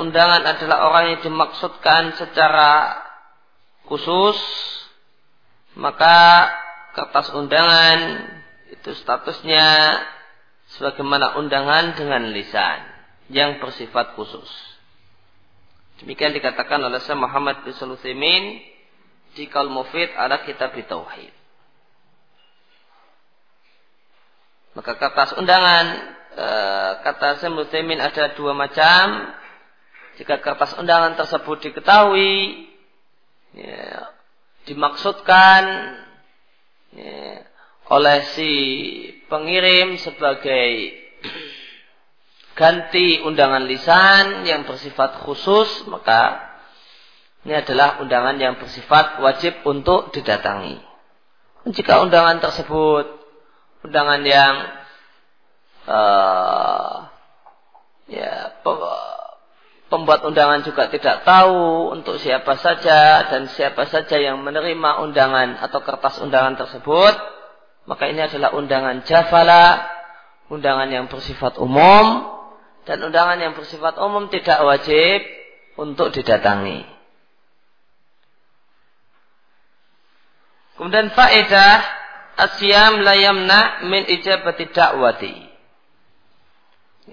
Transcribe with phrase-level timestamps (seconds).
[0.00, 2.96] undangan adalah orang yang dimaksudkan secara
[3.86, 4.38] khusus,
[5.76, 6.48] maka
[6.96, 8.26] kertas undangan
[8.72, 10.00] itu statusnya
[10.74, 12.80] sebagaimana undangan dengan lisan
[13.30, 14.48] yang bersifat khusus.
[16.00, 18.44] Demikian dikatakan oleh Syekh Muhammad bin Sulaiman
[19.36, 21.34] di Qaul Mufid ala kitab Tauhid.
[24.70, 25.86] Maka kertas undangan
[26.34, 26.48] e,
[27.04, 29.36] kata Syekh ada dua macam.
[30.20, 32.68] Jika kertas undangan tersebut diketahui
[33.56, 34.12] ya,
[34.68, 35.62] dimaksudkan
[36.92, 37.40] ya,
[37.88, 38.52] oleh si
[39.32, 40.92] pengirim sebagai
[42.52, 46.52] ganti undangan lisan yang bersifat khusus maka
[47.48, 50.76] ini adalah undangan yang bersifat wajib untuk didatangi.
[51.64, 53.08] Jika undangan tersebut
[53.88, 54.54] undangan yang
[55.88, 57.08] uh,
[58.12, 58.60] ya
[59.90, 65.82] pembuat undangan juga tidak tahu untuk siapa saja dan siapa saja yang menerima undangan atau
[65.82, 67.14] kertas undangan tersebut,
[67.90, 69.82] maka ini adalah undangan jafala,
[70.46, 72.22] undangan yang bersifat umum
[72.86, 75.26] dan undangan yang bersifat umum tidak wajib
[75.74, 76.86] untuk didatangi.
[80.78, 81.76] Kemudian faedah
[82.40, 85.49] asyam la yamna min ijabati da'wati.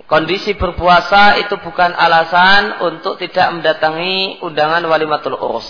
[0.06, 5.66] Kondisi berpuasa itu bukan alasan untuk tidak mendatangi undangan walimatul urus.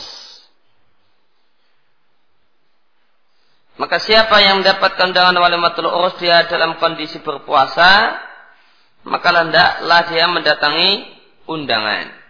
[3.78, 8.20] Maka siapa yang mendapatkan undangan walimatul urus dia dalam kondisi berpuasa,
[9.08, 10.90] maka hendaklah dia mendatangi
[11.48, 12.27] undangan.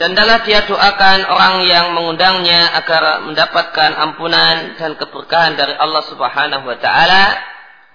[0.00, 6.64] Dan adalah dia doakan orang yang mengundangnya agar mendapatkan ampunan dan keberkahan dari Allah Subhanahu
[6.64, 7.36] wa taala.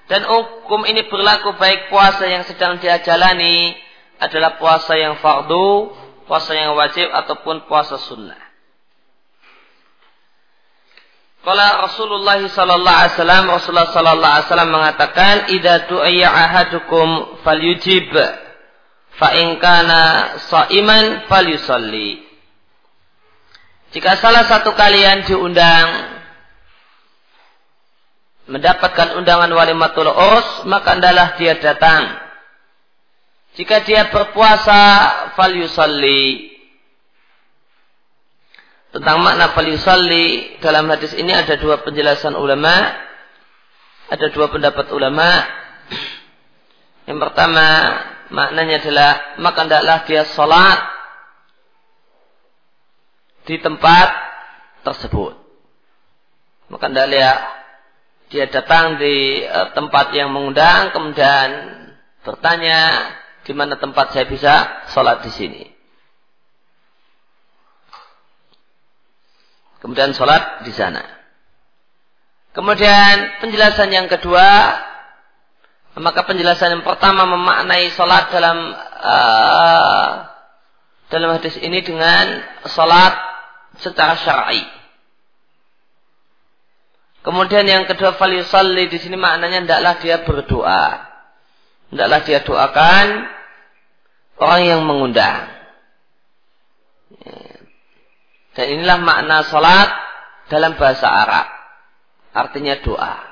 [0.05, 3.73] Dan hukum ini berlaku baik puasa yang sedang dia jalani
[4.21, 5.97] adalah puasa yang fardu,
[6.29, 8.37] puasa yang wajib ataupun puasa sunnah.
[11.41, 18.13] Kalau Rasulullah sallallahu alaihi wasallam Rasulullah sallallahu alaihi wasallam mengatakan idza du'iya ahadukum falyujib
[19.15, 21.23] fa in kana shaiman.
[23.95, 25.87] Jika salah satu kalian diundang
[28.45, 32.25] mendapatkan undangan walimatul urs, maka adalah dia datang.
[33.55, 34.81] Jika dia berpuasa,
[35.39, 36.53] falyusalli.
[38.91, 42.75] Tentang makna falyusalli, dalam hadis ini ada dua penjelasan ulama.
[44.11, 45.41] Ada dua pendapat ulama.
[47.07, 47.65] Yang pertama,
[48.29, 50.79] maknanya adalah maka hendaklah dia sholat
[53.45, 54.07] di tempat
[54.81, 55.37] tersebut.
[56.69, 57.37] Maka hendaklah
[58.33, 61.49] dia datang di uh, tempat yang mengundang kemudian
[62.25, 63.13] bertanya
[63.45, 64.53] di mana tempat saya bisa
[64.89, 65.63] sholat di sini.
[69.85, 71.05] Kemudian sholat di sana.
[72.57, 74.73] Kemudian penjelasan yang kedua
[75.95, 78.57] maka penjelasan yang pertama memaknai sholat dalam
[78.99, 80.27] uh,
[81.07, 83.15] dalam hadis ini dengan sholat
[83.79, 84.63] secara syar'i.
[87.23, 90.85] Kemudian yang kedua falisalli di sini maknanya hendaklah dia berdoa.
[91.89, 93.07] Hendaklah dia doakan
[94.37, 95.47] orang yang mengundang.
[98.55, 99.89] Dan inilah makna sholat
[100.53, 101.47] dalam bahasa Arab.
[102.35, 103.24] Artinya doa.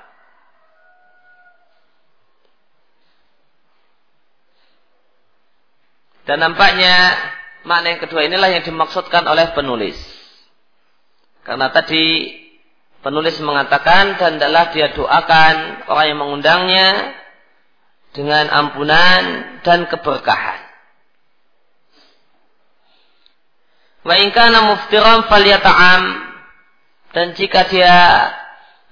[6.23, 6.95] Dan nampaknya
[7.67, 9.95] makna yang kedua inilah yang dimaksudkan oleh penulis.
[11.43, 12.31] Karena tadi
[13.03, 16.89] penulis mengatakan dan adalah dia doakan orang yang mengundangnya
[18.15, 19.23] dengan ampunan
[19.67, 20.61] dan keberkahan.
[24.03, 26.03] Wa in kana muftiran falyata'am
[27.15, 27.95] dan jika dia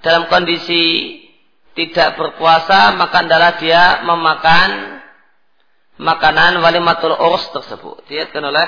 [0.03, 1.17] dalam kondisi
[1.75, 5.00] tidak berpuasa maka adalah dia memakan
[6.01, 8.01] makanan walimatul urs tersebut.
[8.09, 8.67] Diatkan oleh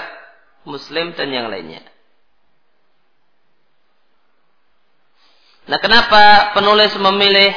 [0.70, 1.82] Muslim dan yang lainnya.
[5.64, 7.52] Nah, kenapa penulis memilih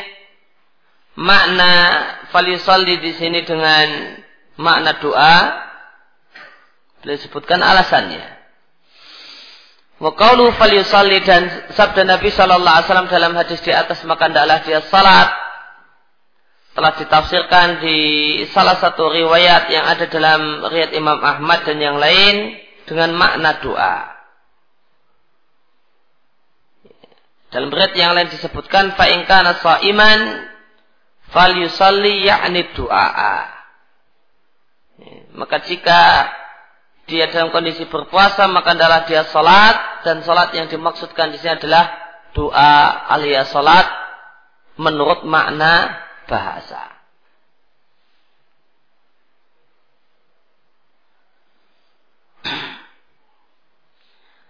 [1.18, 1.72] makna
[2.32, 4.16] falisalli di sini dengan
[4.56, 5.36] makna doa?
[7.02, 8.24] Beliau sebutkan alasannya.
[9.96, 14.60] Wa qawlu falyusalli dan sabda Nabi sallallahu alaihi wasallam dalam hadis di atas maka hendaklah
[14.60, 15.45] dia salat
[16.76, 17.98] telah ditafsirkan di
[18.52, 22.52] salah satu riwayat yang ada dalam riwayat Imam Ahmad dan yang lain
[22.84, 24.12] dengan makna doa.
[27.48, 30.52] Dalam riwayat yang lain disebutkan fa in kana shaiman
[31.32, 33.56] falyusalli ya'ni du'a.
[35.32, 36.28] Maka jika
[37.08, 41.88] dia dalam kondisi berpuasa maka adalah dia salat dan salat yang dimaksudkan di sini adalah
[42.34, 43.86] doa alias salat
[44.76, 46.96] menurut makna bahasa.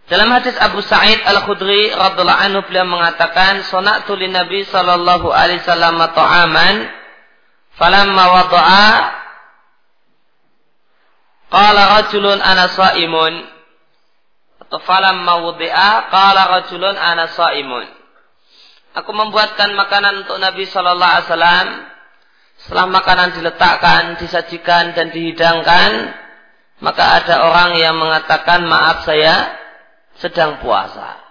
[0.06, 5.98] Dalam hadis Abu Sa'id Al-Khudri radhiallahu anhu beliau mengatakan, "Sonatu lin Nabi sallallahu alaihi wasallam
[6.14, 6.76] ta'aman,
[7.74, 8.86] falamma wada'a
[11.50, 13.34] qala rajulun ana sha'imun."
[14.62, 17.95] Atau falamma wudi'a qala rajulun ana sha'imun.
[18.96, 21.68] Aku membuatkan makanan untuk Nabi sallallahu alaihi wasallam.
[22.56, 26.16] Setelah makanan diletakkan, disajikan dan dihidangkan,
[26.80, 29.52] maka ada orang yang mengatakan, "Maaf saya
[30.16, 31.26] sedang puasa.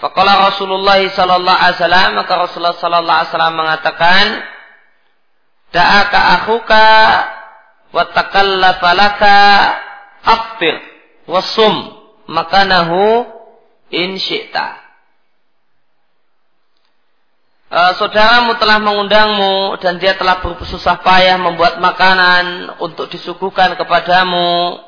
[0.00, 4.24] Faqala Rasulullah sallallahu alaihi wasallam maka Rasulullah sallallahu alaihi wasallam mengatakan
[5.70, 6.88] Da'aka akhuka
[7.94, 9.38] wa takallafa laka
[10.24, 10.74] aftir
[11.28, 11.99] wasum
[12.30, 13.26] makanahu
[13.90, 14.78] in syi'ta.
[17.70, 24.82] Uh, saudaramu telah mengundangmu dan dia telah bersusah payah membuat makanan untuk disuguhkan kepadamu.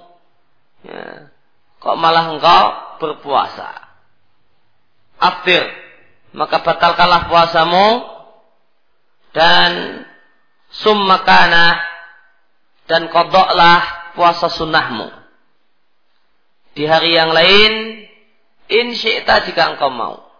[0.82, 1.30] Ya.
[1.78, 2.62] Kok malah engkau
[2.98, 3.70] berpuasa?
[5.18, 5.62] Aftir.
[6.34, 7.86] Maka batalkanlah puasamu
[9.30, 10.02] dan
[10.74, 11.78] sum makanah
[12.90, 15.21] dan kodoklah puasa sunnahmu.
[16.72, 18.04] Di hari yang lain,
[18.72, 20.32] insyikta jika engkau mau.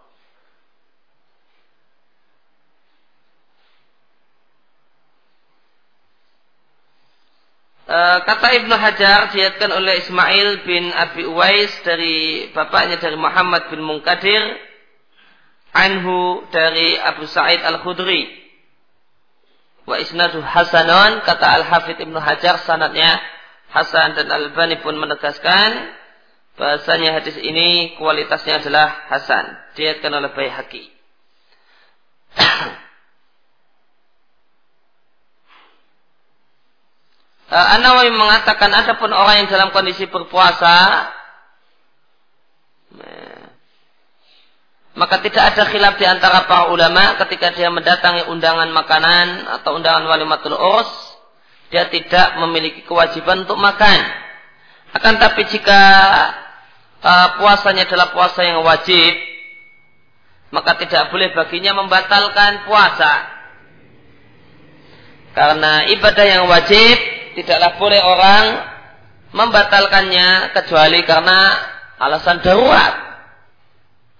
[7.93, 13.85] Eh, kata Ibnu Hajar diatkan oleh Ismail bin Abi Uwais dari bapaknya dari Muhammad bin
[13.85, 14.41] Munkadir
[15.75, 18.33] anhu dari Abu Sa'id Al-Khudri
[19.85, 23.21] wa isnadu hasanon kata Al-Hafidh Ibnu Hajar sanadnya
[23.69, 25.93] Hasan dan Al-Bani pun menegaskan
[26.53, 29.45] bahasanya hadis ini kualitasnya adalah Hasan.
[29.73, 30.83] Diatkan oleh Baihaqi.
[37.53, 41.09] Uh, An-Nawawi mengatakan ada pun orang yang dalam kondisi berpuasa
[44.93, 50.05] maka tidak ada khilaf di antara para ulama ketika dia mendatangi undangan makanan atau undangan
[50.05, 50.89] walimatul urs
[51.73, 53.99] dia tidak memiliki kewajiban untuk makan.
[54.93, 55.81] Akan tapi jika
[57.03, 59.13] uh, puasanya adalah puasa yang wajib
[60.49, 63.33] maka tidak boleh baginya membatalkan puasa
[65.33, 66.95] karena ibadah yang wajib
[67.33, 68.45] tidaklah boleh orang
[69.33, 71.57] membatalkannya kecuali karena
[71.97, 72.93] alasan darurat.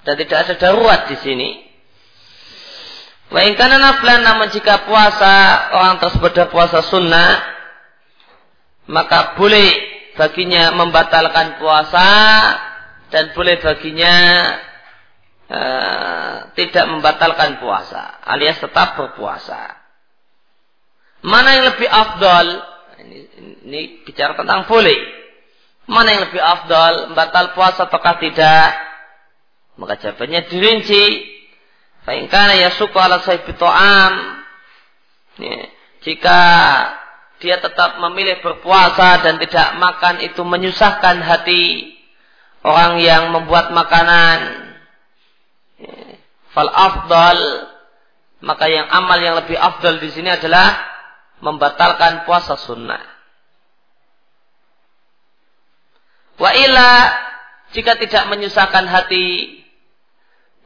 [0.04, 1.50] Dan tidak ada darurat di sini.
[3.30, 5.34] Wa kana naflan namun jika puasa
[5.74, 7.42] orang tersebut puasa sunnah
[8.86, 9.70] maka boleh
[10.14, 12.10] baginya membatalkan puasa
[13.14, 14.16] dan boleh baginya
[15.54, 19.78] uh, tidak membatalkan puasa alias tetap berpuasa.
[21.22, 22.48] Mana yang lebih afdal?
[23.06, 23.18] Ini,
[23.70, 24.98] ini bicara tentang boleh.
[25.86, 28.76] Mana yang lebih afdal, batal puasa ataukah tidak?
[29.78, 31.06] Maka jawabannya dirinci.
[32.04, 34.14] Fa'ingkana ya suku ala sahibi to'am.
[36.04, 36.40] Jika
[37.40, 41.93] dia tetap memilih berpuasa dan tidak makan itu menyusahkan hati
[42.64, 44.64] orang yang membuat makanan.
[46.54, 47.40] Fal afdal
[48.44, 50.84] maka yang amal yang lebih afdal di sini adalah
[51.40, 53.00] membatalkan puasa sunnah.
[56.36, 56.92] Wa ila
[57.72, 59.64] jika tidak menyusahkan hati,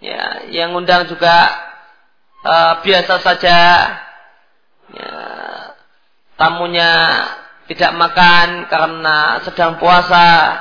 [0.01, 1.53] ya, yang undang juga
[2.41, 3.59] uh, biasa saja,
[4.91, 5.11] ya,
[6.35, 6.91] tamunya
[7.69, 10.59] tidak makan karena sedang puasa,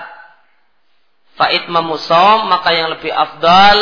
[1.36, 3.78] faid memusom maka yang lebih afdal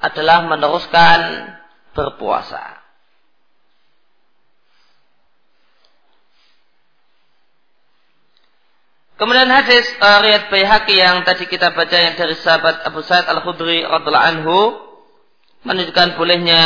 [0.00, 1.50] adalah meneruskan
[1.92, 2.78] berpuasa.
[9.16, 14.28] Kemudian hadis uh, riwayat yang tadi kita baca yang dari sahabat Abu Sa'id Al-Khudri radhiallahu
[14.28, 14.58] anhu
[15.64, 16.64] menunjukkan bolehnya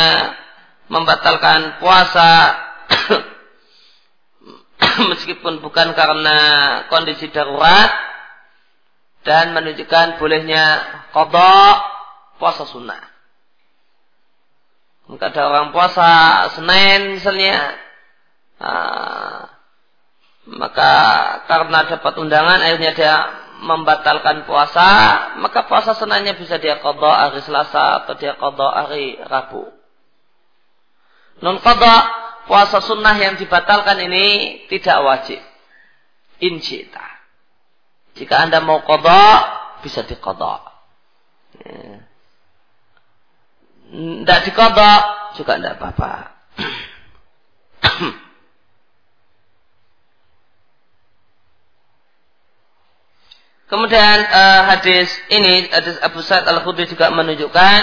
[0.91, 2.59] membatalkan puasa
[5.15, 6.37] meskipun bukan karena
[6.91, 8.10] kondisi darurat
[9.21, 10.81] dan menunjukkan bolehnya
[11.13, 11.77] kodok
[12.41, 13.11] puasa sunnah.
[15.11, 16.09] Maka ada orang puasa
[16.55, 17.75] Senin misalnya.
[18.61, 19.49] Nah,
[20.47, 20.93] maka
[21.45, 23.15] karena dapat undangan akhirnya dia
[23.61, 24.89] membatalkan puasa,
[25.37, 29.69] maka puasa senanya bisa dia kodok hari Selasa atau dia kodok hari Rabu.
[31.45, 32.03] Non kodok
[32.49, 34.25] puasa sunnah yang dibatalkan ini
[34.65, 35.41] tidak wajib.
[36.41, 37.20] Incita.
[38.15, 39.39] Jika anda mau kodok,
[39.81, 40.61] bisa dikodok.
[41.63, 42.03] Ya.
[43.91, 44.39] Tidak
[45.35, 46.31] juga tidak apa-apa.
[53.71, 57.79] Kemudian uh, hadis ini hadis Abu Sa'id Al Khudri juga menunjukkan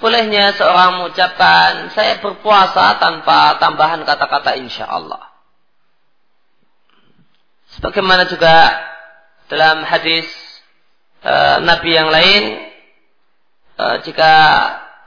[0.00, 5.32] bolehnya seorang mengucapkan saya berpuasa tanpa tambahan kata-kata insya Allah.
[7.76, 8.72] Sebagaimana juga
[9.52, 10.24] dalam hadis
[11.20, 12.72] uh, Nabi yang lain,
[13.76, 14.32] uh, jika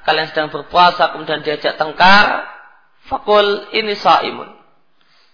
[0.05, 2.45] kalian sedang berpuasa kemudian diajak tengkar,
[3.09, 4.53] fakul ini saimun.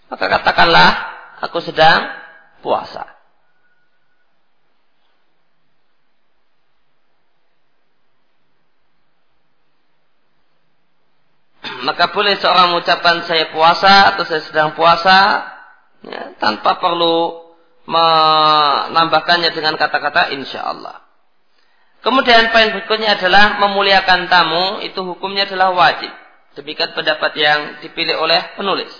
[0.08, 0.96] Maka katakanlah
[1.44, 2.08] aku sedang
[2.64, 3.04] puasa.
[11.84, 15.44] maka boleh seorang mengucapkan saya puasa atau saya sedang puasa
[16.00, 17.41] ya, tanpa perlu
[17.86, 21.02] menambahkannya dengan kata-kata insya Allah.
[22.02, 26.10] Kemudian poin berikutnya adalah memuliakan tamu itu hukumnya adalah wajib.
[26.58, 28.90] Demikian pendapat yang dipilih oleh penulis.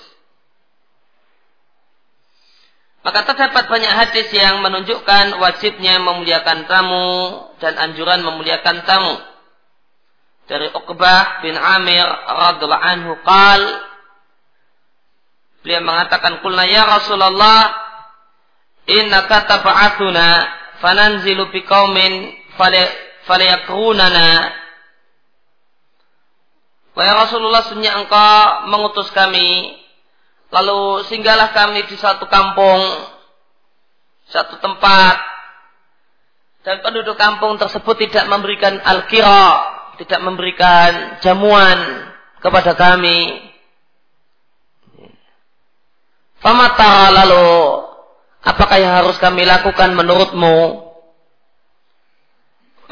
[3.02, 9.18] Maka terdapat banyak hadis yang menunjukkan wajibnya memuliakan tamu dan anjuran memuliakan tamu
[10.46, 13.62] dari Uqbah bin Amir radhiallahu anhu qal
[15.66, 17.81] beliau mengatakan kulna ya Rasulullah
[18.86, 20.28] innaka tab'atsuna
[20.82, 22.32] fananzilu biqaumin
[23.26, 24.60] falyakrunana
[26.92, 29.80] Wahai Rasulullah sunnah engkau mengutus kami
[30.52, 32.84] lalu singgahlah kami di satu kampung
[34.28, 35.16] satu tempat
[36.68, 41.78] dan penduduk kampung tersebut tidak memberikan al-kira tidak memberikan jamuan
[42.42, 43.38] kepada kami.
[46.42, 47.81] Famata lalu
[48.42, 50.90] apakah yang harus kami lakukan menurutmu?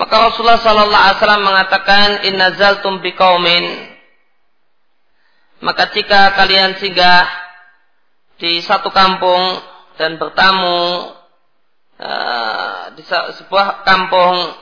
[0.00, 3.90] Maka Rasulullah Sallallahu Alaihi Wasallam mengatakan Inna zaltum biqaumin
[5.60, 7.28] maka jika kalian singgah
[8.40, 9.60] di satu kampung
[10.00, 11.12] dan bertamu
[12.00, 14.56] uh, di sebuah kampung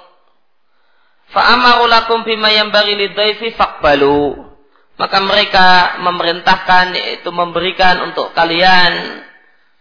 [1.29, 4.49] Fa'amaru lakum bima yang bagi lidaifi fakbalu.
[4.97, 9.23] Maka mereka memerintahkan yaitu memberikan untuk kalian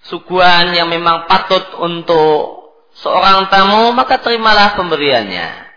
[0.07, 2.67] suguhan yang memang patut untuk
[2.99, 5.67] seorang tamu, maka terimalah pemberiannya.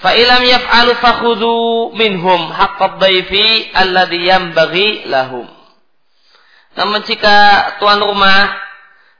[0.00, 1.56] Fa'ilam yaf'alu fakhudu
[1.92, 5.44] minhum haqqad daifi alladhi yambagi lahum.
[6.72, 7.36] Namun jika
[7.82, 8.56] tuan rumah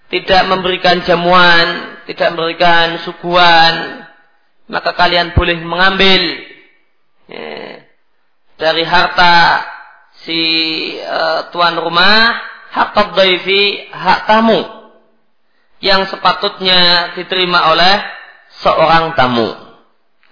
[0.09, 4.09] tidak memberikan jamuan, tidak memberikan suguhan,
[4.73, 6.23] maka kalian boleh mengambil
[7.29, 7.85] ya,
[8.57, 9.67] dari harta
[10.25, 10.41] si
[11.05, 14.63] uh, tuan rumah hak daifi, hak tamu
[15.81, 17.95] yang sepatutnya diterima oleh
[18.63, 19.49] seorang tamu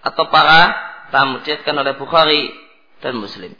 [0.04, 0.76] atau para
[1.08, 2.52] tamu diatkan oleh Bukhari
[3.00, 3.56] dan Muslim.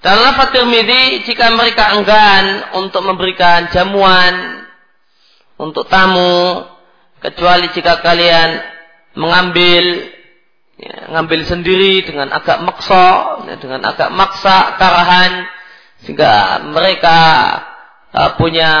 [0.00, 4.64] Dalam lafaz Tirmidzi jika mereka enggan untuk memberikan jamuan
[5.60, 6.64] untuk tamu
[7.20, 8.64] kecuali jika kalian
[9.12, 10.08] mengambil
[10.80, 15.44] ya, ngambil sendiri dengan agak maksa ya, dengan agak maksa karahan
[16.04, 17.18] sehingga mereka
[18.14, 18.72] uh, punya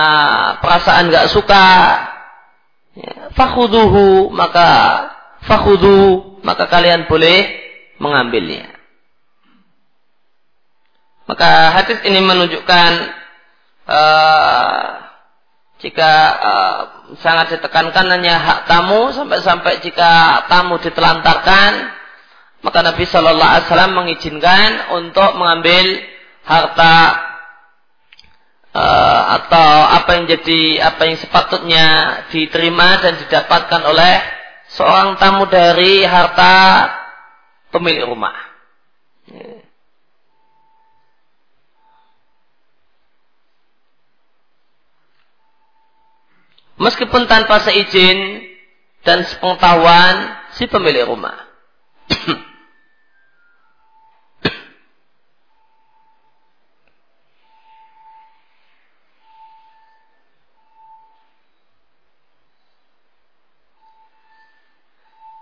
[0.60, 1.66] perasaan gak suka.
[2.90, 4.68] Ya, fakhuduhu maka
[5.46, 7.46] fakhudu maka kalian boleh
[8.00, 8.72] mengambilnya.
[11.30, 12.90] Maka hadis ini menunjukkan
[13.86, 14.84] uh,
[15.78, 16.12] jika
[16.42, 16.78] uh,
[17.22, 22.00] sangat ditekankan hanya hak tamu sampai-sampai jika tamu ditelantarkan
[22.60, 25.86] maka Nabi Shallallahu Alaihi Wasallam mengizinkan untuk mengambil
[26.50, 26.96] harta
[28.74, 29.70] uh, atau
[30.02, 31.86] apa yang jadi apa yang sepatutnya
[32.34, 34.14] diterima dan didapatkan oleh
[34.74, 36.90] seorang tamu dari harta
[37.70, 38.34] pemilik rumah.
[46.80, 48.40] Meskipun tanpa seizin
[49.04, 51.36] dan sepengetahuan si pemilik rumah.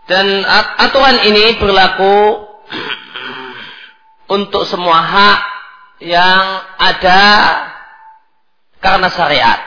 [0.08, 0.40] Dan
[0.80, 2.48] aturan ini berlaku
[4.32, 5.38] untuk semua hak
[6.00, 6.44] yang
[6.80, 7.20] ada
[8.80, 9.60] karena syariat,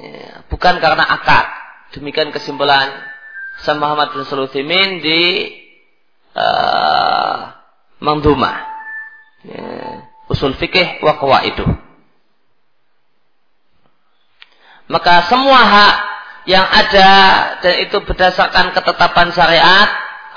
[0.00, 1.46] ya, bukan karena akad.
[1.92, 2.88] Demikian kesimpulan
[3.60, 5.22] sama Muhammad bin Suluthimin di
[6.32, 7.52] uh,
[8.00, 8.56] Mangdumah.
[9.44, 9.68] Ya,
[10.32, 11.64] usul fikih wa itu.
[14.88, 16.15] Maka semua hak
[16.46, 17.10] yang ada
[17.58, 19.88] dan itu berdasarkan ketetapan syariat,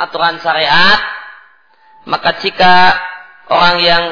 [0.02, 1.00] aturan syariat,
[2.10, 2.98] maka jika
[3.50, 4.04] orang yang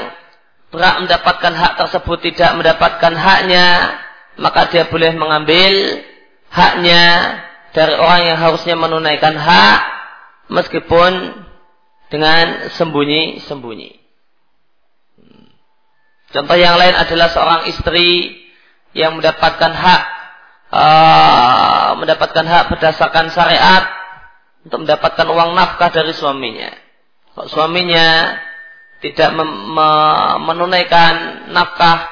[0.70, 3.98] berhak mendapatkan hak tersebut tidak mendapatkan haknya,
[4.38, 6.06] maka dia boleh mengambil
[6.54, 7.04] haknya
[7.74, 9.80] dari orang yang harusnya menunaikan hak
[10.54, 11.34] meskipun
[12.14, 13.92] dengan sembunyi-sembunyi.
[16.30, 18.38] Contoh yang lain adalah seorang istri
[18.94, 20.17] yang mendapatkan hak
[20.72, 23.84] uh, mendapatkan hak berdasarkan syariat
[24.68, 26.72] untuk mendapatkan uang nafkah dari suaminya.
[27.36, 28.36] Kalau suaminya
[29.00, 29.30] tidak
[30.42, 32.10] menunaikan nafkah,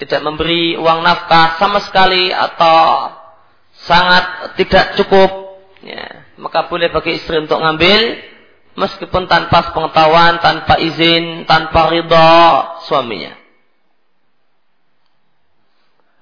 [0.00, 3.12] tidak memberi uang nafkah sama sekali atau
[3.84, 5.30] sangat tidak cukup,
[5.84, 8.18] ya, maka boleh bagi istri untuk ngambil
[8.78, 12.30] meskipun tanpa pengetahuan, tanpa izin, tanpa ridho
[12.86, 13.34] suaminya.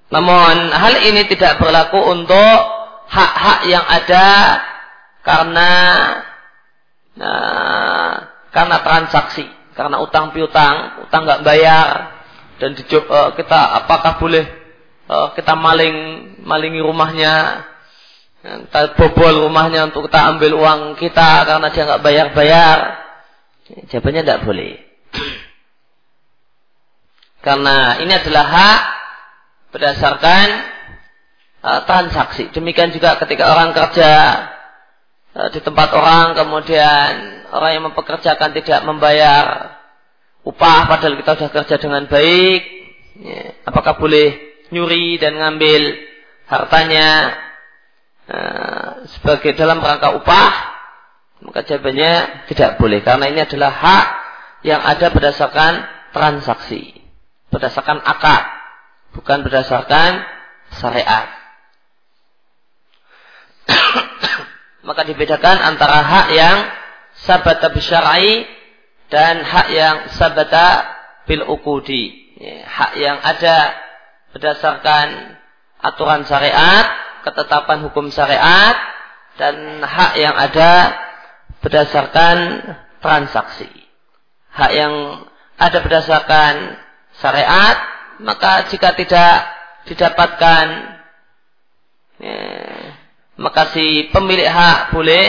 [0.07, 2.59] Namun hal ini tidak berlaku untuk
[3.07, 4.27] hak-hak yang ada
[5.23, 5.71] karena
[7.19, 8.13] nah,
[8.55, 9.43] karena transaksi,
[9.75, 12.15] karena utang piutang, utang nggak bayar
[12.57, 14.47] dan di, uh, kita apakah boleh
[15.11, 15.95] uh, kita maling
[16.47, 17.67] malingi rumahnya,
[18.39, 22.77] kita bobol rumahnya untuk kita ambil uang kita karena dia nggak bayar-bayar?
[23.91, 24.73] Jawabannya tidak boleh.
[27.43, 28.96] Karena ini adalah hak
[29.71, 30.47] berdasarkan
[31.63, 32.49] uh, transaksi.
[32.53, 34.11] Demikian juga ketika orang kerja
[35.35, 37.09] uh, di tempat orang, kemudian
[37.51, 39.75] orang yang mempekerjakan tidak membayar
[40.47, 42.61] upah padahal kita sudah kerja dengan baik,
[43.19, 44.39] ya, apakah boleh
[44.71, 45.95] nyuri dan ngambil
[46.47, 47.35] hartanya
[48.31, 48.89] uh,
[49.19, 50.53] sebagai dalam rangka upah?
[51.37, 54.07] Maka jawabannya tidak boleh karena ini adalah hak
[54.65, 56.97] yang ada berdasarkan transaksi,
[57.53, 58.56] berdasarkan akad
[59.15, 60.25] bukan berdasarkan
[60.75, 61.27] syariat.
[64.87, 66.57] Maka dibedakan antara hak yang
[67.27, 68.47] sabata bisyar'i
[69.07, 72.27] dan hak yang sabata bil ukudi.
[72.37, 73.75] Ya, hak yang ada
[74.31, 75.37] berdasarkan
[75.81, 76.85] aturan syariat,
[77.25, 78.75] ketetapan hukum syariat,
[79.37, 80.93] dan hak yang ada
[81.61, 82.37] berdasarkan
[83.01, 83.69] transaksi.
[84.53, 84.93] Hak yang
[85.57, 86.77] ada berdasarkan
[87.17, 87.77] syariat
[88.21, 89.33] maka jika tidak
[89.87, 90.65] didapatkan
[92.21, 92.41] ya,
[93.37, 95.25] maka si pemilik hak boleh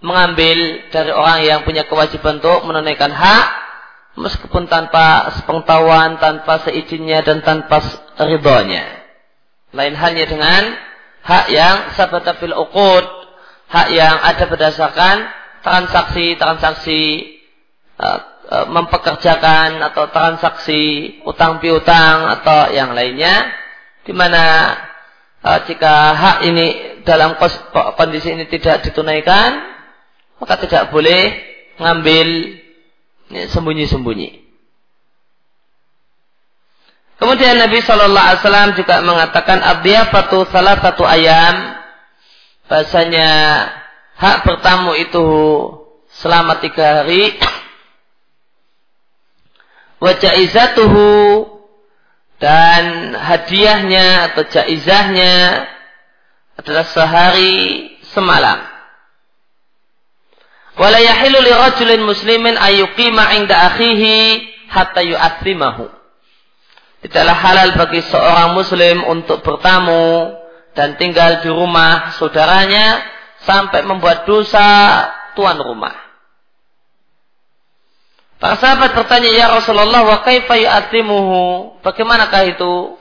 [0.00, 3.46] mengambil dari orang yang punya kewajiban untuk menunaikan hak
[4.16, 7.82] meskipun tanpa sepengetahuan, tanpa seizinnya dan tanpa
[8.18, 9.06] ridhonya.
[9.70, 10.62] Lain halnya dengan
[11.22, 13.06] hak yang sabata fil uqud,
[13.70, 15.16] hak yang ada berdasarkan
[15.62, 17.02] transaksi-transaksi
[18.00, 18.20] uh,
[18.50, 23.46] E, mempekerjakan atau transaksi utang piutang atau yang lainnya
[24.02, 24.74] di mana
[25.38, 26.66] uh, jika hak ini
[27.06, 27.38] dalam
[27.94, 29.54] kondisi ini tidak ditunaikan
[30.42, 31.30] maka tidak boleh
[31.78, 32.58] mengambil
[33.30, 34.42] sembunyi-sembunyi.
[37.22, 41.78] Kemudian Nabi Shallallahu Alaihi Wasallam juga mengatakan abdiyafatu salah satu ayam
[42.66, 43.30] bahasanya
[44.18, 45.26] hak bertamu itu
[46.18, 47.38] selama tiga hari
[50.00, 51.08] wa jaizatuhu
[52.40, 55.68] dan hadiahnya atau jaizahnya
[56.56, 58.64] adalah sehari semalam.
[60.80, 64.16] Wala li rajulin muslimin ayyuqima 'inda akhihi
[64.72, 65.92] hatta yu'athimahu.
[67.04, 70.36] Tidaklah halal bagi seorang muslim untuk bertamu
[70.76, 73.00] dan tinggal di rumah saudaranya
[73.44, 74.68] sampai membuat dosa
[75.36, 76.09] tuan rumah.
[78.40, 82.96] Para sahabat bertanya, "Ya Rasulullah, wa kaifa yu'atimuhu?" Bagaimanakah itu?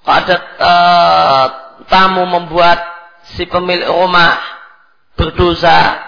[0.00, 1.46] Ada uh,
[1.84, 2.80] tamu membuat
[3.36, 4.40] si pemilik rumah
[5.20, 6.00] berdosa.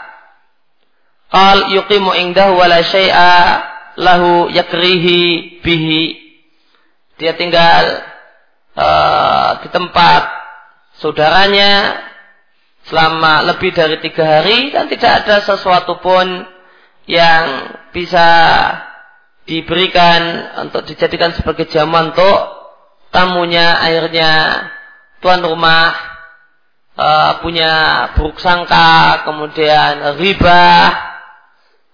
[1.29, 3.37] Qal yuqimu indahu wa la syai'a
[4.01, 6.03] lahu yakrihi bihi.
[7.21, 7.85] Dia tinggal
[8.73, 10.23] uh, di tempat
[10.97, 12.01] saudaranya
[12.89, 16.25] selama lebih dari tiga hari dan tidak ada sesuatu pun
[17.13, 18.29] yang bisa
[19.45, 20.21] diberikan
[20.65, 22.39] untuk dijadikan sebagai jaman untuk
[23.13, 24.31] tamunya akhirnya
[25.21, 25.93] tuan rumah
[26.97, 27.73] uh, punya
[28.17, 30.73] buruk sangka kemudian riba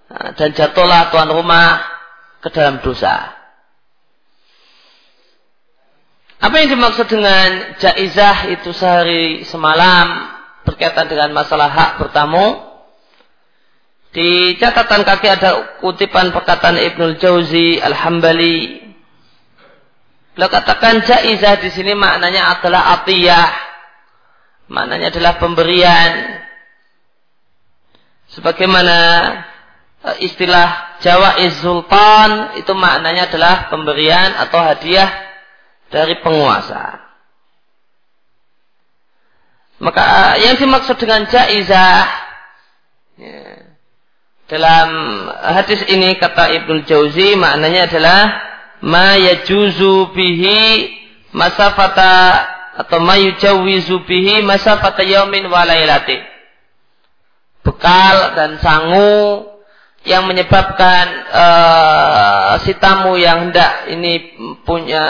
[0.09, 1.85] Nah, dan jatuhlah tuan rumah
[2.40, 3.37] ke dalam dosa.
[6.38, 10.33] Apa yang dimaksud dengan jaizah itu sehari semalam
[10.64, 12.67] berkaitan dengan masalah hak bertamu?
[14.09, 15.51] Di catatan kaki ada
[15.85, 18.88] kutipan perkataan Ibnul Jauzi Al-Hambali.
[20.33, 23.51] Beliau katakan jaizah di sini maknanya adalah atiyah.
[24.73, 26.12] Maknanya adalah pemberian.
[28.33, 28.99] Sebagaimana
[30.05, 35.11] e, istilah Jawa Sultan itu maknanya adalah pemberian atau hadiah
[35.88, 37.09] dari penguasa.
[39.79, 42.03] Maka yang dimaksud dengan jaizah
[43.14, 43.58] ya,
[44.48, 44.88] dalam
[45.44, 48.20] hadis ini kata Ibnu Jauzi maknanya adalah
[48.80, 50.88] ma yajuzu bihi
[51.37, 52.48] masafata
[52.80, 55.68] atau ma yujawizu bihi masafata yaumin wa
[57.61, 59.44] Bekal dan sangu
[60.08, 64.32] yang menyebabkan uh, si tamu yang hendak ini
[64.64, 65.04] punya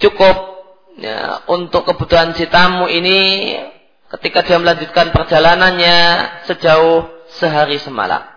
[0.00, 0.64] cukup
[0.96, 3.52] ya, untuk kebutuhan si tamu ini
[4.16, 5.98] ketika dia melanjutkan perjalanannya
[6.48, 8.32] sejauh sehari semalam.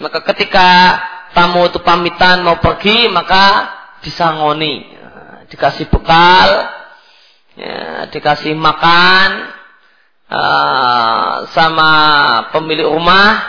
[0.00, 0.68] Maka ketika
[1.36, 3.68] tamu itu pamitan mau pergi, maka
[4.00, 5.10] disangoni, ya,
[5.52, 6.48] dikasih bekal,
[7.52, 9.28] ya, dikasih makan
[10.32, 11.92] uh, sama
[12.48, 13.44] pemilik rumah,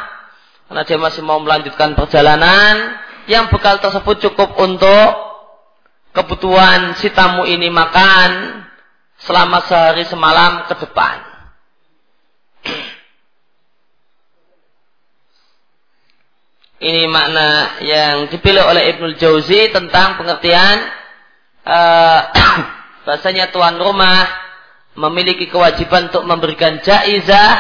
[0.68, 3.00] karena dia masih mau melanjutkan perjalanan,
[3.32, 5.31] yang bekal tersebut cukup untuk
[6.12, 8.64] kebutuhan si tamu ini makan
[9.22, 11.18] selama sehari semalam ke depan.
[16.82, 20.82] Ini makna yang dipilih oleh Ibnul Jauzi tentang pengertian
[21.62, 22.20] uh,
[23.06, 24.26] bahasanya tuan rumah
[24.98, 27.54] memiliki kewajiban untuk memberikan jaizah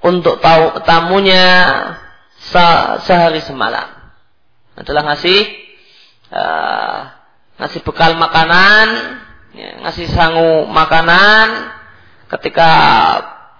[0.00, 0.40] untuk
[0.88, 1.44] tamunya
[3.04, 3.88] sehari semalam.
[4.80, 5.63] Adalah ngasih
[6.34, 6.98] uh,
[7.62, 8.86] ngasih bekal makanan,
[9.54, 11.70] ya, ngasih sangu makanan,
[12.34, 12.70] ketika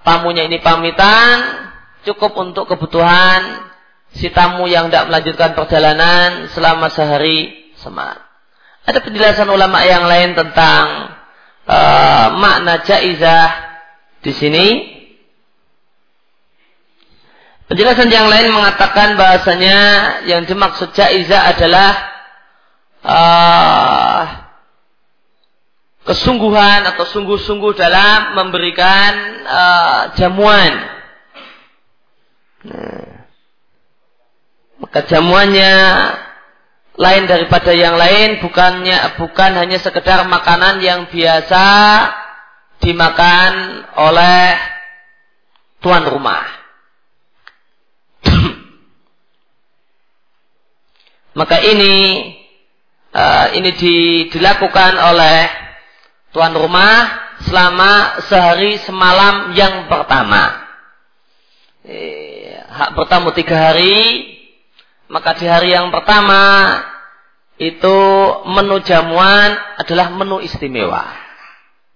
[0.03, 1.71] tamunya ini pamitan,
[2.03, 3.71] cukup untuk kebutuhan
[4.15, 8.21] si tamu yang tidak melanjutkan perjalanan selama sehari semalam.
[8.85, 11.17] Ada penjelasan ulama yang lain tentang
[11.65, 13.49] uh, makna jaizah
[14.21, 14.67] di sini.
[17.65, 19.79] Penjelasan yang lain mengatakan bahasanya
[20.29, 22.14] yang dimaksud jaizah adalah
[23.05, 24.23] uh,
[26.05, 29.13] kesungguhan atau sungguh-sungguh dalam memberikan
[29.45, 30.73] uh, jamuan.
[32.65, 33.29] Nah,
[34.81, 35.73] maka jamuannya
[36.95, 41.65] lain daripada yang lain bukannya bukan hanya sekedar makanan yang biasa
[42.79, 44.55] dimakan oleh
[45.81, 46.45] tuan rumah.
[51.39, 51.95] maka ini
[53.15, 53.97] uh, ini di,
[54.29, 55.39] dilakukan oleh
[56.35, 60.67] tuan rumah selama sehari semalam yang pertama.
[61.85, 64.25] Eh, hak bertamu tiga hari,
[65.07, 66.81] maka di hari yang pertama
[67.61, 67.99] itu
[68.51, 71.07] menu jamuan adalah menu istimewa.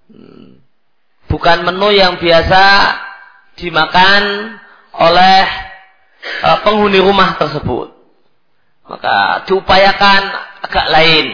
[0.07, 0.63] Hmm.
[1.27, 2.65] Bukan menu yang biasa
[3.59, 4.23] dimakan
[4.95, 5.45] oleh
[6.47, 7.98] uh, penghuni rumah tersebut.
[8.89, 10.23] Maka diupayakan
[10.65, 11.27] agak lain.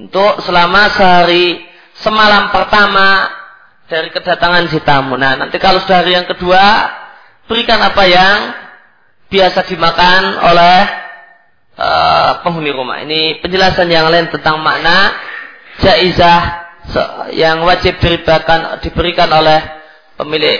[0.00, 1.60] Untuk selama sehari
[2.00, 3.28] semalam pertama
[3.90, 5.20] dari kedatangan si tamu.
[5.20, 6.64] Nah, nanti kalau sudah hari yang kedua,
[7.50, 8.38] berikan apa yang
[9.28, 10.78] biasa dimakan oleh
[11.76, 13.02] uh, penghuni rumah.
[13.02, 15.12] Ini penjelasan yang lain tentang makna
[15.82, 16.70] jaizah
[17.36, 19.60] yang wajib diberikan, diberikan oleh
[20.16, 20.58] pemilik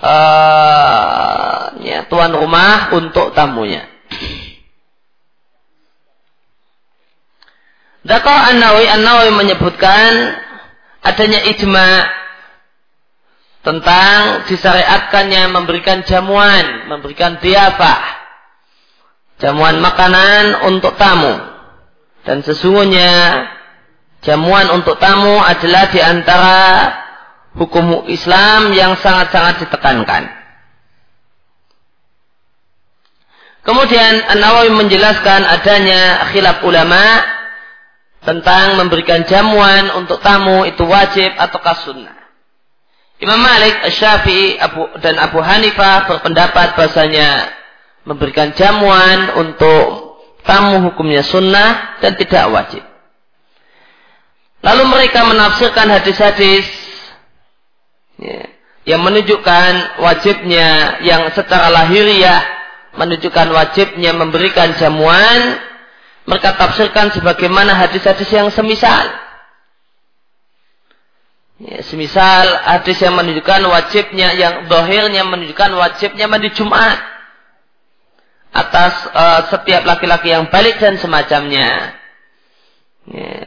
[0.00, 3.95] uh, ya, tuan rumah untuk tamunya.
[8.06, 10.10] Dako An-Nawawi An-Nawawi menyebutkan
[11.02, 12.06] adanya ijma
[13.66, 17.98] tentang disyariatkannya memberikan jamuan, memberikan diafah,
[19.42, 21.34] jamuan makanan untuk tamu.
[22.22, 23.42] Dan sesungguhnya
[24.22, 26.58] jamuan untuk tamu adalah di antara
[27.58, 30.30] hukum Islam yang sangat-sangat ditekankan.
[33.66, 37.02] Kemudian An-Nawawi menjelaskan adanya khilaf ulama
[38.22, 42.14] tentang memberikan jamuan untuk tamu itu wajib atau sunnah.
[43.18, 47.50] Imam Malik, Syafi'i Abu, dan Abu Hanifah berpendapat bahasanya
[48.06, 50.14] memberikan jamuan untuk
[50.46, 52.84] tamu hukumnya sunnah dan tidak wajib.
[54.62, 56.66] Lalu mereka menafsirkan hadis-hadis
[58.20, 58.46] ya,
[58.86, 62.55] yang menunjukkan wajibnya yang secara lahiriah
[62.96, 65.60] menunjukkan wajibnya memberikan jamuan
[66.26, 69.06] mereka tafsirkan sebagaimana hadis-hadis yang semisal
[71.62, 76.98] ya, semisal hadis yang menunjukkan wajibnya yang dohirnya menunjukkan wajibnya mandi Jumat
[78.50, 81.94] atas uh, setiap laki-laki yang balik dan semacamnya
[83.06, 83.46] ya.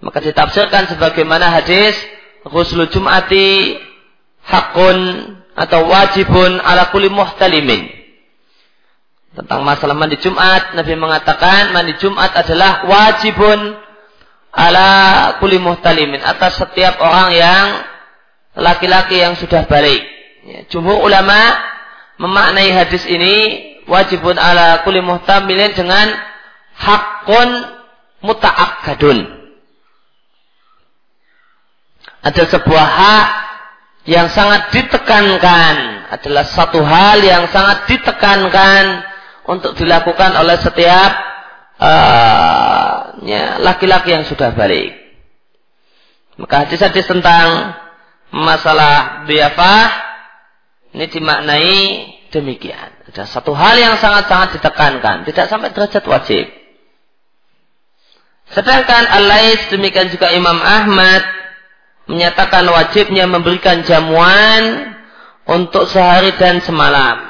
[0.00, 1.98] maka ditafsirkan sebagaimana hadis
[2.48, 3.76] ghuslu Jum'ati
[4.46, 4.98] hakun
[5.52, 7.99] atau wajibun ala kulli muhtalimin
[9.30, 13.78] tentang masalah mandi Jumat, Nabi mengatakan mandi Jumat adalah wajibun
[14.50, 14.90] ala
[15.38, 17.66] kulli muhtalimin atas setiap orang yang
[18.58, 20.02] laki-laki yang sudah balik.
[20.42, 21.38] Ya, jumhur ulama
[22.18, 23.34] memaknai hadis ini
[23.86, 26.10] wajibun ala kulli muhtamilin dengan
[26.74, 27.48] hakun
[28.26, 29.38] muta'akkadun.
[32.20, 33.28] Ada sebuah hak
[34.10, 35.76] yang sangat ditekankan
[36.10, 39.09] adalah satu hal yang sangat ditekankan
[39.50, 41.10] untuk dilakukan oleh setiap
[41.82, 43.18] uh,
[43.66, 44.94] laki-laki yang sudah balik.
[46.38, 47.74] Maka hadis-hadis tentang
[48.30, 49.82] masalah biafah
[50.94, 51.78] ini dimaknai
[52.30, 52.90] demikian.
[53.10, 56.46] Ada satu hal yang sangat-sangat ditekankan, tidak sampai derajat wajib.
[58.50, 61.22] Sedangkan Al-Lais demikian juga Imam Ahmad
[62.10, 64.94] menyatakan wajibnya memberikan jamuan
[65.46, 67.29] untuk sehari dan semalam.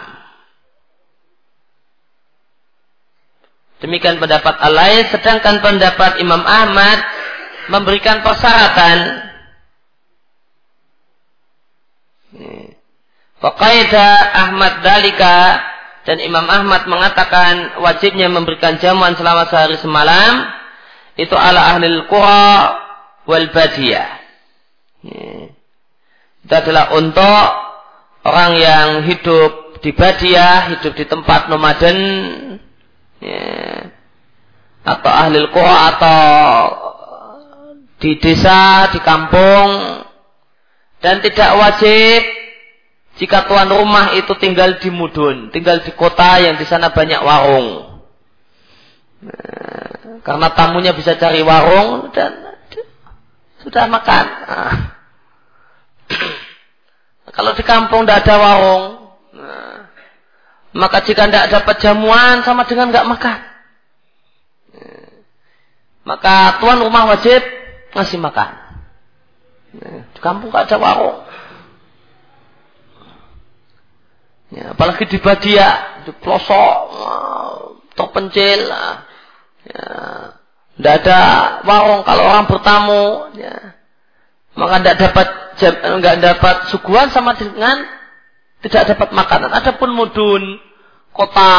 [3.81, 7.01] Demikian pendapat Alai, sedangkan pendapat Imam Ahmad
[7.73, 8.99] memberikan persyaratan.
[13.41, 15.65] Faqaida Ahmad Dalika
[16.05, 20.45] dan Imam Ahmad mengatakan wajibnya memberikan jamuan selama sehari semalam
[21.17, 22.77] itu ala ahli qura
[23.25, 24.21] wal badiyah.
[26.45, 27.45] Itu adalah untuk
[28.29, 31.97] orang yang hidup di badiah, hidup di tempat nomaden,
[33.21, 33.47] ya,
[34.85, 36.21] atau ahli qura atau
[38.01, 40.03] di desa, di kampung
[41.05, 42.21] dan tidak wajib
[43.21, 48.01] jika tuan rumah itu tinggal di mudun, tinggal di kota yang di sana banyak warung.
[49.21, 52.57] Nah, karena tamunya bisa cari warung dan
[53.61, 54.27] sudah makan.
[54.49, 54.77] Nah.
[57.37, 58.85] Kalau di kampung tidak ada warung,
[60.71, 63.39] maka jika tidak dapat jamuan sama dengan nggak makan.
[66.07, 67.43] Maka tuan rumah wajib
[67.95, 68.51] ngasih makan.
[70.15, 71.19] Di kampung nggak ada warung.
[74.51, 76.75] Ya, apalagi di badia, di pelosok,
[77.95, 78.67] terpencil.
[79.71, 79.87] Ya,
[80.75, 81.21] tidak ada
[81.63, 83.31] warung kalau orang bertamu.
[83.39, 83.79] Ya,
[84.59, 85.29] maka tidak dapat
[86.01, 88.00] nggak dapat suguhan sama dengan
[88.61, 89.51] tidak dapat makanan.
[89.53, 90.43] Adapun mudun
[91.17, 91.53] kota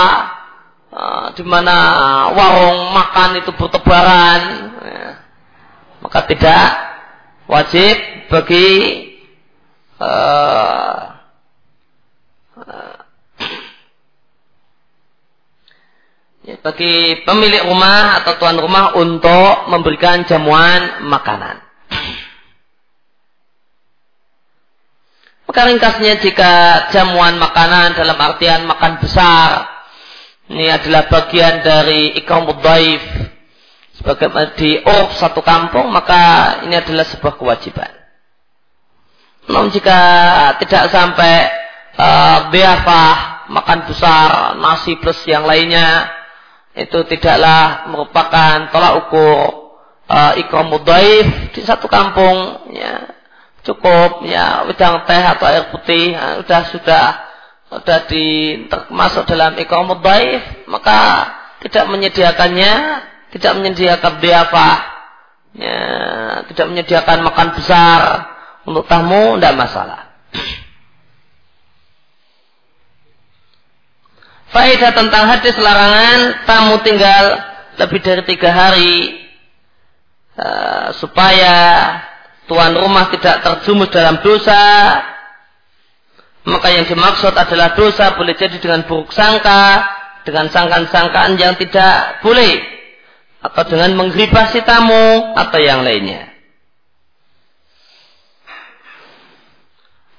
[0.93, 1.77] uh, di mana
[2.33, 4.41] warung makan itu bertebaran,
[4.85, 5.09] ya,
[6.05, 6.65] maka tidak
[7.49, 7.95] wajib
[8.29, 8.69] bagi
[9.97, 11.11] uh,
[16.61, 21.70] bagi pemilik rumah atau tuan rumah untuk memberikan jamuan makanan.
[25.51, 26.51] Maka ringkasnya jika
[26.95, 29.67] jamuan makanan dalam artian makan besar
[30.47, 33.03] ini adalah bagian dari ikram daif
[33.99, 34.79] sebagai di
[35.11, 37.91] satu kampung maka ini adalah sebuah kewajiban.
[39.51, 39.99] Namun jika
[40.63, 41.51] tidak sampai
[41.99, 42.47] uh,
[43.51, 46.15] makan besar nasi plus yang lainnya
[46.79, 49.67] itu tidaklah merupakan tolak ukur
[50.07, 53.19] uh, ikram daif di satu kampung ya
[53.61, 57.05] cukup ya wedang teh atau air putih ya, sudah sudah
[57.71, 58.25] sudah di
[58.67, 60.99] termasuk dalam iqamah daif maka
[61.61, 62.73] tidak menyediakannya
[63.31, 64.69] tidak menyediakan biafa
[65.55, 65.79] ya,
[66.51, 68.01] tidak menyediakan makan besar.
[68.61, 70.13] Untuk tamu tidak masalah.
[74.53, 77.41] Faedah tentang hadis larangan tamu tinggal
[77.79, 78.95] lebih dari tiga hari
[80.37, 81.55] uh, supaya
[82.51, 84.59] tuan rumah tidak terjumus dalam dosa,
[86.43, 89.87] maka yang dimaksud adalah dosa boleh jadi dengan buruk sangka,
[90.27, 92.59] dengan sangkaan-sangkaan yang tidak boleh,
[93.39, 96.27] atau dengan menggibah tamu, atau yang lainnya.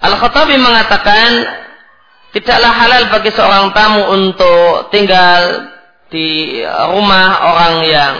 [0.01, 1.31] Al-Khattabi mengatakan,
[2.33, 5.68] tidaklah halal bagi seorang tamu untuk tinggal
[6.09, 8.14] di rumah orang yang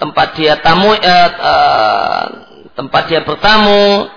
[0.00, 2.45] tempat dia tamu eh, eh,
[2.76, 4.12] tempat dia bertamu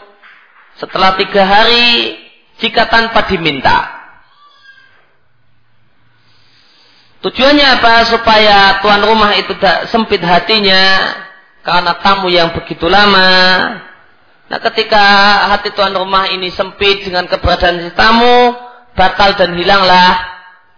[0.75, 2.19] setelah tiga hari
[2.59, 3.99] jika tanpa diminta.
[7.19, 8.07] Tujuannya apa?
[8.07, 10.83] Supaya tuan rumah itu tidak sempit hatinya
[11.67, 13.31] karena tamu yang begitu lama.
[14.49, 15.03] Nah ketika
[15.51, 18.55] hati tuan rumah ini sempit dengan keberadaan si tamu,
[18.95, 20.15] batal dan hilanglah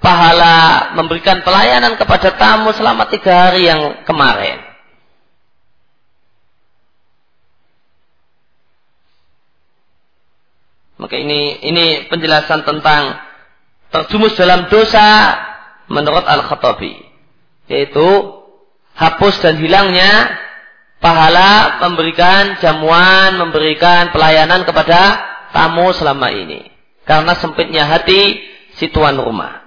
[0.02, 4.70] pahala memberikan pelayanan kepada tamu selama tiga hari yang kemarin.
[11.01, 13.17] Maka ini ini penjelasan tentang
[13.89, 15.33] terjumus dalam dosa
[15.89, 16.93] menurut Al-Khattabi.
[17.65, 18.05] Yaitu
[18.93, 20.37] hapus dan hilangnya
[21.01, 25.17] pahala memberikan jamuan, memberikan pelayanan kepada
[25.49, 26.69] tamu selama ini.
[27.09, 28.37] Karena sempitnya hati
[28.77, 29.65] si tuan rumah.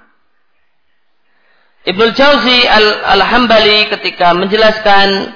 [1.84, 2.64] Ibnul Jauzi
[3.10, 5.34] Al-Hambali ketika menjelaskan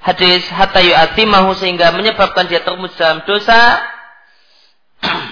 [0.00, 3.84] hadis hatta yu'atimahu sehingga menyebabkan dia termus dalam dosa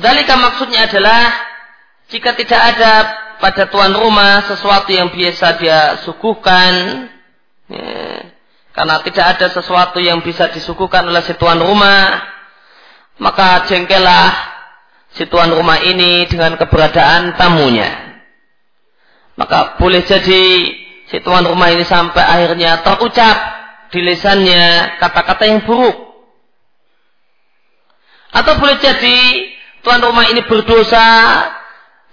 [0.00, 1.28] Dalika maksudnya adalah
[2.08, 2.92] jika tidak ada
[3.36, 6.72] pada tuan rumah sesuatu yang biasa dia suguhkan,
[7.68, 8.32] ya,
[8.72, 12.16] karena tidak ada sesuatu yang bisa disuguhkan oleh si tuan rumah,
[13.20, 14.32] maka jengkelah
[15.12, 18.24] si tuan rumah ini dengan keberadaan tamunya.
[19.36, 20.44] Maka boleh jadi
[21.12, 23.36] si tuan rumah ini sampai akhirnya terucap
[23.92, 25.96] di lisannya kata-kata yang buruk.
[28.30, 29.18] Atau boleh jadi
[29.80, 31.08] tuan rumah ini berdosa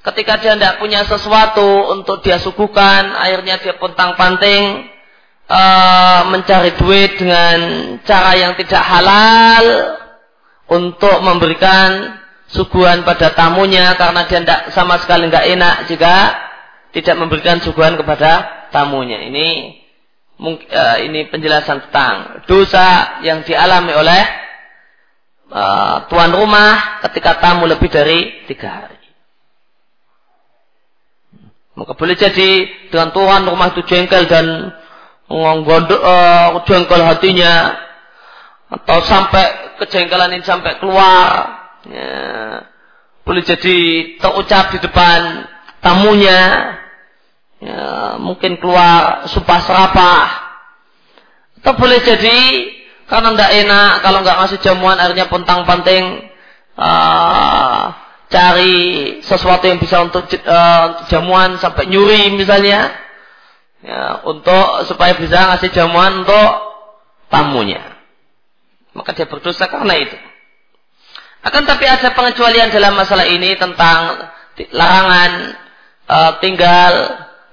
[0.07, 4.87] ketika dia tidak punya sesuatu untuk dia suguhkan, akhirnya dia pontang panting
[5.51, 7.57] uh, mencari duit dengan
[8.07, 9.65] cara yang tidak halal
[10.71, 16.15] untuk memberikan suguhan pada tamunya karena dia tidak sama sekali nggak enak jika
[16.95, 19.27] tidak memberikan suguhan kepada tamunya.
[19.27, 19.47] Ini
[20.39, 24.46] uh, ini penjelasan tentang dosa yang dialami oleh
[25.51, 28.97] uh, tuan rumah ketika tamu lebih dari tiga hari.
[31.77, 32.49] Maka boleh jadi
[32.89, 34.73] dengan tuan rumah itu jengkel dan
[35.29, 37.77] menggondok uh, jengkel hatinya
[38.67, 41.29] atau sampai kejengkelan ini sampai keluar.
[41.87, 42.17] Ya.
[43.21, 43.77] Boleh jadi
[44.17, 45.45] terucap di depan
[45.83, 46.73] tamunya.
[47.57, 50.25] Ya, mungkin keluar sumpah serapah.
[51.57, 52.37] Atau boleh jadi
[53.07, 56.27] karena tidak enak kalau nggak ngasih jamuan akhirnya pontang panting
[56.75, 57.83] uh,
[58.27, 58.75] cari
[59.23, 63.07] sesuatu yang bisa untuk uh, jamuan sampai nyuri misalnya.
[63.77, 66.49] Ya, untuk supaya bisa ngasih jamuan untuk
[67.31, 67.95] tamunya.
[68.91, 70.17] Maka dia berdosa karena itu.
[71.45, 74.27] Akan tapi ada pengecualian dalam masalah ini tentang
[74.73, 75.31] larangan
[76.09, 76.93] uh, tinggal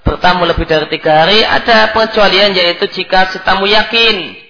[0.02, 1.44] bertamu lebih dari tiga hari.
[1.44, 4.43] Ada pengecualian yaitu jika si tamu yakin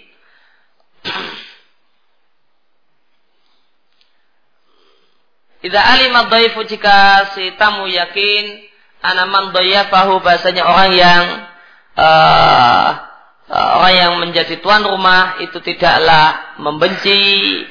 [5.64, 8.68] Idza alima dhaifu jika si tamu yakin
[9.00, 11.24] anaman dhaifahu bahasanya orang yang
[11.96, 12.88] uh,
[13.48, 17.16] orang yang menjadi tuan rumah itu tidaklah membenci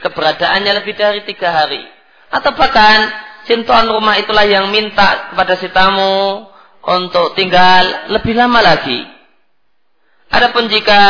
[0.01, 1.85] keberadaannya lebih dari tiga hari.
[2.33, 3.13] Atau bahkan
[3.45, 6.49] si tuan rumah itulah yang minta kepada si tamu
[6.81, 9.05] untuk tinggal lebih lama lagi.
[10.33, 11.01] Adapun jika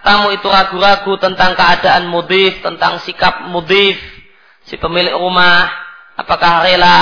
[0.00, 4.00] tamu itu ragu-ragu tentang keadaan mudif, tentang sikap mudif,
[4.64, 5.83] si pemilik rumah,
[6.14, 7.00] apakah rela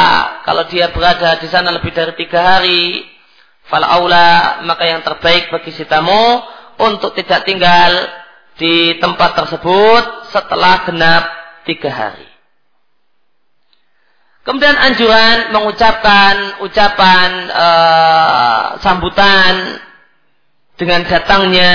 [0.49, 3.05] kalau dia berada di sana lebih dari tiga hari
[3.69, 6.41] fal aula maka yang terbaik bagi si tamu
[6.81, 7.93] untuk tidak tinggal
[8.57, 11.25] di tempat tersebut setelah genap
[11.65, 12.29] tiga hari.
[14.43, 19.79] Kemudian anjuran mengucapkan ucapan uh, sambutan
[20.75, 21.73] dengan datangnya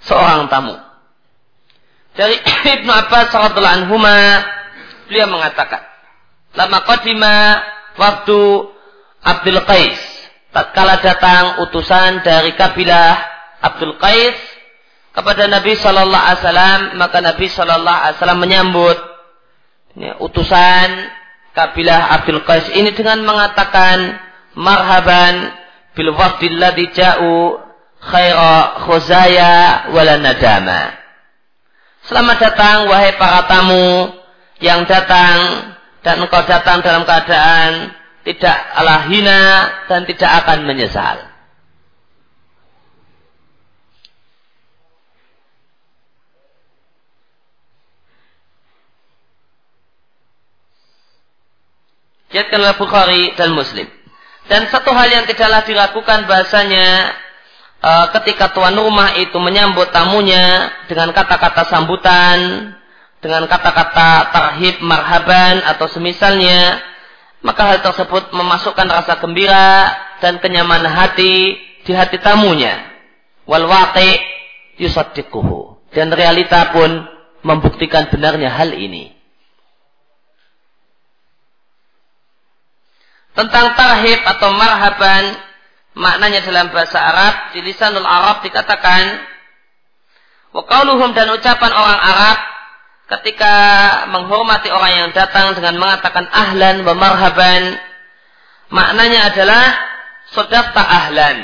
[0.00, 0.72] seorang tamu.
[2.16, 2.40] Dari
[2.80, 3.96] Ibnu Abbas radhiallahu anhu
[5.04, 5.91] beliau mengatakan
[6.52, 7.36] Lama qadima
[7.96, 8.40] waktu
[9.24, 10.00] Abdul Qais.
[10.52, 13.16] Tatkala datang utusan dari kabilah
[13.64, 14.36] Abdul Qais
[15.16, 18.98] kepada Nabi Shallallahu Alaihi Wasallam, maka Nabi Shallallahu Alaihi Wasallam menyambut
[19.96, 20.88] ya, utusan
[21.56, 24.20] kabilah Abdul Qais ini dengan mengatakan
[24.52, 25.56] marhaban
[25.96, 27.56] bil wafdil ladzi ja'u
[28.00, 31.00] khaira khuzaya wala nadama.
[32.02, 34.10] Selamat datang wahai para tamu
[34.58, 35.70] yang datang
[36.02, 39.42] dan engkau datang dalam keadaan tidak ala hina
[39.86, 41.30] dan tidak akan menyesal.
[52.32, 53.84] Diatkan oleh Bukhari dan Muslim.
[54.48, 57.12] Dan satu hal yang tidaklah diragukan bahasanya
[57.84, 62.72] uh, ketika tuan rumah itu menyambut tamunya dengan kata-kata sambutan,
[63.22, 66.82] dengan kata-kata tarhib, marhaban atau semisalnya,
[67.46, 71.54] maka hal tersebut memasukkan rasa gembira dan kenyamanan hati
[71.86, 72.82] di hati tamunya.
[73.46, 74.18] Wal waqi
[74.82, 75.78] yusaddiquhu.
[75.94, 77.06] Dan realita pun
[77.46, 79.14] membuktikan benarnya hal ini.
[83.38, 85.24] Tentang tarhib atau marhaban
[85.94, 89.02] maknanya dalam bahasa Arab di lisanul Arab dikatakan
[90.52, 90.62] wa
[91.16, 92.51] dan ucapan orang Arab
[93.10, 93.54] ketika
[94.08, 97.76] menghormati orang yang datang dengan mengatakan ahlan wa marhaban
[98.72, 99.64] maknanya adalah
[100.32, 101.38] sodafta ahlan.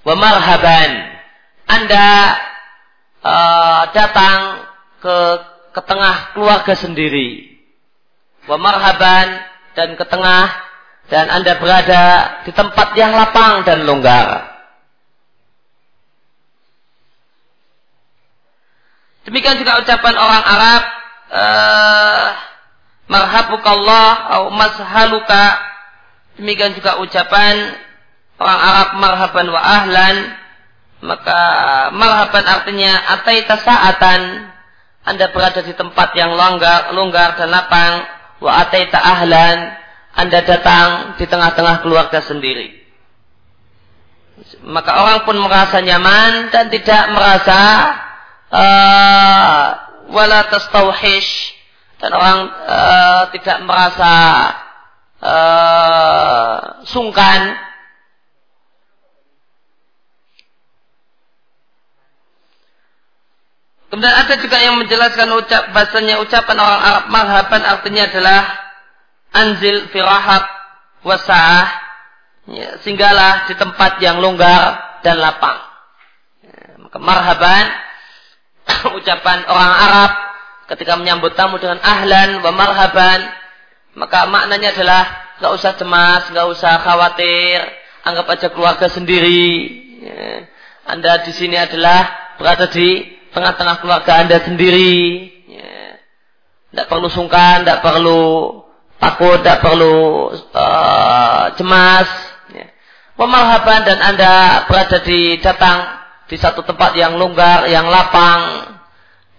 [0.00, 0.90] Wa marhaban.
[1.70, 2.08] Anda
[3.22, 4.38] uh, datang
[4.98, 5.16] ke
[5.70, 7.60] ke tengah keluarga sendiri.
[8.48, 9.44] Wa marhaban
[9.76, 10.50] dan ke tengah
[11.10, 12.04] dan Anda berada
[12.46, 14.49] di tempat yang lapang dan longgar.
[19.28, 20.82] Demikian juga ucapan orang Arab,
[21.28, 22.26] uh,
[23.10, 25.44] marhabukallah atau mashaluka.
[26.40, 27.76] Demikian juga ucapan
[28.40, 30.16] orang Arab marhaban wa ahlan.
[31.00, 31.40] Maka
[31.96, 34.52] marhaban artinya ataita sa'atan.
[35.00, 38.04] Anda berada di tempat yang longgar, longgar dan lapang.
[38.40, 42.82] Wa ataita ahlan anda datang di tengah-tengah keluarga sendiri.
[44.66, 47.58] Maka orang pun merasa nyaman dan tidak merasa
[48.50, 49.66] uh,
[50.10, 51.54] wala tastauhish
[52.02, 54.12] dan orang uh, tidak merasa
[55.22, 56.56] uh,
[56.88, 57.56] sungkan.
[63.90, 68.40] Kemudian ada juga yang menjelaskan ucap bahasanya ucapan orang Arab marhaban artinya adalah
[69.34, 70.46] anzil firahat
[71.02, 71.66] wasa'ah
[72.46, 75.58] ya, singgalah di tempat yang longgar dan lapang.
[76.46, 77.66] Ya, marhaban
[78.98, 80.10] ucapan orang Arab
[80.70, 83.20] ketika menyambut tamu dengan ahlan wa marhaban
[83.98, 85.02] maka maknanya adalah
[85.42, 87.58] nggak usah cemas nggak usah khawatir
[88.06, 89.50] anggap aja keluarga sendiri
[89.98, 90.46] ya.
[90.86, 93.02] anda di sini adalah berada di
[93.34, 95.26] tengah-tengah keluarga anda sendiri
[96.70, 96.90] tidak ya.
[96.90, 98.60] perlu sungkan tidak perlu
[99.00, 102.08] takut, tidak perlu uh, cemas.
[102.52, 102.68] Ya.
[103.88, 105.99] Dan Anda berada di datang
[106.30, 108.70] di satu tempat yang longgar, yang lapang,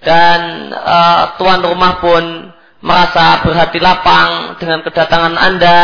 [0.03, 2.51] dan uh, tuan rumah pun
[2.83, 5.81] merasa berhati lapang dengan kedatangan Anda.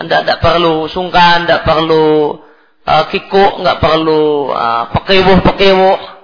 [0.00, 2.40] Anda tidak perlu sungkan, tidak perlu
[2.88, 6.16] uh, kikuk, nggak perlu uh, pekewuh-pekewuh.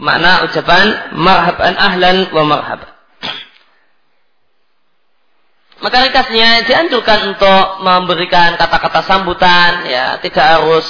[0.00, 2.90] Makna ucapan marhaban ahlan wa marhaban.
[5.80, 10.84] Maka ringkasnya dianjurkan untuk memberikan kata-kata sambutan, ya tidak harus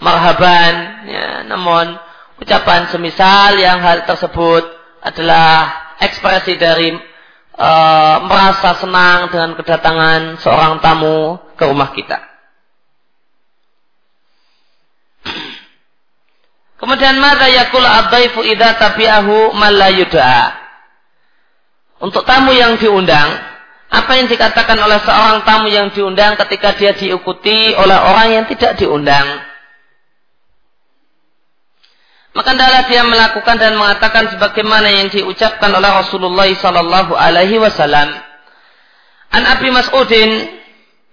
[0.00, 1.96] marhaban, ya, namun
[2.40, 4.64] ucapan semisal yang hal tersebut
[5.04, 6.96] adalah ekspresi dari
[7.52, 7.70] e,
[8.24, 12.18] merasa senang dengan kedatangan seorang tamu ke rumah kita.
[16.80, 19.92] Kemudian mada yakul abdaifu idza tabi'ahu la
[22.00, 23.28] Untuk tamu yang diundang,
[23.92, 28.80] apa yang dikatakan oleh seorang tamu yang diundang ketika dia diikuti oleh orang yang tidak
[28.80, 29.49] diundang.
[32.30, 38.14] Maka adalah dia melakukan dan mengatakan sebagaimana yang diucapkan oleh Rasulullah Sallallahu Alaihi Wasallam.
[39.30, 40.30] An Abi Mas'udin,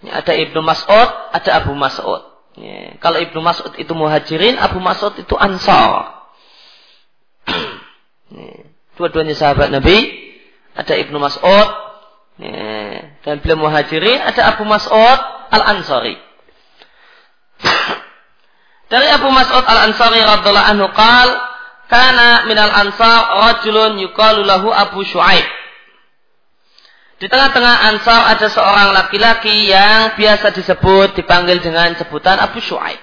[0.10, 2.22] ada Ibnu Mas'ud, ada Abu Mas'ud.
[2.58, 6.22] Ya, kalau Ibnu Mas'ud itu muhajirin, Abu Mas'ud itu ansar.
[8.98, 10.26] Dua-duanya sahabat Nabi.
[10.78, 11.88] Ada Ibnu Mas'ud,
[12.38, 16.22] Ya, dan beliau muhajirin ada Abu Mas'ud Al-Ansari.
[18.88, 21.30] Dari Abu Mas'ud Al-Ansari radhiallahu anhu qal
[21.92, 25.44] kana minal ansar rajulun yuqalu lahu Abu Syuaib.
[27.18, 33.00] Di tengah-tengah ansar ada seorang laki-laki yang biasa disebut dipanggil dengan sebutan Abu Syuaib.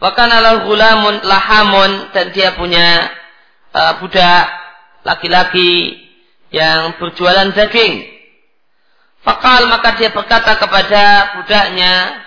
[0.00, 3.12] Wa kana lahu gulamun lahamun dan dia punya
[3.72, 4.44] uh, budak
[5.04, 5.96] laki-laki
[6.52, 8.16] yang berjualan daging.
[9.24, 12.25] Fakal maka dia berkata kepada budaknya,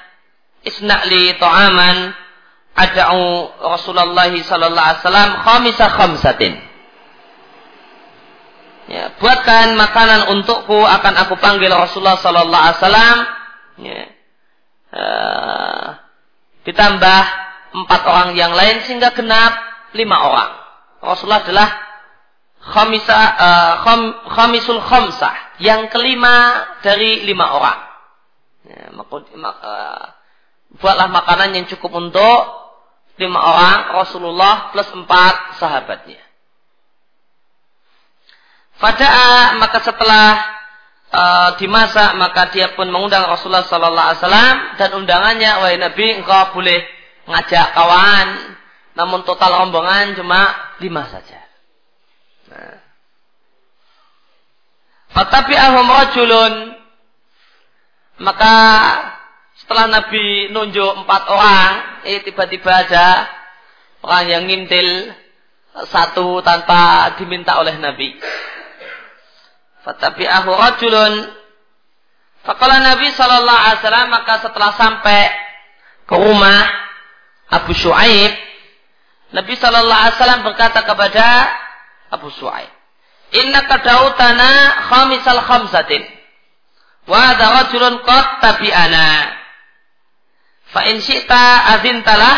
[0.69, 2.13] Isna'li to'aman
[2.77, 6.53] ada'u Rasulullah sallallahu alaihi wasallam khamisa khamsatin.
[8.89, 13.17] Ya, buatkan makanan untukku akan aku panggil Rasulullah sallallahu alaihi wasallam.
[13.79, 14.01] Ya.
[14.89, 15.85] Uh,
[16.65, 17.21] ditambah
[17.69, 19.53] empat orang yang lain sehingga genap
[19.93, 20.51] lima orang.
[21.05, 21.69] Rasulullah adalah
[22.65, 25.61] khamisa, uh, kham, khamisul khamsah.
[25.61, 27.79] Yang kelima dari lima orang.
[28.65, 30.05] Ya, uh,
[30.77, 32.39] buatlah makanan yang cukup untuk
[33.17, 36.21] lima orang Rasulullah plus empat sahabatnya.
[38.79, 39.11] Pada
[39.59, 40.27] maka setelah
[41.11, 46.55] uh, dimasak maka dia pun mengundang Rasulullah Sallallahu Alaihi Wasallam dan undangannya wahai Nabi engkau
[46.55, 46.79] boleh
[47.27, 48.27] ngajak kawan
[48.95, 51.39] namun total rombongan cuma lima saja.
[52.49, 52.77] Nah.
[55.09, 56.53] Tetapi ahum rajulun
[58.23, 58.55] maka
[59.69, 63.29] setelah Nabi nunjuk empat orang, eh tiba-tiba ada
[64.01, 65.13] orang yang ngintil
[65.93, 68.17] satu tanpa diminta oleh Nabi.
[69.85, 71.13] Fatabi'ahu rajulun.
[72.49, 75.37] Fakala Nabi Shallallahu Alaihi Wasallam maka setelah sampai
[76.09, 76.65] ke rumah
[77.53, 78.33] Abu Shu'aib,
[79.37, 81.25] Nabi Shallallahu Alaihi Wasallam berkata kepada
[82.09, 82.73] Abu Shu'aib,
[83.37, 86.01] Inna kadautana khamisal khamsatin.
[87.05, 89.38] Wa ada rajulun qad tabi'ana.
[90.69, 92.37] Fa in syi'ta adzintalah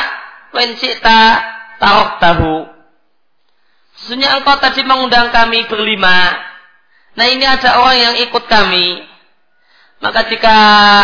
[0.56, 1.20] wa in syi'ta
[1.80, 2.72] taraktahu.
[4.02, 6.40] Sesungguhnya engkau tadi mengundang kami berlima.
[7.20, 9.04] Nah ini ada orang yang ikut kami.
[10.02, 10.58] Maka jika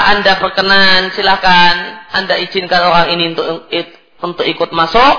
[0.10, 3.70] anda berkenan, silahkan anda izinkan orang ini untuk
[4.24, 5.16] untuk ikut masuk.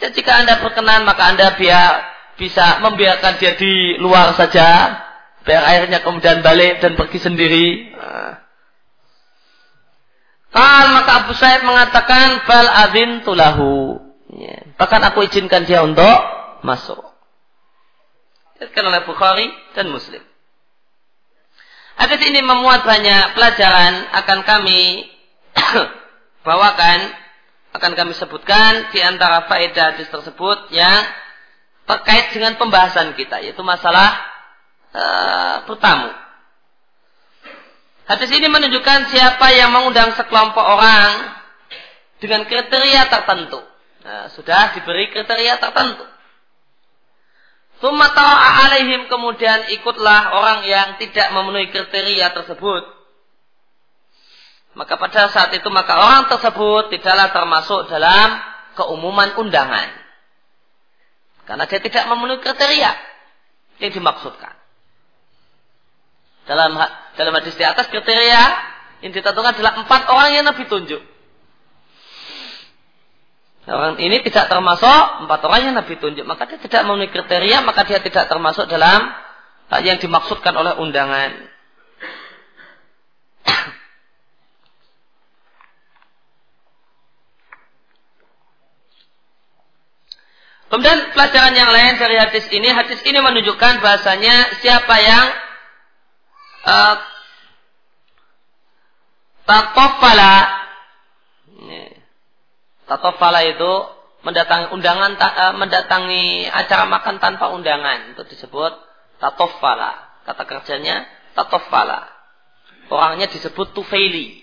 [0.00, 5.02] Dan jika anda berkenan, maka anda biar bisa membiarkan dia di luar saja.
[5.44, 7.66] Biar airnya kemudian balik dan pergi sendiri.
[7.92, 8.45] Nah.
[10.54, 14.00] Kal maka Abu Sa'id mengatakan bal adin tulahu.
[14.32, 14.66] Ya.
[14.76, 16.18] Bahkan aku izinkan dia untuk
[16.64, 17.02] masuk.
[18.56, 20.24] Dikatakan oleh Bukhari dan Muslim.
[21.96, 25.08] Hadis ini memuat banyak pelajaran akan kami
[26.46, 26.98] bawakan,
[27.72, 31.04] akan kami sebutkan di antara faedah hadis tersebut yang
[31.88, 34.36] terkait dengan pembahasan kita, yaitu masalah
[35.64, 36.25] bertamu.
[38.06, 41.36] Hadis ini menunjukkan siapa yang mengundang sekelompok orang
[42.22, 43.58] dengan kriteria tertentu.
[44.06, 46.06] Nah, sudah diberi kriteria tertentu.
[47.82, 52.82] Sumata'a alaihim kemudian ikutlah orang yang tidak memenuhi kriteria tersebut.
[54.78, 58.38] Maka pada saat itu maka orang tersebut tidaklah termasuk dalam
[58.78, 59.88] keumuman undangan.
[61.42, 62.92] Karena dia tidak memenuhi kriteria
[63.82, 64.54] yang dimaksudkan.
[66.46, 66.78] Dalam
[67.16, 68.42] dalam hadis di atas kriteria
[69.00, 71.02] yang ditentukan adalah empat orang yang Nabi tunjuk.
[73.66, 76.22] Orang ini tidak termasuk empat orang yang Nabi tunjuk.
[76.22, 79.10] Maka dia tidak memenuhi kriteria, maka dia tidak termasuk dalam
[79.82, 81.50] yang dimaksudkan oleh undangan.
[90.66, 95.45] Kemudian pelajaran yang lain dari hadis ini, hadis ini menunjukkan bahasanya siapa yang
[96.66, 96.96] uh,
[99.46, 100.34] tatofala
[102.90, 103.72] tatofala itu
[104.26, 108.18] mendatangi undangan uh, mendatangi acara makan tanpa undangan.
[108.18, 108.74] Itu disebut
[109.22, 111.06] tatofala kata kerjanya
[111.38, 112.10] tatofala
[112.90, 114.42] orangnya disebut tufaili.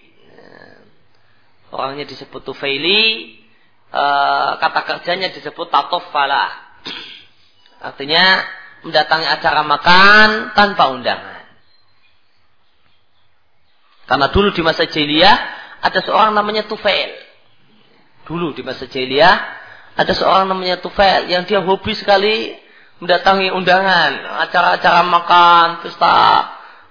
[1.74, 3.34] Orangnya disebut tufaili.
[3.94, 6.50] Uh, kata kerjanya disebut tatofala
[7.78, 8.42] artinya
[8.82, 11.33] mendatangi acara makan tanpa undangan
[14.04, 15.38] karena dulu di masa jahiliyah
[15.84, 17.12] ada seorang namanya Tufail.
[18.24, 19.36] Dulu di masa jahiliyah
[19.96, 22.56] ada seorang namanya Tufail yang dia hobi sekali
[23.04, 24.12] mendatangi undangan,
[24.48, 26.16] acara-acara makan, pesta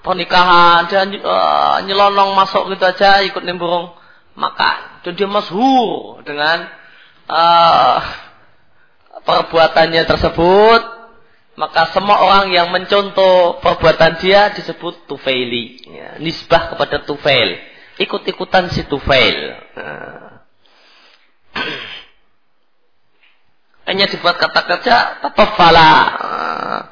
[0.05, 3.97] pernikahan, dia uh, nyelonong masuk gitu aja ikut nimbrung
[4.37, 5.03] makan.
[5.07, 6.69] Dan dia masyhur dengan
[7.33, 7.97] uh,
[9.25, 11.02] perbuatannya tersebut
[11.53, 15.85] maka semua orang yang mencontoh perbuatan dia disebut tufaili.
[15.85, 17.61] Ya, nisbah kepada tufail.
[18.01, 19.53] Ikut-ikutan si tufail.
[19.77, 20.49] Nah.
[23.93, 25.93] Hanya dibuat kata kerja tatafala.
[26.25, 26.83] Nah.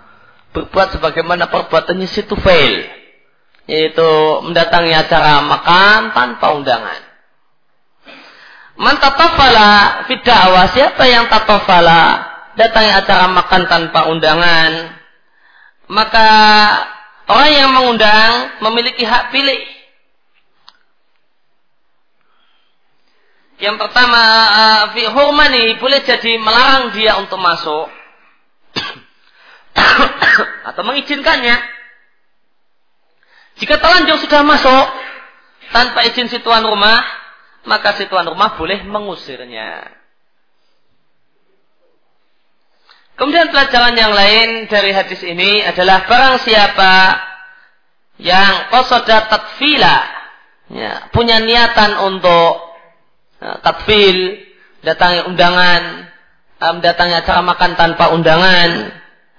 [0.52, 2.84] Berbuat sebagaimana perbuatannya si tufail.
[3.64, 4.11] Yaitu
[4.44, 7.00] mendatangi acara makan tanpa undangan.
[8.76, 10.68] Man tatafala fid'awah.
[10.68, 12.30] Siapa yang tatafala?
[12.61, 14.92] Datangi acara makan tanpa undangan,
[15.88, 16.28] maka
[17.24, 19.64] orang yang mengundang memiliki hak pilih.
[23.61, 24.22] Yang pertama,
[24.56, 27.92] uh, fi hurmani boleh jadi melarang dia untuk masuk
[30.68, 31.61] atau mengizinkannya.
[33.61, 34.84] Jika telanjang sudah masuk
[35.76, 37.04] tanpa izin si tuan rumah,
[37.68, 39.99] maka si tuan rumah boleh mengusirnya.
[43.21, 47.21] Kemudian pelajaran yang lain dari hadis ini adalah barang siapa
[48.16, 49.97] yang qasoda tatfila
[50.73, 52.64] ya, punya niatan untuk
[53.45, 54.41] ya, tatfil,
[55.29, 56.09] undangan,
[56.64, 58.89] um, datangi acara makan tanpa undangan,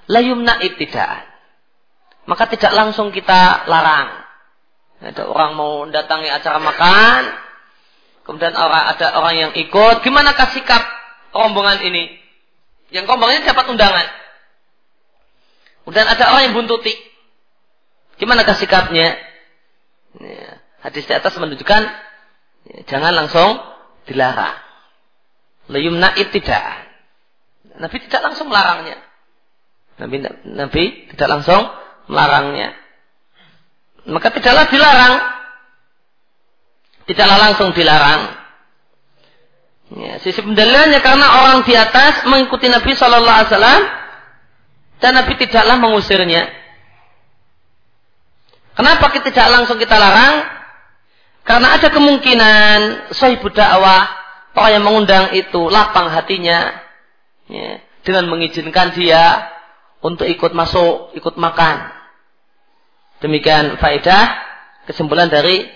[0.06, 1.26] layumna tidak.
[2.30, 4.14] Maka tidak langsung kita larang.
[5.02, 7.22] Ada orang mau datangi acara makan,
[8.30, 10.86] kemudian ada orang yang ikut, gimana kasih sikap
[11.34, 12.21] rombongan ini?
[12.92, 14.08] Yang rombongannya dapat undangan.
[15.82, 16.94] Kemudian ada orang yang buntuti.
[18.20, 19.18] Gimana kasih sikapnya?
[20.20, 21.84] Ya, hadis di atas menunjukkan
[22.68, 23.58] ya, jangan langsung
[24.06, 24.60] dilarang.
[25.72, 26.92] Layumna tidak.
[27.80, 29.00] Nabi tidak langsung melarangnya.
[29.98, 30.16] Nabi,
[30.52, 30.84] Nabi
[31.16, 31.64] tidak langsung
[32.12, 32.76] melarangnya.
[34.10, 35.14] Maka tidaklah dilarang.
[37.08, 38.41] Tidaklah langsung dilarang.
[39.92, 43.82] Ya, sisi pendalilannya karena orang di atas mengikuti Nabi Shallallahu Alaihi Wasallam
[45.04, 46.48] dan Nabi tidaklah mengusirnya.
[48.72, 50.48] Kenapa kita tidak langsung kita larang?
[51.44, 54.08] Karena ada kemungkinan sahibu dakwah
[54.56, 56.72] orang yang mengundang itu lapang hatinya
[57.52, 59.52] ya, dengan mengizinkan dia
[60.00, 61.92] untuk ikut masuk, ikut makan.
[63.20, 64.40] Demikian faedah
[64.88, 65.68] kesimpulan dari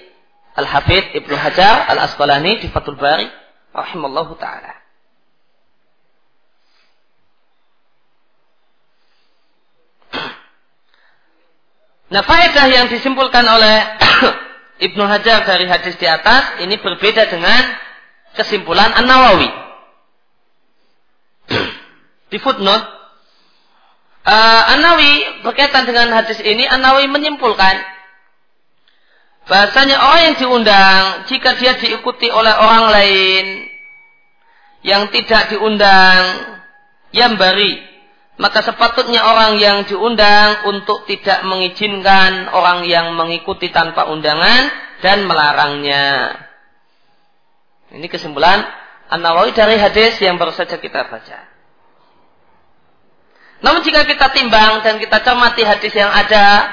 [0.56, 3.45] Al-Hafidh Ibnu Hajar Al-Asqalani di Fathul Bari
[3.76, 4.74] rahimallahu taala.
[12.06, 13.82] Nah, faedah yang disimpulkan oleh
[14.88, 17.76] Ibnu Hajar dari hadis di atas ini berbeda dengan
[18.38, 19.50] kesimpulan An-Nawawi.
[22.32, 22.96] di footnote
[24.26, 27.78] Uh, An-Nawi berkaitan dengan hadis ini, An-Nawi menyimpulkan
[29.46, 33.46] bahasanya orang yang diundang jika dia diikuti oleh orang lain
[34.86, 36.22] yang tidak diundang
[37.14, 37.96] yang bari
[38.36, 44.68] maka sepatutnya orang yang diundang untuk tidak mengizinkan orang yang mengikuti tanpa undangan
[45.00, 46.36] dan melarangnya.
[47.96, 48.60] Ini kesimpulan
[49.08, 51.40] An-Nawawi dari hadis yang baru saja kita baca.
[53.64, 56.68] Namun jika kita timbang dan kita cermati hadis yang ada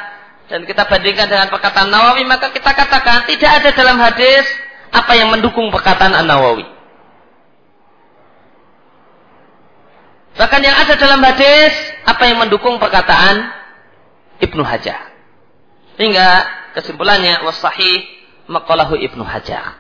[0.50, 4.44] dan kita bandingkan dengan perkataan Nawawi, maka kita katakan tidak ada dalam hadis
[4.92, 6.66] apa yang mendukung perkataan An-Nawawi.
[10.32, 11.72] Bahkan yang ada dalam hadis
[12.08, 13.52] apa yang mendukung perkataan
[14.40, 15.12] Ibnu Hajar.
[16.00, 16.28] Hingga
[16.76, 18.04] kesimpulannya wasahih
[18.48, 19.76] maqalahu Ibnu Hajar.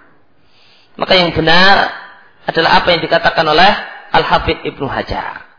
[0.96, 1.88] Maka yang benar
[2.44, 3.72] adalah apa yang dikatakan oleh
[4.12, 5.51] Al-Hafidh Ibnu Hajar.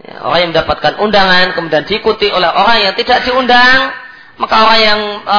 [0.00, 3.92] Ya, orang yang mendapatkan undangan kemudian diikuti oleh orang yang tidak diundang,
[4.40, 5.38] maka orang yang e,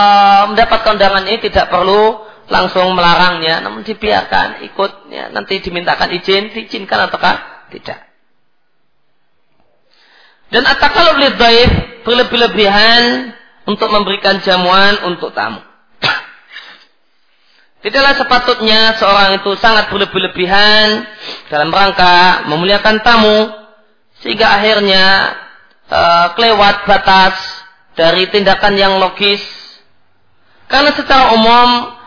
[0.54, 7.10] mendapatkan undangan ini tidak perlu langsung melarangnya, namun dibiarkan ikut, ya, nanti dimintakan izin, diizinkan
[7.10, 8.06] ataukah tidak.
[10.52, 13.34] Dan atakalub lidhaif berlebih-lebihan
[13.66, 15.64] untuk memberikan jamuan untuk tamu.
[17.88, 21.08] Tidaklah sepatutnya seorang itu sangat berlebih-lebihan
[21.50, 23.61] dalam rangka memuliakan tamu
[24.22, 25.06] sehingga akhirnya
[25.90, 27.36] uh, kelewat batas
[27.98, 29.42] dari tindakan yang logis.
[30.72, 32.00] Karena secara umum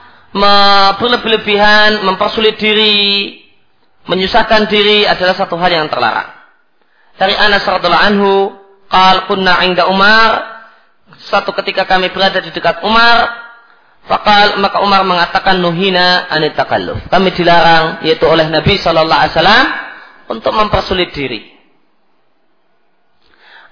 [0.98, 3.38] berlebih-lebihan, mempersulit diri,
[4.08, 6.32] menyusahkan diri adalah satu hal yang terlarang.
[7.14, 8.32] Dari Anas radhiallahu anhu,
[8.90, 10.42] qal kunna 'inda Umar,
[11.28, 13.44] satu ketika kami berada di dekat Umar,
[14.04, 17.00] Fakal maka Umar mengatakan nuhina anit takalluf.
[17.08, 19.66] Kami dilarang yaitu oleh Nabi Shallallahu Alaihi Wasallam
[20.28, 21.53] untuk mempersulit diri.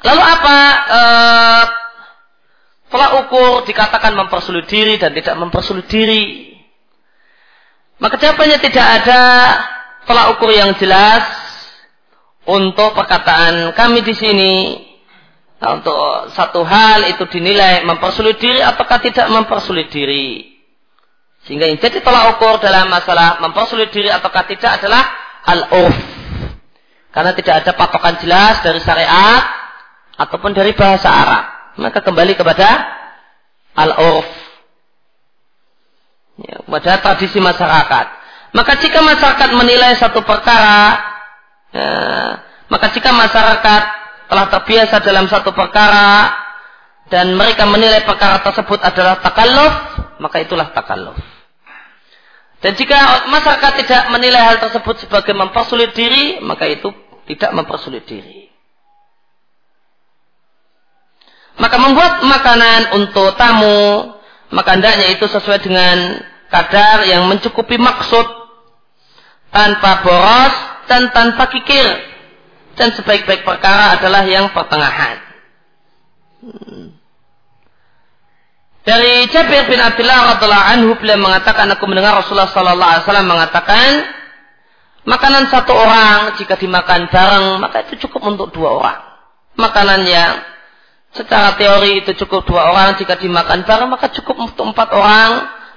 [0.03, 0.59] Lalu apa
[0.91, 1.01] e,
[3.23, 6.53] ukur dikatakan mempersulit diri dan tidak mempersulit diri?
[8.03, 9.23] Maka jawabannya tidak ada
[10.11, 11.23] tolak ukur yang jelas
[12.51, 14.55] untuk perkataan kami di sini.
[15.63, 15.95] Nah, untuk
[16.35, 20.51] satu hal itu dinilai mempersulit diri ataukah tidak mempersulit diri.
[21.47, 25.07] Sehingga yang jadi tolak ukur dalam masalah mempersulit diri ataukah tidak adalah
[25.47, 25.95] al-urf.
[27.15, 29.62] Karena tidak ada patokan jelas dari syariat
[30.17, 31.45] ataupun dari bahasa Arab.
[31.81, 32.69] Maka kembali kepada
[33.77, 34.29] al-urf.
[36.43, 38.07] Ya, pada tradisi masyarakat.
[38.53, 41.01] Maka jika masyarakat menilai satu perkara,
[41.73, 41.89] ya,
[42.69, 43.83] maka jika masyarakat
[44.29, 46.33] telah terbiasa dalam satu perkara
[47.09, 49.73] dan mereka menilai perkara tersebut adalah takalluf,
[50.21, 51.17] maka itulah takalluf.
[52.63, 56.95] Dan jika masyarakat tidak menilai hal tersebut sebagai mempersulit diri, maka itu
[57.27, 58.52] tidak mempersulit diri.
[61.61, 64.17] Maka membuat makanan untuk tamu,
[64.53, 68.25] maka hendaknya itu sesuai dengan kadar yang mencukupi maksud
[69.53, 70.55] tanpa boros
[70.89, 72.13] dan tanpa kikir.
[72.73, 75.21] Dan sebaik-baik perkara adalah yang pertengahan.
[78.83, 83.91] Dari Jabir bin Abdullah radhiallahu anhu beliau mengatakan aku mendengar Rasulullah sallallahu alaihi wasallam mengatakan
[85.07, 89.01] makanan satu orang jika dimakan bareng maka itu cukup untuk dua orang.
[89.55, 90.33] Makanan yang
[91.13, 95.31] secara teori itu cukup dua orang jika dimakan bareng maka cukup untuk empat orang.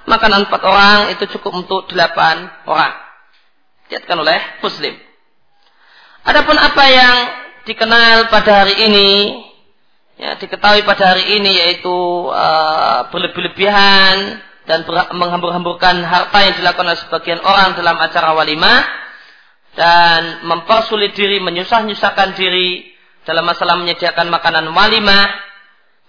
[0.06, 2.94] Makanan empat orang itu cukup untuk delapan orang.
[3.90, 4.94] Diatkan oleh Muslim.
[6.26, 7.16] Adapun apa yang
[7.66, 9.10] dikenal pada hari ini
[10.22, 11.94] ya, diketahui pada hari ini yaitu
[12.30, 14.82] uh, berlebih-lebihan dan
[15.14, 18.82] menghambur-hamburkan harta yang dilakukan oleh sebagian orang dalam acara walimah
[19.78, 22.95] dan mempersulit diri, menyusah-nyusahkan diri
[23.26, 25.26] dalam masalah menyediakan makanan walimah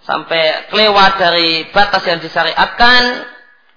[0.04, 3.26] sampai kelewat dari batas yang disyariatkan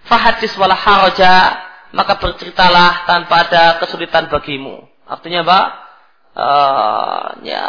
[0.06, 1.66] fahadis wala haraja
[1.96, 5.60] maka berceritalah tanpa ada kesulitan bagimu artinya apa
[6.38, 7.66] uh, ya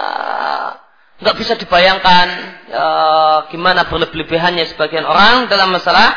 [1.20, 2.26] nggak bisa dibayangkan
[2.72, 6.16] uh, gimana berlebih-lebihannya sebagian orang dalam masalah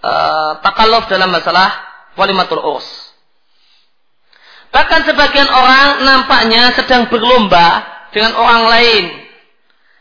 [0.00, 2.88] uh, takalluf dalam masalah walimatul urs.
[4.68, 7.84] Bahkan sebagian orang nampaknya sedang berlomba
[8.14, 9.04] dengan orang lain.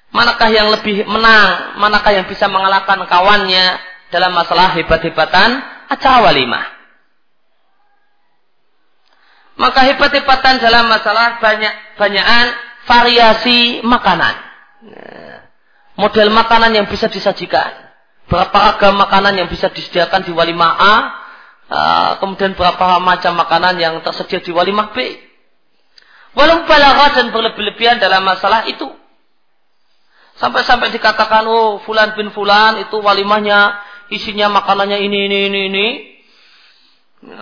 [0.08, 3.66] Manakah yang lebih menang, manakah yang bisa mengalahkan kawannya
[4.08, 5.49] dalam masalah hebat-hebatan
[5.91, 6.66] acara walimah.
[9.58, 12.45] Maka hebat-hebatan dalam masalah banyak banyakan
[12.88, 14.36] variasi makanan.
[15.97, 17.74] Model makanan yang bisa disajikan.
[18.32, 20.95] Berapa ragam makanan yang bisa disediakan di walimah A.
[22.24, 25.26] Kemudian berapa macam makanan yang tersedia di walimah B.
[26.38, 28.85] Walau balaghah dan berlebih-lebihan dalam masalah itu.
[30.38, 33.81] Sampai-sampai dikatakan, oh fulan bin fulan itu walimahnya
[34.13, 35.88] isinya makanannya ini, ini, ini, ini.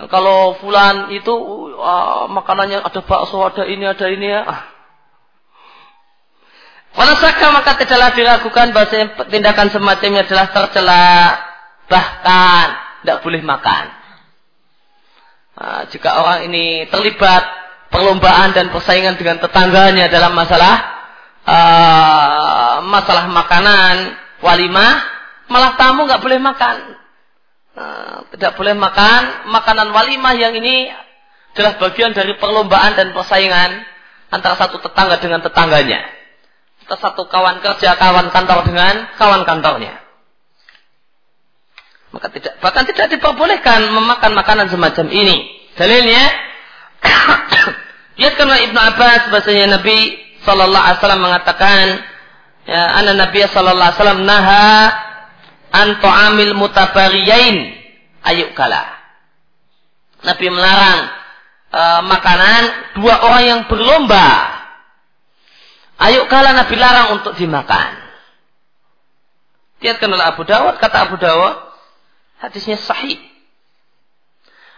[0.08, 1.28] Kalau fulan itu
[1.76, 4.40] uh, makanannya ada bakso, ada ini, ada ini ya.
[4.48, 4.62] Ah,
[6.96, 8.88] Wanasaka maka tidaklah diragukan bahwa
[9.28, 11.04] tindakan semacamnya adalah tercela
[11.92, 12.66] bahkan
[13.04, 13.84] tidak boleh makan.
[15.60, 17.65] Nah, jika orang ini terlibat
[17.96, 20.74] perlombaan dan persaingan dengan tetangganya dalam masalah
[21.48, 25.00] uh, masalah makanan walimah,
[25.48, 26.76] malah tamu nggak boleh makan.
[27.72, 30.92] Uh, tidak boleh makan makanan walimah yang ini
[31.56, 33.80] adalah bagian dari perlombaan dan persaingan
[34.28, 36.16] antara satu tetangga dengan tetangganya
[36.94, 39.98] satu kawan kerja, kawan kantor dengan kawan kantornya.
[42.14, 45.50] Maka tidak, bahkan tidak diperbolehkan memakan makanan semacam ini.
[45.74, 46.24] Dalilnya,
[48.16, 51.84] lihat karena Ibnu Abbas bahasanya Nabi Sallallahu Alaihi Wasallam mengatakan,
[52.68, 54.68] ya, anak Nabi Sallallahu Alaihi Wasallam naha
[55.72, 57.56] anto amil mutabariyain
[58.24, 58.84] ayuk kala.
[60.24, 61.00] Nabi melarang
[61.70, 62.62] uh, makanan
[62.98, 64.56] dua orang yang berlomba
[65.96, 67.96] Ayo kala Nabi larang untuk dimakan.
[69.80, 71.56] Lihatkan oleh Abu Dawud, kata Abu Dawud,
[72.40, 73.16] hadisnya sahih.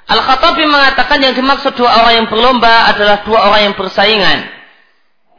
[0.09, 4.39] Al-Khattabi mengatakan yang dimaksud dua orang yang berlomba adalah dua orang yang bersaingan.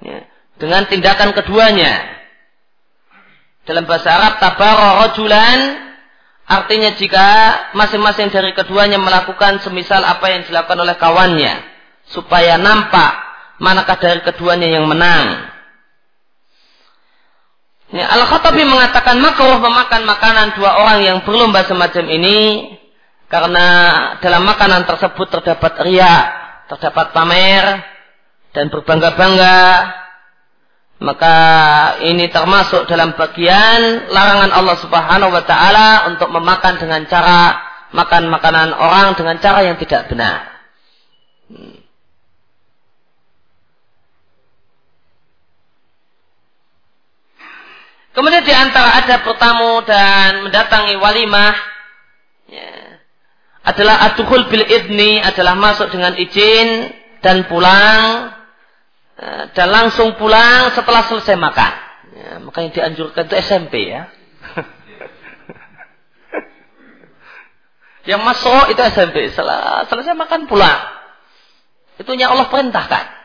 [0.05, 0.29] Ya,
[0.61, 2.05] dengan tindakan keduanya.
[3.65, 5.89] Dalam bahasa Arab, tabara rojulan,
[6.45, 7.27] artinya jika
[7.73, 11.53] masing-masing dari keduanya melakukan semisal apa yang dilakukan oleh kawannya.
[12.13, 13.11] Supaya nampak
[13.57, 15.49] manakah dari keduanya yang menang.
[17.89, 22.37] Ya, Al-Khattabi mengatakan makruh memakan makanan dua orang yang berlomba semacam ini
[23.29, 23.67] karena
[24.25, 26.15] dalam makanan tersebut terdapat ria,
[26.65, 27.65] terdapat pamer
[28.57, 29.61] dan berbangga-bangga.
[30.99, 31.35] Maka
[32.03, 37.55] ini termasuk dalam bagian larangan Allah Subhanahu wa taala untuk memakan dengan cara
[37.95, 40.59] makan makanan orang dengan cara yang tidak benar.
[48.09, 51.55] Kemudian di antara ada bertamu dan mendatangi walimah
[52.51, 52.69] ya,
[53.69, 56.89] adalah aduhul bil idni adalah masuk dengan izin
[57.21, 58.33] dan pulang
[59.19, 61.73] ya, dan langsung pulang setelah selesai makan.
[62.15, 64.09] Ya, makanya dianjurkan itu SMP ya.
[68.09, 69.29] Yang masuk itu SMP.
[69.29, 70.97] Setelah selesai makan pulang.
[71.99, 73.19] Itunya Allah perintahkan.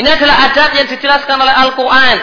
[0.00, 2.18] Ini adalah adat yang dijelaskan oleh Al-Quran.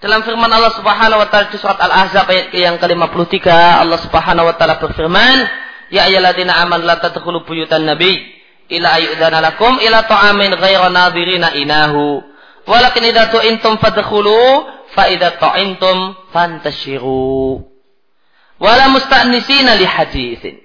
[0.00, 3.36] Dalam firman Allah Subhanahu wa taala di surat Al-Ahzab ayat yang ke-53
[3.84, 5.44] Allah Subhanahu wa taala berfirman,
[5.90, 8.22] "Ya ayyuhalladzina amanu la tadkhulu buyutan nabi
[8.70, 12.22] ila ayyudana lakum ila ta'amin ghaira nadhirina inahu.
[12.70, 14.38] Walakin idza tu'intum fadkhulu
[14.94, 17.66] fa idza ta'intum fantashiru."
[18.60, 20.56] Wala musta'nisina li haditsin.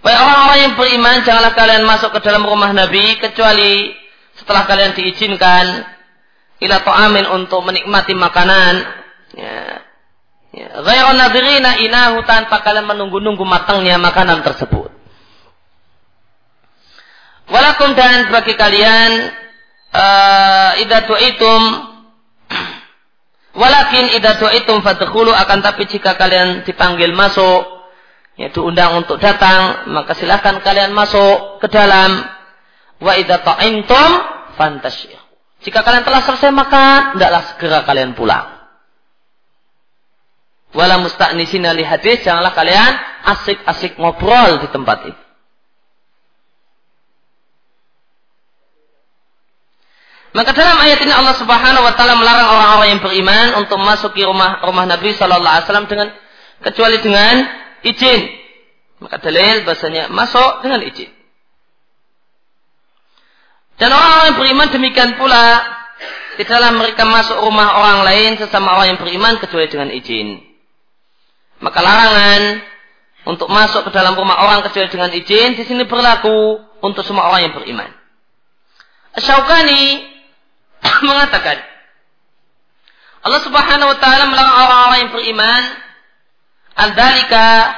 [0.00, 3.90] Baik orang-orang yang beriman, janganlah kalian masuk ke dalam rumah Nabi kecuali
[4.38, 5.82] setelah kalian diizinkan
[6.62, 8.74] ila ta'amin untuk menikmati makanan
[9.36, 9.82] ya,
[10.56, 14.88] Ya, ghairu nadirina inahu tanpa kalian menunggu-nunggu matangnya makanan tersebut.
[17.52, 19.36] Walakum dan bagi kalian
[19.92, 21.62] uh, idatu itum
[23.52, 27.68] walakin idatu itum fadkhulu akan tapi jika kalian dipanggil masuk
[28.40, 32.32] yaitu undang untuk datang maka silahkan kalian masuk ke dalam.
[32.96, 34.10] Wa idza ta'imtum
[34.56, 35.20] fantasyir
[35.60, 38.55] jika kalian telah selesai makan hendaklah segera kalian pulang
[40.74, 42.92] wala musta'nisina li hadis janganlah kalian
[43.26, 45.26] asik-asik ngobrol di tempat itu
[50.36, 54.20] Maka dalam ayat ini Allah Subhanahu wa taala melarang orang-orang yang beriman untuk masuk ke
[54.20, 56.12] rumah rumah Nabi sallallahu alaihi wasallam dengan
[56.60, 57.34] kecuali dengan
[57.80, 58.20] izin.
[59.00, 61.08] Maka dalil bahasanya masuk dengan izin.
[63.80, 65.44] Dan orang-orang yang beriman demikian pula
[66.36, 70.55] tidaklah mereka masuk rumah orang lain sesama orang yang beriman kecuali dengan izin.
[71.66, 72.62] Maka larangan
[73.26, 77.50] untuk masuk ke dalam rumah orang kecuali dengan izin di sini berlaku untuk semua orang
[77.50, 77.90] yang beriman.
[79.18, 80.06] Syaukani
[81.10, 81.58] mengatakan
[83.26, 85.62] Allah Subhanahu wa taala melarang orang-orang yang beriman
[86.78, 87.74] andalika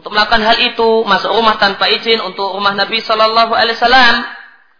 [0.00, 4.24] untuk melakukan hal itu masuk rumah tanpa izin untuk rumah Nabi Shallallahu alaihi wasallam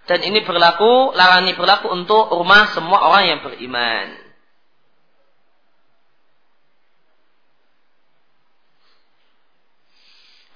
[0.08, 4.23] dan ini berlaku larangan ini berlaku untuk rumah semua orang yang beriman.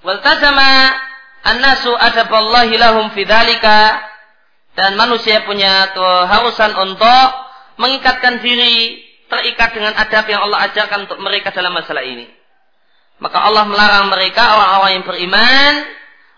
[0.07, 0.95] Waltazama
[1.43, 3.27] an-nasu adaballahi lahum fi
[4.79, 7.29] dan manusia punya keharusan untuk
[7.83, 12.31] mengikatkan diri terikat dengan adab yang Allah ajarkan untuk mereka dalam masalah ini.
[13.19, 15.73] Maka Allah melarang mereka orang-orang yang beriman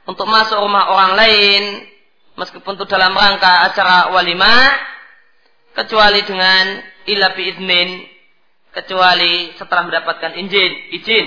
[0.09, 1.63] untuk masuk rumah orang lain
[2.41, 4.73] meskipun itu dalam rangka acara walimah
[5.77, 8.09] kecuali dengan ila biiznin
[8.73, 11.27] kecuali setelah mendapatkan izin izin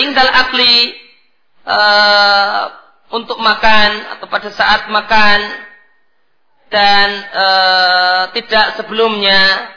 [0.00, 0.96] ingdal akli
[1.68, 2.64] uh,
[3.10, 5.40] untuk makan atau pada saat makan
[6.70, 7.46] dan e,
[8.38, 9.74] tidak sebelumnya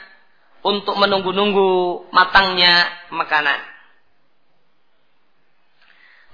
[0.62, 3.58] untuk menunggu-nunggu matangnya makanan.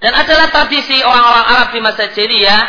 [0.00, 2.64] Dan adalah tradisi orang-orang Arab di masa jahiliyah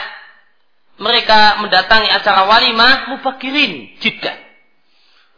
[0.99, 4.39] mereka mendatangi acara walimah mufakirin jiddan.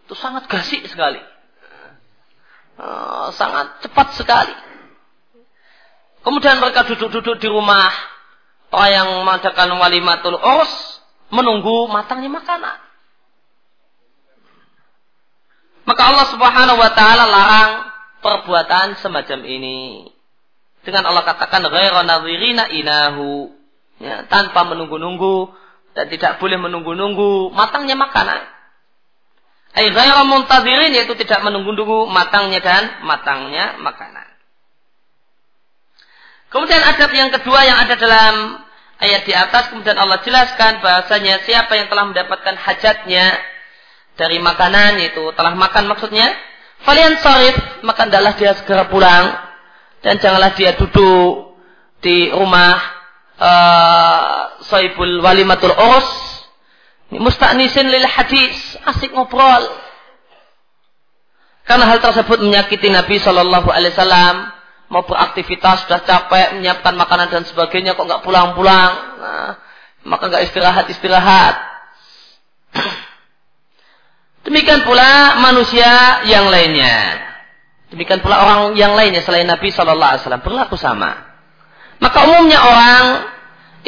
[0.05, 1.21] Itu sangat gasik sekali.
[2.77, 2.87] E,
[3.33, 4.53] sangat cepat sekali.
[6.23, 7.91] Kemudian mereka duduk-duduk di rumah
[8.71, 12.79] orang yang mengadakan walimatul urs menunggu matangnya makanan.
[15.83, 17.71] Maka Allah Subhanahu wa taala larang
[18.23, 20.07] perbuatan semacam ini.
[20.83, 23.51] Dengan Allah katakan ghairu nadhirina inahu.
[23.99, 25.53] Ya, tanpa menunggu-nunggu
[25.95, 28.41] dan tidak boleh menunggu-nunggu matangnya makanan.
[29.75, 34.22] Ai ghairu muntadhirin yaitu tidak menunggu-nunggu matangnya dan matangnya makanan.
[36.53, 38.61] Kemudian adab yang kedua yang ada dalam
[39.01, 43.35] ayat di atas kemudian Allah jelaskan bahasanya siapa yang telah mendapatkan hajatnya
[44.13, 46.29] dari makanan itu telah makan maksudnya
[46.85, 49.33] kalian sarif maka adalah dia segera pulang
[50.05, 51.57] dan janganlah dia duduk
[52.05, 52.77] di rumah
[53.39, 56.33] uh, Saibul Walimatul Urs
[57.19, 59.63] musta'nisin lil hadis asik ngobrol.
[61.63, 64.51] Karena hal tersebut menyakiti Nabi Shallallahu Alaihi Wasallam
[64.93, 68.91] mau beraktivitas sudah capek menyiapkan makanan dan sebagainya kok nggak pulang-pulang?
[69.17, 69.51] Nah,
[70.05, 71.55] maka nggak istirahat istirahat.
[74.45, 77.25] Demikian pula manusia yang lainnya.
[77.89, 80.45] Demikian pula orang yang lainnya selain Nabi Shallallahu Alaihi Wasallam.
[80.45, 81.33] Berlaku sama.
[81.97, 83.05] Maka umumnya orang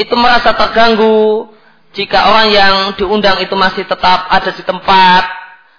[0.01, 1.53] itu merasa terganggu
[1.93, 5.23] jika orang yang diundang itu masih tetap ada di tempat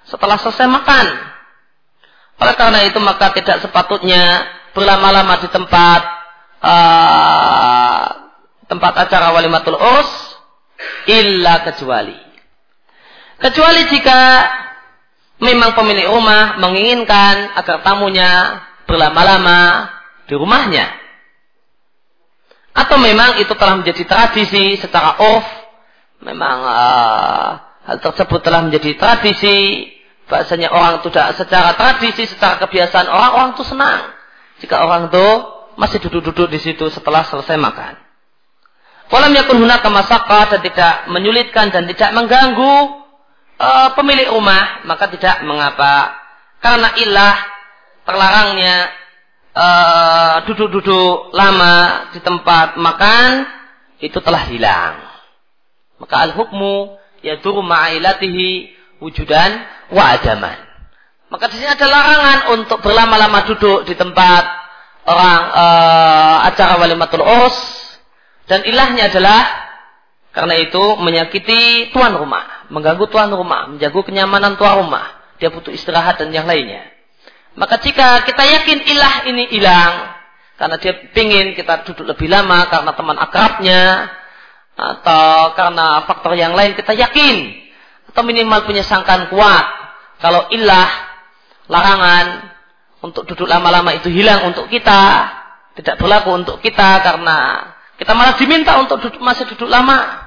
[0.07, 1.07] setelah selesai makan.
[2.37, 4.45] Oleh karena itu maka tidak sepatutnya
[4.77, 6.01] berlama-lama di tempat
[6.61, 8.05] uh,
[8.69, 10.13] tempat acara walimatul urs
[11.09, 12.13] illa kecuali.
[13.41, 14.21] Kecuali jika
[15.41, 19.89] memang pemilik rumah menginginkan agar tamunya berlama-lama
[20.29, 20.87] di rumahnya.
[22.77, 25.47] Atau memang itu telah menjadi tradisi secara off
[26.21, 27.49] memang uh,
[27.89, 29.89] hal tersebut telah menjadi tradisi
[30.27, 34.16] bahasanya orang itu secara tradisi secara kebiasaan orang-orang itu senang
[34.63, 35.29] jika orang itu
[35.77, 37.95] masih duduk-duduk di situ setelah selesai makan.
[39.07, 42.75] Walam yakun hunaka masaqah dan tidak menyulitkan dan tidak mengganggu
[43.61, 46.17] uh, pemilik rumah, maka tidak mengapa.
[46.59, 47.37] Karena ilah
[48.03, 48.77] terlarangnya
[49.55, 53.47] uh, duduk-duduk lama di tempat makan
[54.03, 54.99] itu telah hilang.
[56.03, 59.51] Maka al-hukmu yaduru ma'ilatihi wujudan
[59.95, 60.66] wa adaman.
[61.27, 64.45] Maka di sini ada larangan untuk berlama-lama duduk di tempat
[65.07, 67.59] orang uh, acara walimatul urs
[68.47, 69.67] dan ilahnya adalah
[70.31, 75.17] karena itu menyakiti tuan rumah, mengganggu tuan rumah, menjaga kenyamanan tuan rumah.
[75.41, 76.93] Dia butuh istirahat dan yang lainnya.
[77.57, 80.13] Maka jika kita yakin ilah ini hilang,
[80.61, 84.13] karena dia ingin kita duduk lebih lama karena teman akrabnya,
[84.77, 87.57] atau karena faktor yang lain kita yakin,
[88.13, 89.65] atau minimal punya sangkaan kuat,
[90.21, 91.16] kalau ilah,
[91.67, 92.57] larangan,
[93.05, 95.31] untuk duduk lama-lama itu hilang untuk kita,
[95.77, 100.27] tidak berlaku untuk kita karena kita malah diminta untuk duduk masih duduk lama.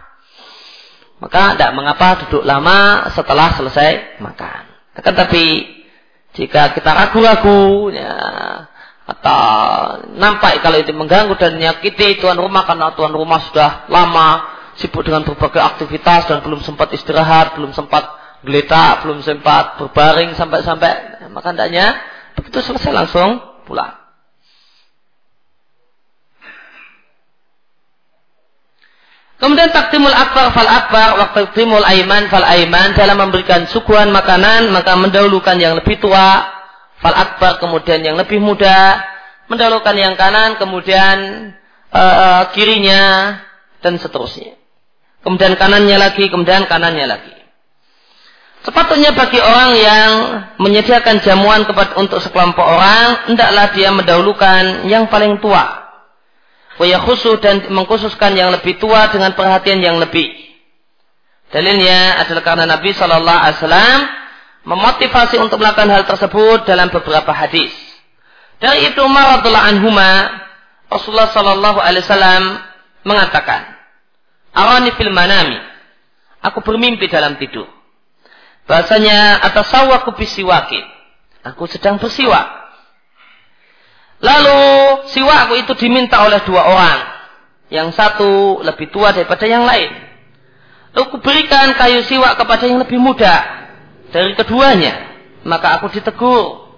[1.20, 4.64] Maka tidak mengapa duduk lama setelah selesai makan.
[4.96, 5.68] Akan tapi
[6.32, 8.14] jika kita ragu-ragu ya,
[9.10, 9.42] atau
[10.16, 14.46] nampak kalau itu mengganggu dan menyakiti tuan rumah karena tuan rumah sudah lama
[14.78, 21.20] sibuk dengan berbagai aktivitas dan belum sempat istirahat, belum sempat geletak, belum sempat berbaring sampai-sampai
[21.30, 22.00] maka hendaknya
[22.40, 24.00] begitu selesai langsung pulang.
[29.40, 35.00] Kemudian takdimul akbar fal akbar, waktu takdimul aiman fal aiman dalam memberikan suguhan makanan maka
[35.00, 36.44] mendahulukan yang lebih tua
[37.00, 39.00] fal akbar kemudian yang lebih muda,
[39.48, 41.18] mendahulukan yang kanan kemudian
[41.96, 43.36] uh, kirinya
[43.80, 44.60] dan seterusnya.
[45.24, 47.39] Kemudian kanannya lagi, kemudian kanannya lagi.
[48.60, 50.12] Sepatutnya bagi orang yang
[50.60, 55.80] menyediakan jamuan kepada untuk sekelompok orang, hendaklah dia mendahulukan yang paling tua
[56.80, 60.32] khusus dan mengkhususkan yang lebih tua dengan perhatian yang lebih.
[61.52, 64.00] Dalilnya adalah karena Nabi Shallallahu Alaihi Wasallam
[64.64, 67.74] memotivasi untuk melakukan hal tersebut dalam beberapa hadis.
[68.64, 70.40] Dari Ibnu Umar anhuma,
[70.88, 72.44] Rasulullah Shallallahu Alaihi Wasallam
[73.04, 73.76] mengatakan,
[74.56, 75.60] "Arani fil manami."
[76.40, 77.68] Aku bermimpi dalam tidur.
[78.70, 80.86] Bahasanya atas sawaku bisiwakin.
[81.42, 82.46] Aku sedang bersiwak.
[84.22, 84.62] Lalu
[85.10, 87.00] siwaku itu diminta oleh dua orang.
[87.74, 89.90] Yang satu lebih tua daripada yang lain.
[90.94, 93.42] Lalu kuberikan kayu siwak kepada yang lebih muda
[94.14, 95.18] dari keduanya.
[95.50, 96.70] Maka aku ditegur.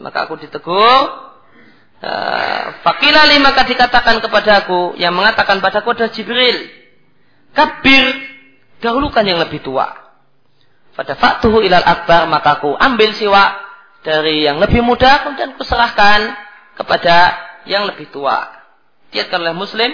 [0.00, 1.20] Maka aku ditegur.
[2.02, 6.64] Uh, Fakilali maka dikatakan kepadaku yang mengatakan padaku adalah Jibril.
[7.52, 8.04] Kabir
[8.80, 10.01] dahulukan yang lebih tua.
[10.92, 13.64] Pada faktuhu ilal akbar maka aku ambil siwak
[14.04, 16.36] dari yang lebih muda kemudian kuserahkan
[16.76, 18.50] kepada yang lebih tua.
[19.12, 19.92] Diatkan oleh Muslim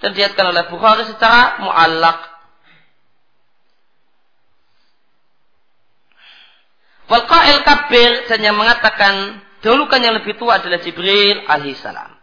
[0.00, 2.18] dan diatkan oleh Bukhari secara muallak.
[7.06, 12.16] Wal qail kabir dan yang mengatakan dahulukan yang lebih tua adalah Jibril alaihissalam.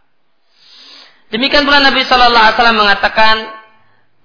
[1.32, 3.34] Demikian pula Nabi Shallallahu Alaihi Wasallam mengatakan,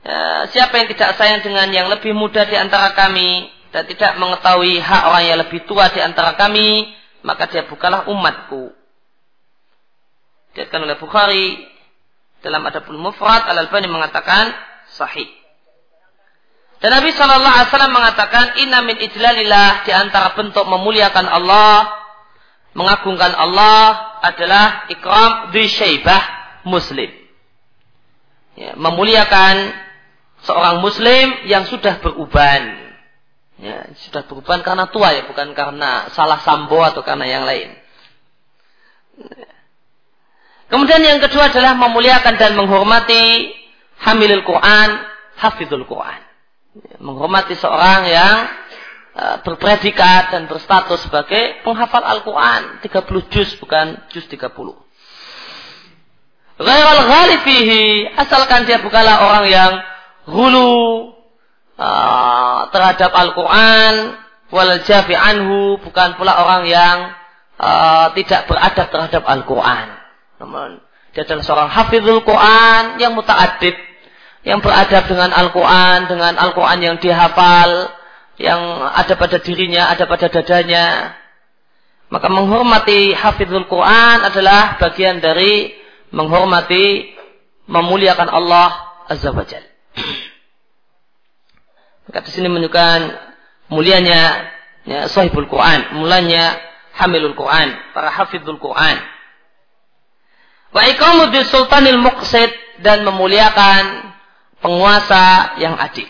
[0.04, 4.82] ya, siapa yang tidak sayang dengan yang lebih muda di antara kami, dan tidak mengetahui
[4.82, 6.90] hak orang yang lebih tua di antara kami,
[7.22, 8.74] maka dia bukalah umatku.
[10.58, 11.62] Diatkan oleh Bukhari
[12.42, 14.50] dalam Adabul Mufrad Al-Albani mengatakan
[14.90, 15.30] sahih.
[16.80, 21.92] Dan Nabi Shallallahu Alaihi Wasallam mengatakan inna min ijlalillah di antara bentuk memuliakan Allah,
[22.74, 26.24] mengagungkan Allah adalah ikram di syaibah
[26.66, 27.12] muslim.
[28.56, 29.76] Ya, memuliakan
[30.48, 32.89] seorang muslim yang sudah beruban
[33.60, 37.76] Ya, sudah beruban karena tua ya, bukan karena salah sambo atau karena yang lain.
[40.72, 43.52] Kemudian yang kedua adalah memuliakan dan menghormati
[44.00, 44.90] hamilul Quran,
[45.36, 46.24] hafidul Quran.
[46.88, 48.48] Ya, menghormati seorang yang
[49.20, 52.80] uh, berpredikat dan berstatus sebagai penghafal Al-Quran.
[52.80, 54.56] 30 juz, bukan juz 30.
[56.60, 59.72] Ghairul ghalifihi, asalkan dia bukanlah orang yang
[60.32, 61.12] hulu,
[61.80, 64.20] uh, terhadap Al-Quran
[64.52, 66.98] wal jafi anhu bukan pula orang yang
[67.56, 69.88] uh, tidak beradab terhadap Al-Quran.
[70.44, 70.70] Namun
[71.16, 73.76] dia adalah seorang hafizul Quran yang muta'adib
[74.44, 77.92] yang beradab dengan Al-Quran, dengan Al-Quran yang dihafal,
[78.40, 78.62] yang
[78.96, 81.16] ada pada dirinya, ada pada dadanya.
[82.10, 85.76] Maka menghormati hafizul Quran adalah bagian dari
[86.10, 87.14] menghormati,
[87.70, 88.70] memuliakan Allah
[89.06, 89.70] Azza wa Jalla.
[92.10, 93.00] Maka di sini menunjukkan
[93.70, 94.50] mulianya
[94.82, 96.58] ya, sahibul Quran, mulanya
[96.98, 98.98] hamilul Quran, para hafidul Quran.
[100.74, 102.50] Wa iqamu sultanil muqsid
[102.82, 104.10] dan memuliakan
[104.58, 106.10] penguasa yang adil.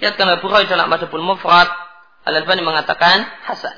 [0.00, 1.68] Lihatkan Abu Bukhari dalam Madhabul Mufrad,
[2.24, 3.76] Al-Albani mengatakan hasan.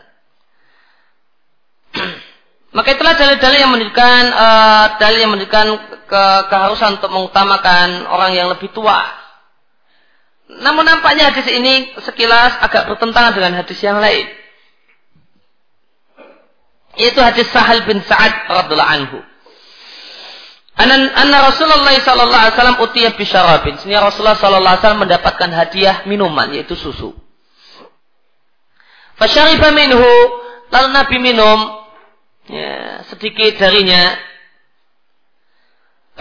[2.79, 5.67] Maka itulah dalil-dalil yang menunjukkan uh, dalil yang menunjukkan
[6.07, 9.20] ke, keharusan untuk mengutamakan orang yang lebih tua
[10.59, 14.27] Namun nampaknya hadis ini sekilas agak bertentangan dengan hadis yang lain.
[16.99, 19.19] Yaitu hadis Sahal bin Sa'ad radhiallahu anhu.
[20.81, 23.79] Anna Rasulullah sallallahu alaihi wasallam utiya bisyarabin.
[23.79, 27.15] Sini Rasulullah sallallahu alaihi wasallam mendapatkan hadiah minuman yaitu susu.
[29.21, 30.09] Fasyariba minhu,
[30.73, 31.59] lalu Nabi minum
[32.49, 34.17] ya, sedikit darinya.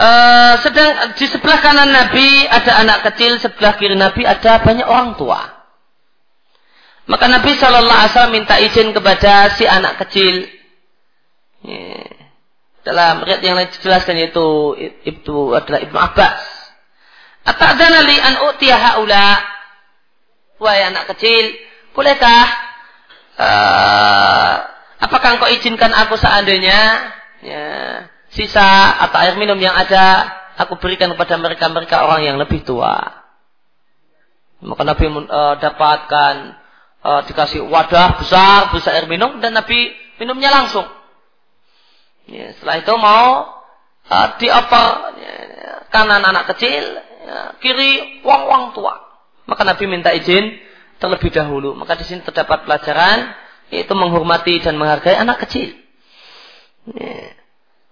[0.00, 5.20] Uh, sedang di sebelah kanan Nabi ada anak kecil, sebelah kiri Nabi ada banyak orang
[5.20, 5.60] tua.
[7.04, 10.48] Maka Nabi Shallallahu Alaihi Wasallam minta izin kepada si anak kecil.
[12.80, 14.72] Dalam riwayat yang lain dijelaskan yaitu
[15.04, 16.40] itu adalah Ibnu Abbas.
[17.44, 19.36] Atadana li an utiya haula.
[20.60, 21.56] Wahai anak kecil,
[21.96, 22.44] bolehkah
[23.40, 24.54] uh,
[25.00, 27.64] apakah engkau izinkan aku seandainya ya,
[28.30, 33.22] sisa atau air minum yang ada aku berikan kepada mereka-mereka orang yang lebih tua.
[34.60, 36.34] Maka Nabi uh, dapatkan
[37.00, 40.84] uh, dikasih wadah besar besar air minum dan Nabi minumnya langsung.
[42.28, 43.48] Ya, setelah itu mau
[44.06, 44.86] uh, dioper
[45.18, 45.34] ya,
[45.88, 49.00] kanan anak kecil, ya, kiri wong-wong tua.
[49.48, 50.60] Maka Nabi minta izin
[51.00, 51.72] terlebih dahulu.
[51.74, 53.34] Maka di sini terdapat pelajaran
[53.72, 55.72] yaitu menghormati dan menghargai anak kecil.
[56.94, 57.39] Ya.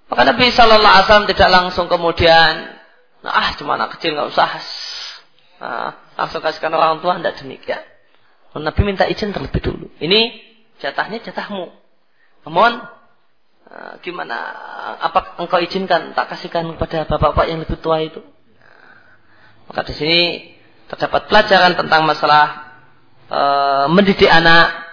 [0.09, 2.53] Maka Nabi Shallallahu Alaihi Wasallam tidak langsung kemudian,
[3.21, 4.49] nah, ah cuma anak kecil nggak usah,
[5.61, 7.85] nah, langsung kasihkan orang tua tidak demikian.
[8.57, 9.87] Nabi minta izin terlebih dulu.
[10.01, 10.35] Ini
[10.81, 11.69] jatahnya jatahmu.
[12.49, 12.81] Namun
[13.69, 14.37] uh, gimana?
[15.05, 18.25] Apa engkau izinkan tak kasihkan kepada bapak-bapak yang lebih tua itu?
[19.69, 20.21] Maka di sini
[20.89, 22.73] terdapat pelajaran tentang masalah
[23.29, 24.89] uh, mendidik anak,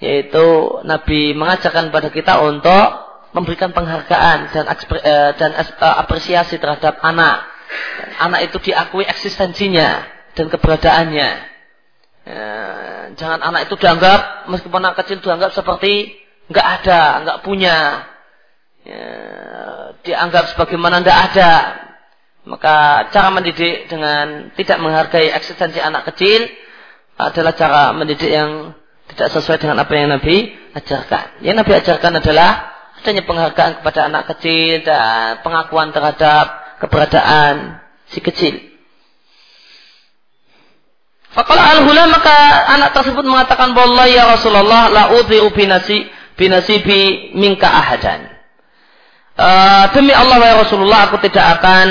[0.00, 3.03] yaitu Nabi mengajarkan pada kita untuk
[3.34, 7.50] memberikan penghargaan dan eh, dan eh, apresiasi terhadap anak.
[8.22, 10.06] Anak itu diakui eksistensinya
[10.38, 11.30] dan keberadaannya.
[12.24, 12.48] Ya,
[13.18, 16.14] jangan anak itu dianggap meskipun anak kecil dianggap seperti
[16.48, 17.76] nggak ada, nggak punya.
[18.86, 19.06] Ya,
[20.06, 21.52] dianggap sebagaimana nggak ada.
[22.44, 26.44] Maka cara mendidik dengan tidak menghargai eksistensi anak kecil
[27.18, 28.76] adalah cara mendidik yang
[29.10, 31.40] tidak sesuai dengan apa yang Nabi ajarkan.
[31.40, 32.73] Yang Nabi ajarkan adalah
[33.04, 38.56] adanya penghargaan kepada anak kecil dan pengakuan terhadap keberadaan si kecil.
[41.36, 42.32] Fakala al-hula maka
[42.72, 46.08] anak tersebut mengatakan bahwa ya Rasulullah la udhi'u binasi
[46.40, 48.32] binasibi minka ahadan.
[49.36, 51.86] Uh, demi Allah ya Rasulullah aku tidak akan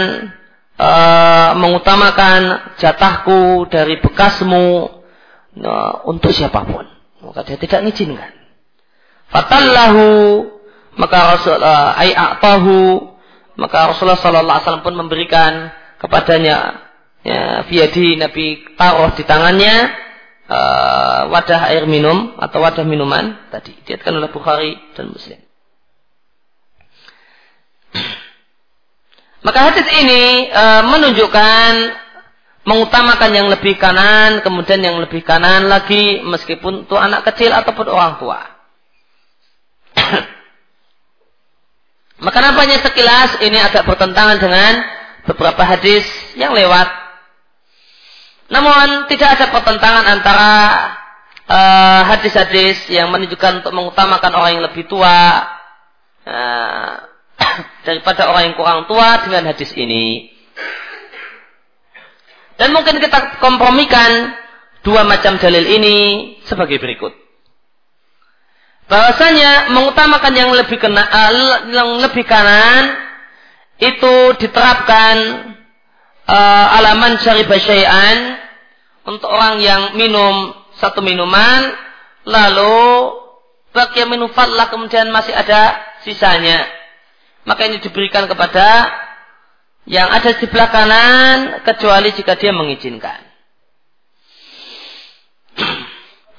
[0.82, 4.90] uh, mengutamakan jatahku dari bekasmu
[5.62, 6.90] uh, untuk siapa pun.
[7.22, 8.32] Maka dia tidak mengizinkan.
[9.28, 10.08] Fatallahu
[10.98, 11.94] maka Rasul uh,
[13.54, 15.52] maka Rasulullah sallallahu alaihi wasallam pun memberikan
[16.02, 16.84] kepadanya
[17.24, 19.76] ya fiadi Nabi taruh di tangannya
[20.50, 25.40] uh, wadah air minum atau wadah minuman tadi diatkan oleh Bukhari dan Muslim.
[29.44, 31.72] Maka hadis ini uh, menunjukkan
[32.64, 38.14] mengutamakan yang lebih kanan, kemudian yang lebih kanan lagi meskipun itu anak kecil ataupun orang
[38.24, 38.40] tua.
[42.24, 44.80] Maka nampaknya sekilas ini agak bertentangan dengan
[45.28, 46.08] beberapa hadis
[46.40, 46.88] yang lewat.
[48.48, 50.54] Namun tidak ada pertentangan antara
[51.52, 55.20] uh, hadis-hadis yang menunjukkan untuk mengutamakan orang yang lebih tua
[56.24, 56.92] uh,
[57.88, 60.32] daripada orang yang kurang tua dengan hadis ini.
[62.56, 64.32] Dan mungkin kita kompromikan
[64.80, 65.98] dua macam dalil ini
[66.48, 67.23] sebagai berikut
[68.94, 72.94] bahwasanya mengutamakan yang lebih kena, uh, yang lebih kanan
[73.82, 75.16] itu diterapkan
[76.30, 78.38] uh, alaman syari syai'an
[79.10, 81.74] untuk orang yang minum satu minuman
[82.30, 83.18] lalu
[83.74, 85.74] bagi yang minum fadlah kemudian masih ada
[86.06, 86.62] sisanya.
[87.50, 88.94] Maka ini diberikan kepada
[89.90, 93.33] yang ada di sebelah kanan kecuali jika dia mengizinkan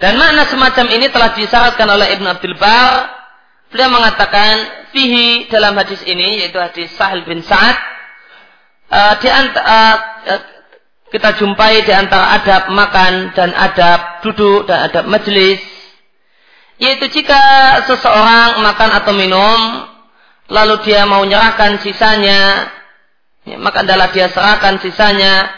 [0.02, 2.92] Dan makna semacam ini telah disyaratkan oleh Ibn Abdul Bar.
[3.70, 7.76] Beliau mengatakan fihi dalam hadis ini yaitu hadis Sahal bin Sa'ad
[8.94, 9.96] uh, di uh,
[11.10, 15.62] kita jumpai di antara adab makan dan adab duduk dan adab majelis
[16.78, 17.42] yaitu jika
[17.86, 19.58] seseorang makan atau minum
[20.50, 22.70] lalu dia mau menyerahkan sisanya
[23.46, 25.50] ya, maka adalah dia serahkan sisanya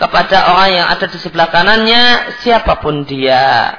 [0.00, 3.76] kepada orang yang ada di sebelah kanannya siapa pun dia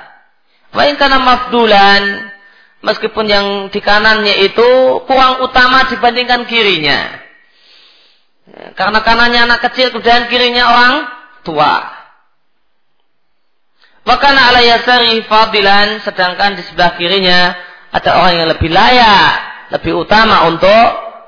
[0.72, 2.32] Wain karena mafdulan,
[2.80, 7.00] meskipun yang di kanannya itu kurang utama dibandingkan kirinya.
[8.48, 10.94] Ya, karena kanannya anak kecil, kemudian kirinya orang
[11.44, 11.92] tua.
[14.08, 17.54] Wakana ala yasari fadilan sedangkan di sebelah kirinya
[17.94, 19.32] ada orang yang lebih layak,
[19.76, 20.88] lebih utama untuk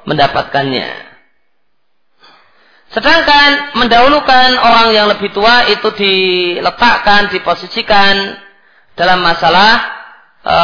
[0.10, 1.13] mendapatkannya.
[2.94, 8.38] Sedangkan mendahulukan orang yang lebih tua itu diletakkan, diposisikan
[8.94, 9.74] dalam masalah
[10.46, 10.58] e,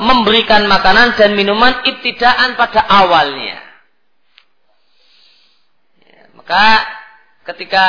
[0.00, 3.60] memberikan makanan dan minuman ibtidaan pada awalnya.
[6.08, 6.64] Ya, maka
[7.52, 7.86] ketika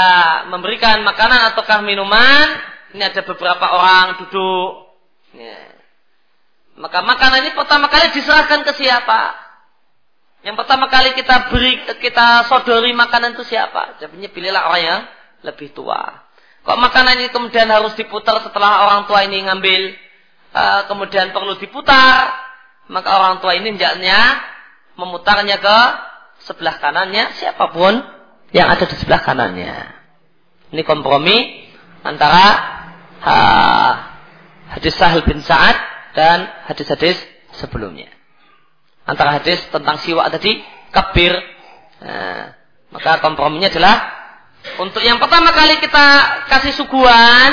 [0.52, 2.60] memberikan makanan ataukah minuman,
[2.92, 4.92] ini ada beberapa orang duduk.
[5.40, 5.72] Ya.
[6.76, 9.49] Maka makanan ini pertama kali diserahkan ke siapa?
[10.40, 14.00] Yang pertama kali kita beri, kita sodori makanan itu siapa?
[14.00, 15.02] Jawabnya pilihlah orang yang
[15.44, 16.24] lebih tua.
[16.64, 19.82] Kok makanan ini kemudian harus diputar setelah orang tua ini ngambil,
[20.56, 22.40] uh, kemudian perlu diputar,
[22.88, 24.40] maka orang tua ini hendaknya
[24.96, 25.78] memutarnya ke
[26.48, 28.00] sebelah kanannya siapa pun
[28.56, 29.76] yang ada di sebelah kanannya.
[30.72, 31.68] Ini kompromi
[32.00, 32.48] antara
[33.20, 33.92] uh,
[34.72, 35.76] hadis Sahil bin Sa'ad
[36.16, 37.20] dan hadis-hadis
[37.60, 38.19] sebelumnya
[39.10, 40.62] antara hadis tentang siwak tadi
[40.94, 41.34] kabir.
[42.00, 42.54] Nah,
[42.94, 43.98] maka komprominya adalah
[44.78, 46.06] untuk yang pertama kali kita
[46.52, 47.52] kasih suguhan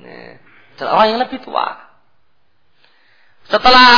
[0.00, 1.92] nah, orang yang lebih tua.
[3.50, 3.90] Setelah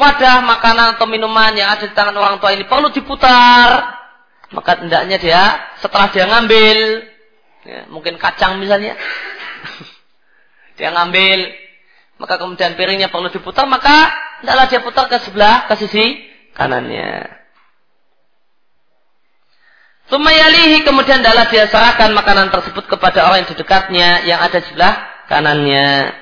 [0.00, 4.02] wadah makanan atau minuman yang ada di tangan orang tua ini perlu diputar,
[4.50, 5.42] maka hendaknya dia
[5.78, 6.78] setelah dia ngambil,
[7.62, 8.96] ya, mungkin kacang misalnya,
[10.80, 11.54] dia ngambil,
[12.18, 14.10] maka kemudian piringnya perlu diputar, maka
[14.42, 16.18] Tidaklah dia putar ke sebelah, ke sisi
[16.58, 17.40] kanannya.
[20.10, 24.66] Sumayalihi kemudian adalah dia serahkan makanan tersebut kepada orang yang di dekatnya yang ada di
[24.66, 24.94] sebelah
[25.30, 26.20] kanannya.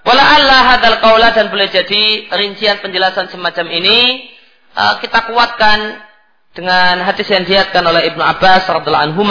[0.00, 4.32] Wala Allah hadal kaula dan boleh jadi rincian penjelasan semacam ini
[4.74, 6.00] uh, kita kuatkan
[6.56, 9.22] dengan hadis yang diatkan oleh Ibnu Abbas radhiallahu anhu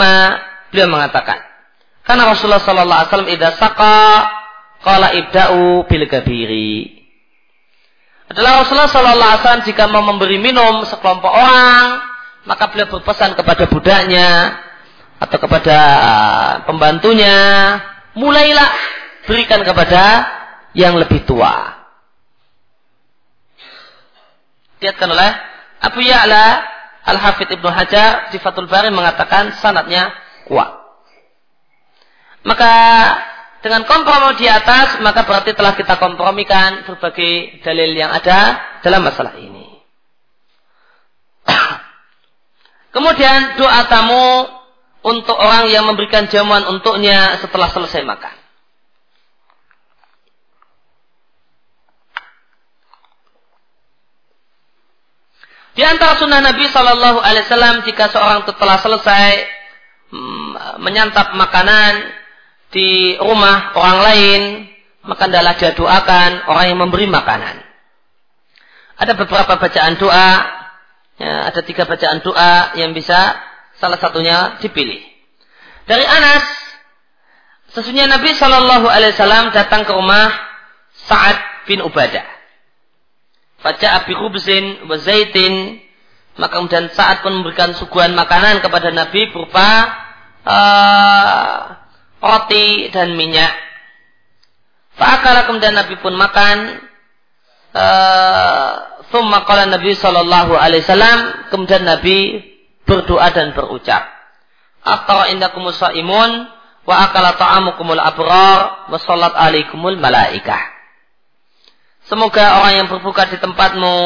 [0.70, 1.42] beliau mengatakan
[2.06, 3.98] karena Rasulullah sallallahu alaihi wasallam idza saqa
[4.80, 6.99] qala ibda'u bil kabiri
[8.30, 11.98] adalah Rasulullah Sallallahu Alaihi Wasallam jika mau memberi minum sekelompok orang,
[12.46, 14.54] maka beliau berpesan kepada budaknya
[15.18, 17.36] atau kepada uh, pembantunya,
[18.14, 18.70] mulailah
[19.26, 20.30] berikan kepada
[20.78, 21.82] yang lebih tua.
[24.78, 25.30] Diatkan oleh
[25.82, 26.46] Abu Ya'la
[27.10, 30.14] Al-Hafidh Ibnu Hajar di Fathul Bari mengatakan sanatnya
[30.46, 30.80] kuat.
[32.46, 32.72] Maka
[33.60, 39.36] dengan kompromi di atas, maka berarti telah kita kompromikan berbagai dalil yang ada dalam masalah
[39.36, 39.68] ini.
[42.96, 44.48] Kemudian doa tamu
[45.04, 48.40] untuk orang yang memberikan jamuan untuknya setelah selesai makan.
[55.76, 59.28] Di antara sunnah Nabi Shallallahu Alaihi Wasallam jika seorang telah selesai
[60.12, 62.19] mm, menyantap makanan
[62.70, 64.42] di rumah orang lain,
[65.06, 67.66] maka adalah dia doakan orang yang memberi makanan.
[69.00, 70.30] Ada beberapa bacaan doa,
[71.18, 73.38] ya, ada tiga bacaan doa yang bisa
[73.80, 75.02] salah satunya dipilih.
[75.88, 76.44] Dari Anas,
[77.74, 80.30] sesungguhnya Nabi Shallallahu Alaihi Wasallam datang ke rumah
[81.10, 82.28] Sa'ad bin Ubadah.
[83.60, 85.80] Baca api kubzin wa zaitin,
[86.36, 89.68] maka kemudian saat pun memberikan suguhan makanan kepada Nabi berupa
[90.44, 91.79] uh,
[92.20, 93.52] roti dan minyak.
[95.00, 96.84] Fa'akala kemudian Nabi pun makan.
[99.10, 102.44] Thumma qala Nabi sallallahu alaihi wasallam kemudian Nabi
[102.86, 104.06] berdoa dan berucap.
[104.84, 106.30] Aftara indakum imun
[106.88, 110.60] wa akala ta'amukumul abrar wa salat alaikumul malaikah.
[112.08, 113.96] Semoga orang yang berbuka di tempatmu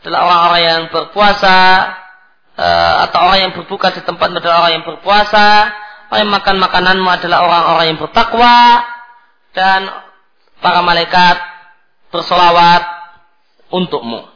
[0.00, 1.58] adalah orang-orang yang berpuasa
[3.04, 5.68] atau orang yang berbuka di tempat adalah orang yang berpuasa
[6.20, 8.84] yang makan makananmu adalah orang-orang yang bertakwa
[9.54, 9.80] dan
[10.58, 11.36] para malaikat
[12.14, 12.82] bersolawat
[13.74, 14.26] untukmu.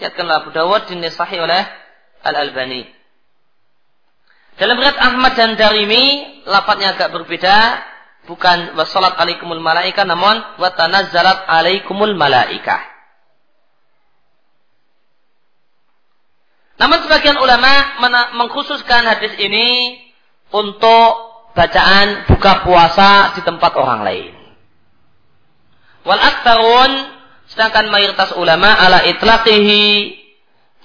[0.00, 1.62] Lihatkanlah Abu Dawud dinisahhi oleh
[2.24, 2.88] Al-Albani.
[4.56, 7.88] Dalam riwayat Ahmad dan Darimi, lapatnya agak berbeda.
[8.28, 12.84] Bukan wassalat alaikumul malaika, namun watanazzalat alaikumul malaika.
[16.80, 18.00] Namun sebagian ulama
[18.40, 20.00] mengkhususkan hadis ini
[20.50, 21.10] untuk
[21.54, 24.34] bacaan buka puasa di tempat orang lain.
[26.06, 26.92] Wal aktarun
[27.50, 30.16] sedangkan mayoritas ulama ala itlaqihi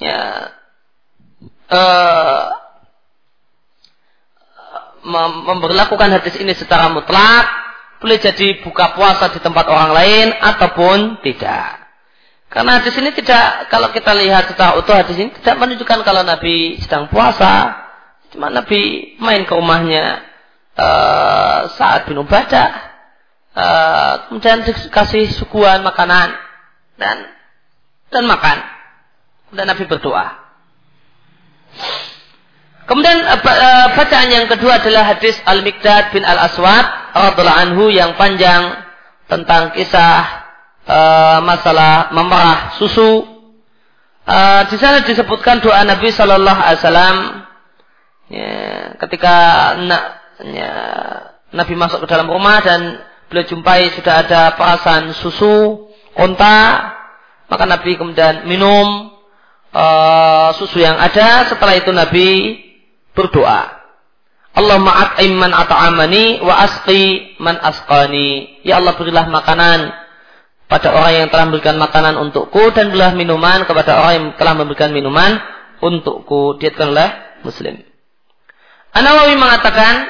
[0.01, 0.49] ya
[1.69, 2.43] uh,
[5.45, 7.45] memperlakukan hadis ini secara mutlak
[8.01, 11.85] boleh jadi buka puasa di tempat orang lain ataupun tidak.
[12.49, 16.79] Karena hadis ini tidak, kalau kita lihat secara utuh hadis ini tidak menunjukkan kalau Nabi
[16.81, 17.84] sedang puasa
[18.33, 20.23] Cuma Nabi main ke rumahnya
[20.77, 22.69] uh, saat bin Ubadah
[23.55, 26.35] uh, kemudian dikasih suguhan makanan
[26.99, 27.17] dan
[28.11, 28.57] dan makan
[29.55, 30.45] dan Nabi berdoa
[32.85, 33.17] Kemudian
[33.97, 36.85] bacaan yang kedua adalah hadis Al-Miqdad bin Al-Aswad
[37.17, 38.77] radhiallahu anhu yang panjang
[39.25, 40.45] tentang kisah
[40.85, 43.25] uh, masalah memerah susu.
[44.25, 47.17] Uh, di sana disebutkan doa Nabi Shallallahu Alaihi Wasallam
[48.29, 48.53] ya,
[49.05, 49.35] ketika
[49.81, 49.97] na,
[50.41, 50.73] ya,
[51.53, 56.91] Nabi masuk ke dalam rumah dan beliau jumpai sudah ada perasan susu onta,
[57.47, 59.13] maka Nabi kemudian minum
[59.75, 61.45] uh, susu yang ada.
[61.49, 62.29] Setelah itu Nabi
[63.15, 63.85] berdoa.
[64.55, 68.63] Allahumma at'im man at'amani wa asqi man asqani.
[68.63, 69.91] Ya Allah berilah makanan
[70.71, 74.95] pada orang yang telah memberikan makanan untukku dan berilah minuman kepada orang yang telah memberikan
[74.95, 75.43] minuman
[75.83, 76.55] untukku.
[76.55, 77.94] Diatkanlah Muslim.
[78.95, 80.07] An-Nawawi mengatakan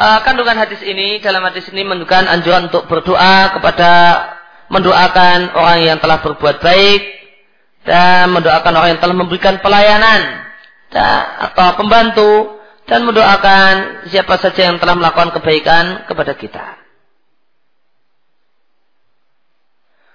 [0.00, 3.90] uh, kandungan hadis ini dalam hadis ini menunjukkan anjuran untuk berdoa kepada
[4.72, 7.02] mendoakan orang yang telah berbuat baik
[7.84, 10.40] dan mendoakan orang yang telah memberikan pelayanan
[10.94, 12.32] atau pembantu
[12.88, 16.80] dan mendoakan siapa saja yang telah melakukan kebaikan kepada kita.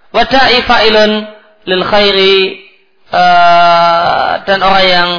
[0.10, 1.12] Wada'i fa'ilun
[1.70, 2.38] lil khairi
[3.14, 5.10] uh, dan orang yang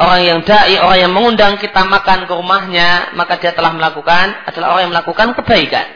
[0.00, 4.72] orang yang dai, orang yang mengundang kita makan ke rumahnya, maka dia telah melakukan adalah
[4.74, 5.86] orang yang melakukan kebaikan.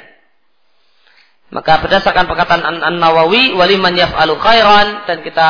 [1.48, 5.48] Maka berdasarkan perkataan An-Nawawi, waliman yaf'alu khairan dan kita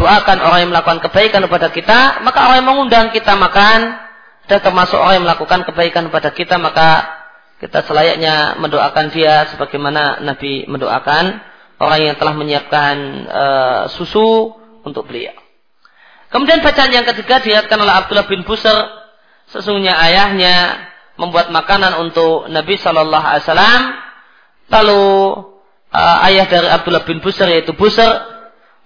[0.00, 4.00] doakan orang yang melakukan kebaikan kepada kita, maka orang yang mengundang kita makan
[4.48, 6.88] dan termasuk orang yang melakukan kebaikan kepada kita, maka
[7.60, 11.24] kita selayaknya mendoakan dia sebagaimana Nabi mendoakan
[11.82, 12.94] orang yang telah menyiapkan
[13.26, 14.54] uh, susu
[14.86, 15.41] untuk beliau.
[16.32, 18.88] Kemudian bacaan yang ketiga dilihatkan oleh Abdullah bin Busar,
[19.52, 20.88] sesungguhnya ayahnya
[21.20, 23.82] membuat makanan untuk Nabi Shallallahu Alaihi Wasallam.
[24.72, 25.04] Lalu
[25.92, 28.24] uh, ayah dari Abdullah bin Busar yaitu Busar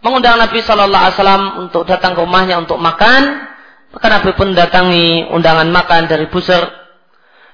[0.02, 3.46] mengundang Nabi Shallallahu Alaihi Wasallam untuk datang ke rumahnya untuk makan,
[3.94, 6.66] maka Nabi pun datangi undangan makan dari Busur.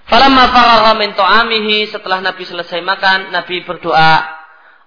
[0.08, 4.24] Falamma faragha min ta'amihi setelah Nabi selesai makan, Nabi berdoa,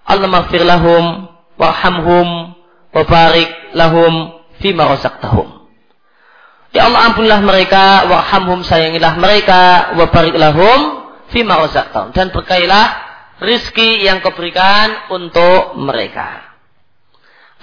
[0.05, 2.57] Allah maghfir lahum warhamhum
[2.91, 5.67] wa barik lahum fima razaqtahum.
[6.75, 12.85] Ya Allah ampunilah mereka, warhamhum sayangilah mereka, wa barik lahum fima razaqtahum dan berkailah
[13.39, 16.43] rizki yang kau berikan untuk mereka.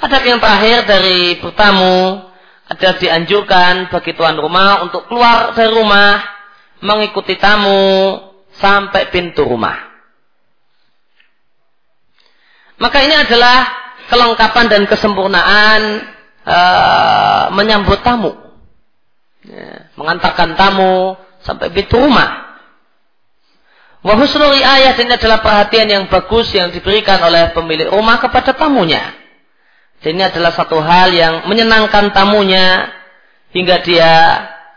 [0.03, 2.27] Adab yang terakhir dari bertamu
[2.67, 6.25] ada dianjurkan bagi tuan rumah untuk keluar dari rumah
[6.83, 8.19] mengikuti tamu
[8.57, 9.93] sampai pintu rumah.
[12.81, 13.59] Maka ini adalah
[14.11, 15.81] kelengkapan dan kesempurnaan
[16.47, 18.33] uh, menyambut tamu.
[19.43, 22.43] Ya, mengantarkan tamu sampai pintu rumah.
[24.03, 29.15] Wahusnul ayat ini adalah perhatian yang bagus yang diberikan oleh pemilik rumah kepada tamunya.
[30.03, 32.91] Dan ini adalah satu hal yang menyenangkan tamunya
[33.55, 34.15] hingga dia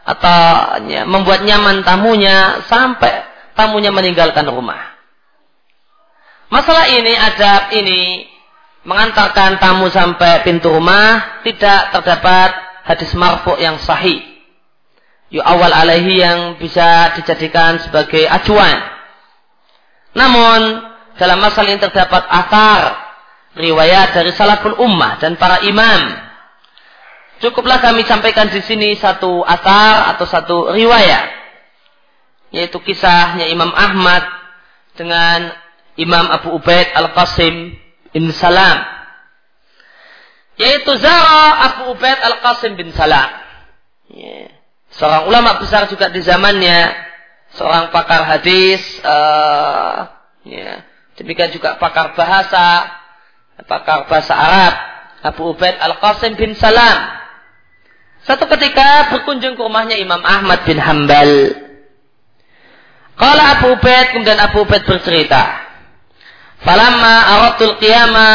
[0.06, 0.38] atau
[0.86, 3.26] ya, membuat nyaman tamunya sampai
[3.58, 4.94] tamunya meninggalkan rumah.
[6.54, 8.30] Masalah ini, adab ini
[8.86, 12.50] mengantarkan tamu sampai pintu rumah tidak terdapat
[12.86, 14.22] hadis marfu yang sahih.
[15.34, 18.78] Yu awal alaihi yang bisa dijadikan sebagai acuan.
[20.14, 20.86] Namun
[21.18, 22.82] dalam masalah ini terdapat akar
[23.58, 26.22] riwayat dari salaful ummah dan para imam.
[27.42, 31.36] Cukuplah kami sampaikan di sini satu asar atau satu riwayat.
[32.56, 34.24] Yaitu kisahnya Imam Ahmad
[34.96, 35.52] dengan
[36.00, 37.76] Imam Abu Ubaid Al-Qasim
[38.16, 38.80] bin Salam.
[40.56, 43.28] Yaitu Zara Abu Ubaid Al-Qasim bin Salam.
[44.08, 44.56] Yeah.
[44.96, 46.96] Seorang ulama besar juga di zamannya.
[47.60, 48.80] Seorang pakar hadis.
[49.04, 50.08] Uh,
[50.48, 50.88] yeah.
[51.20, 52.88] Demikian juga pakar bahasa
[53.68, 54.74] pakar bahasa Arab
[55.20, 57.20] Abu Ubaid Al-Qasim bin Salam.
[58.24, 61.52] Satu ketika berkunjung ke rumahnya Imam Ahmad bin Hambal.
[63.20, 65.65] Kalau Abu Ubaid kemudian Abu Ubaid bercerita.
[66.66, 68.30] Falamma aratul qiyama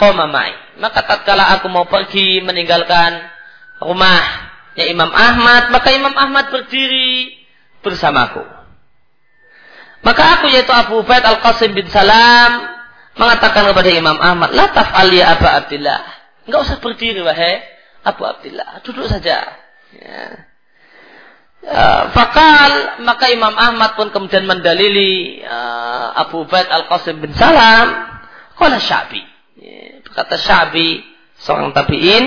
[0.00, 0.56] qoma ma'i.
[0.80, 3.20] Maka tatkala aku mau pergi meninggalkan
[3.78, 7.30] rumahnya Imam Ahmad, maka Imam Ahmad berdiri
[7.84, 8.42] bersamaku.
[10.04, 12.72] Maka aku yaitu Abu Ubaid Al-Qasim bin Salam
[13.14, 16.00] mengatakan kepada Imam Ahmad, "La taf'al ya Abu Abdillah."
[16.44, 17.62] Enggak usah berdiri wahai
[18.04, 19.44] Abu Abdillah, duduk saja.
[19.96, 20.24] Ya.
[21.64, 27.88] Uh, fakal maka Imam Ahmad pun kemudian mendalili uh, Abu Ubaid Al Qasim bin Salam
[28.60, 29.24] Kala Syabi.
[29.56, 31.00] Ya, berkata Syabi
[31.40, 32.24] seorang tabi'in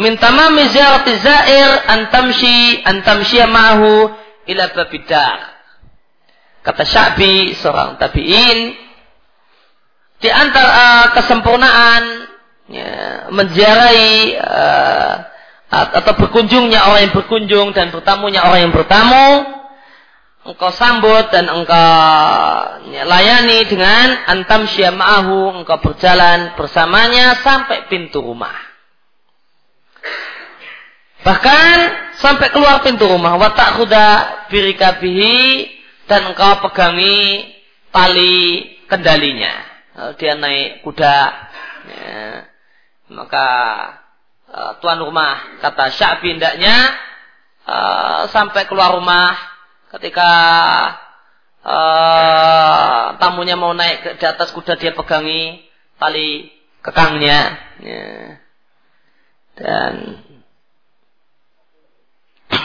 [0.00, 4.08] min tamami ziyarati zair antamshi antamshi ma'hu
[4.48, 5.52] ila babidar
[6.62, 8.58] Kata Syabi, seorang tabi'in,
[10.22, 12.02] di antara uh, kesempurnaan
[12.70, 12.90] ya,
[13.34, 15.14] menziarahi uh,
[15.72, 19.28] atau berkunjungnya orang yang berkunjung dan bertamunya orang yang bertamu,
[20.44, 21.88] engkau sambut dan engkau
[22.92, 28.52] ya, layani dengan antam syama'ahu, engkau berjalan bersamanya sampai pintu rumah.
[31.24, 31.76] Bahkan
[32.20, 34.06] sampai keluar pintu rumah, watak kuda
[34.52, 35.72] birikabihi
[36.04, 37.48] dan engkau pegangi
[37.88, 39.54] tali kendalinya.
[40.20, 41.18] Dia naik kuda.
[41.82, 42.46] Ya,
[43.08, 43.48] maka
[44.52, 46.76] uh, tuan rumah kata Syabi hendaknya
[47.64, 49.32] uh, sampai keluar rumah
[49.96, 50.30] ketika
[51.64, 55.64] uh, tamunya mau naik ke di atas kuda dia pegangi
[55.96, 56.52] tali
[56.84, 57.40] kekangnya
[57.80, 58.04] ya.
[59.56, 59.92] dan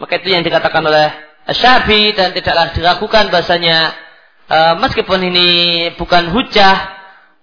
[0.00, 1.08] maka itu yang dikatakan oleh
[1.46, 3.94] Syabi dan tidaklah diragukan bahasanya
[4.50, 5.48] uh, meskipun ini
[5.94, 6.76] bukan hujah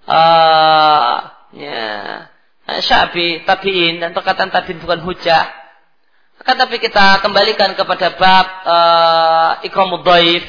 [0.08, 1.16] uh,
[1.56, 2.33] ya
[2.64, 5.52] syabi tabiin dan perkataan tabiin bukan hujah.
[6.40, 10.44] Akan tapi kita kembalikan kepada bab uh, ikramud dhaif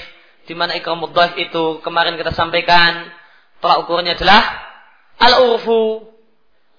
[0.44, 3.10] di mana ikramud itu kemarin kita sampaikan
[3.62, 4.42] tolak ukurnya adalah
[5.22, 6.10] al-urfu.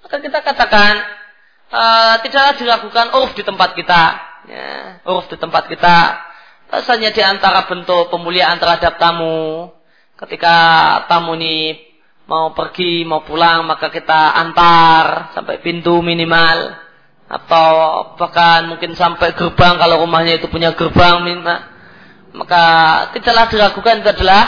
[0.06, 0.94] Maka kita katakan
[1.72, 4.04] uh, tidaklah dilakukan urf di tempat kita.
[4.46, 5.98] Ya, urf di tempat kita.
[6.70, 9.72] Rasanya di antara bentuk pemuliaan terhadap tamu.
[10.16, 10.56] Ketika
[11.12, 11.85] tamu ini
[12.26, 16.84] mau pergi, mau pulang, maka kita antar sampai pintu minimal.
[17.26, 17.66] Atau
[18.22, 21.58] bahkan mungkin sampai gerbang kalau rumahnya itu punya gerbang minimal.
[22.36, 22.66] Maka
[23.16, 24.44] tidaklah dilakukan itu adalah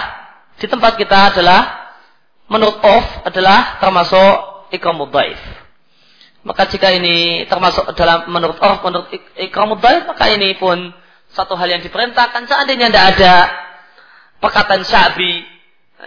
[0.57, 1.89] di tempat kita adalah
[2.51, 5.13] menurut off adalah termasuk ikramud.
[6.43, 9.07] Maka jika ini termasuk dalam menurut off menurut
[9.39, 10.91] ikramud maka ini pun
[11.31, 13.35] satu hal yang diperintahkan seandainya tidak ada
[14.43, 15.46] perkataan syabi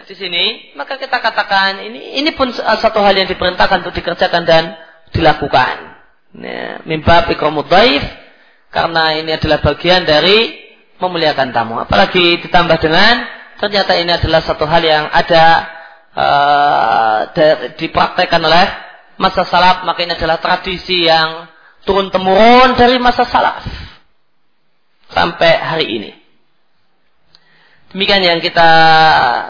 [0.00, 0.44] nah, di sini
[0.80, 4.80] maka kita katakan ini ini pun satu hal yang diperintahkan untuk dikerjakan dan
[5.12, 6.00] dilakukan
[6.40, 7.28] ya, mimba
[8.70, 10.56] karena ini adalah bagian dari
[10.96, 13.28] memuliakan tamu apalagi ditambah dengan
[13.60, 15.44] ternyata ini adalah satu hal yang ada
[16.16, 17.18] uh,
[17.76, 18.66] dipraktekkan oleh
[19.20, 21.44] masa salaf maka ini adalah tradisi yang
[21.84, 23.64] turun temurun dari masa salaf
[25.10, 26.19] sampai hari ini.
[27.90, 28.70] Demikian yang kita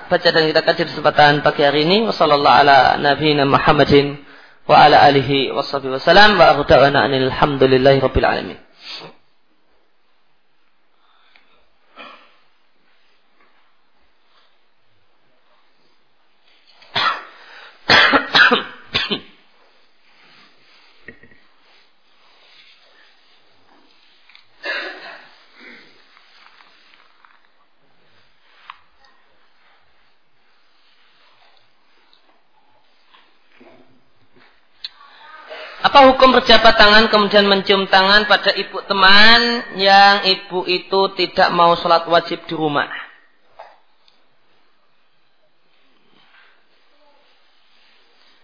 [0.08, 2.08] baca dan kita kaji kesempatan pagi hari ini.
[2.08, 4.16] Wassalamualaikum ala nabiyina Muhammadin
[4.64, 8.56] wa ala alihi wa sahbihi wasallam wa alhamdulillahi rabbil alamin.
[35.80, 41.72] Apa hukum berjabat tangan kemudian mencium tangan pada ibu teman yang ibu itu tidak mau
[41.80, 42.92] sholat wajib di rumah?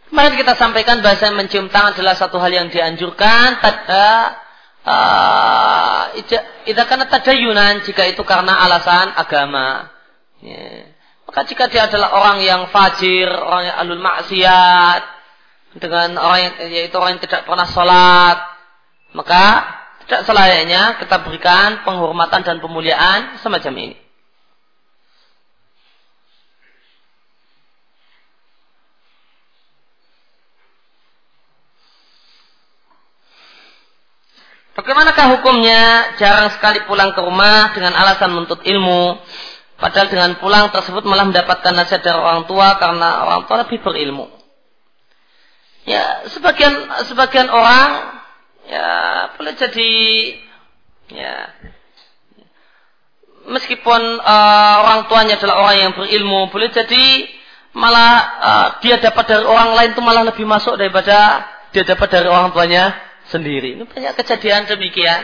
[0.08, 3.60] Kemarin kita sampaikan bahasa mencium tangan adalah satu hal yang dianjurkan.
[3.60, 4.08] Tada,
[4.88, 6.16] uh,
[6.64, 9.92] ida karena tadayunan jika itu karena alasan agama.
[10.40, 10.96] Ya.
[11.28, 15.15] Maka jika dia adalah orang yang fajir, orang yang alul maksiat,
[15.76, 18.38] dengan orang yang yaitu orang yang tidak pernah sholat
[19.16, 19.44] maka
[20.06, 23.96] tidak selayaknya kita berikan penghormatan dan pemuliaan semacam ini.
[34.76, 39.18] Bagaimanakah hukumnya jarang sekali pulang ke rumah dengan alasan menuntut ilmu
[39.76, 44.45] Padahal dengan pulang tersebut malah mendapatkan nasihat dari orang tua karena orang tua lebih berilmu
[45.86, 46.74] ya sebagian
[47.06, 48.20] sebagian orang
[48.66, 48.88] ya
[49.38, 49.92] boleh jadi
[51.14, 51.34] ya
[53.46, 57.30] meskipun uh, orang tuanya adalah orang yang berilmu boleh jadi
[57.76, 62.28] malah uh, dia dapat dari orang lain itu malah lebih masuk daripada dia dapat dari
[62.32, 62.96] orang tuanya
[63.28, 63.76] sendiri.
[63.76, 65.20] Ini banyak kejadian demikian.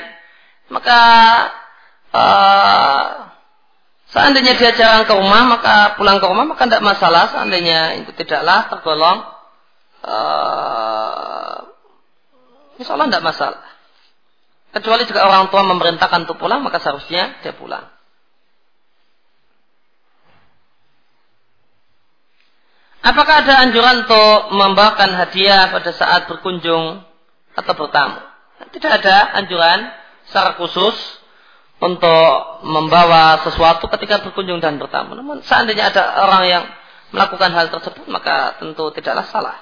[0.69, 1.01] Maka
[2.13, 3.03] uh,
[4.13, 7.33] seandainya dia jarang ke rumah maka pulang ke rumah maka tidak masalah.
[7.33, 9.32] Seandainya itu tidaklah tergolong
[10.03, 11.57] uh,
[12.79, 13.63] insya Allah tidak masalah.
[14.73, 17.93] Kecuali jika orang tua memerintahkan untuk pulang, maka seharusnya dia pulang.
[23.03, 27.03] Apakah ada anjuran untuk membawakan hadiah pada saat berkunjung
[27.59, 28.23] atau bertamu?
[28.73, 29.91] Tidak ada anjuran
[30.31, 30.95] secara khusus
[31.83, 35.19] untuk membawa sesuatu ketika berkunjung dan bertamu.
[35.19, 36.65] Namun seandainya ada orang yang
[37.11, 39.59] melakukan hal tersebut maka tentu tidaklah salah.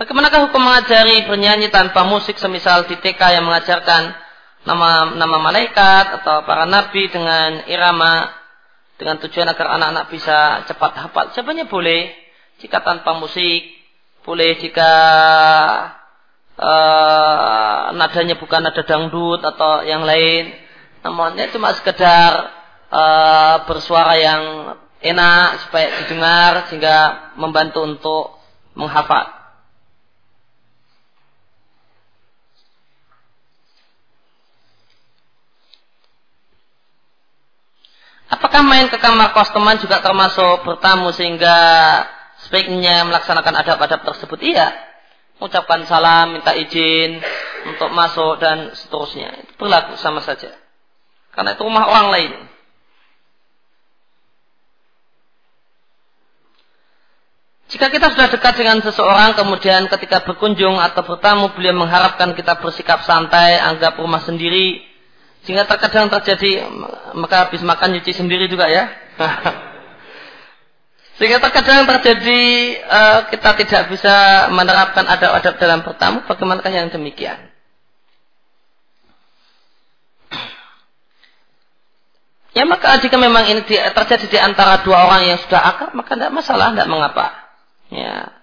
[0.00, 4.16] Bagaimanakah hukum mengajari bernyanyi tanpa musik semisal di TK yang mengajarkan
[4.64, 8.32] nama nama malaikat atau para nabi dengan irama
[8.96, 11.36] dengan tujuan agar anak-anak bisa cepat hafal.
[11.36, 12.16] Sebenarnya boleh
[12.64, 13.76] jika tanpa musik,
[14.24, 14.92] boleh jika
[16.56, 20.48] uh, nadanya bukan nada dangdut atau yang lain.
[21.04, 22.48] Namun ini cuma sekedar
[22.88, 24.42] uh, bersuara yang
[25.04, 26.96] enak supaya didengar sehingga
[27.36, 28.40] membantu untuk
[28.72, 29.39] menghafal.
[38.40, 41.52] Apakah main ke kamar kos teman juga termasuk bertamu sehingga
[42.48, 44.40] sebaiknya melaksanakan adab-adab tersebut?
[44.40, 44.72] Iya.
[45.44, 47.20] Ucapkan salam, minta izin
[47.68, 49.44] untuk masuk dan seterusnya.
[49.44, 50.56] Itu berlaku sama saja.
[51.36, 52.32] Karena itu rumah orang lain.
[57.70, 63.04] Jika kita sudah dekat dengan seseorang, kemudian ketika berkunjung atau bertamu, beliau mengharapkan kita bersikap
[63.04, 64.89] santai, anggap rumah sendiri,
[65.44, 66.68] sehingga terkadang terjadi
[67.16, 68.92] maka habis makan nyuci sendiri juga ya.
[71.20, 72.40] Sehingga terkadang terjadi
[72.80, 76.24] uh, kita tidak bisa menerapkan adab-adab dalam bertamu.
[76.24, 77.36] Bagaimanakah yang demikian?
[82.50, 86.34] Ya maka jika memang ini terjadi di antara dua orang yang sudah akrab maka tidak
[86.34, 87.30] masalah, tidak mengapa.
[87.94, 88.39] Ya.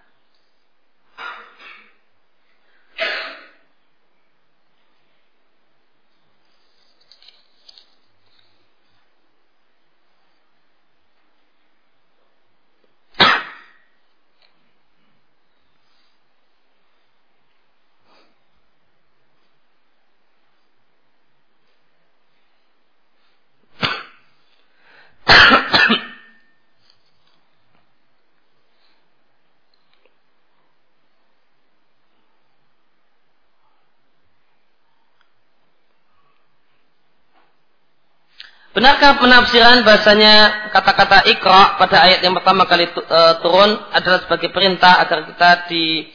[38.77, 45.01] Benarkah penafsiran bahasanya kata-kata ikra pada ayat yang pertama kali uh, turun adalah sebagai perintah
[45.01, 46.05] agar kita di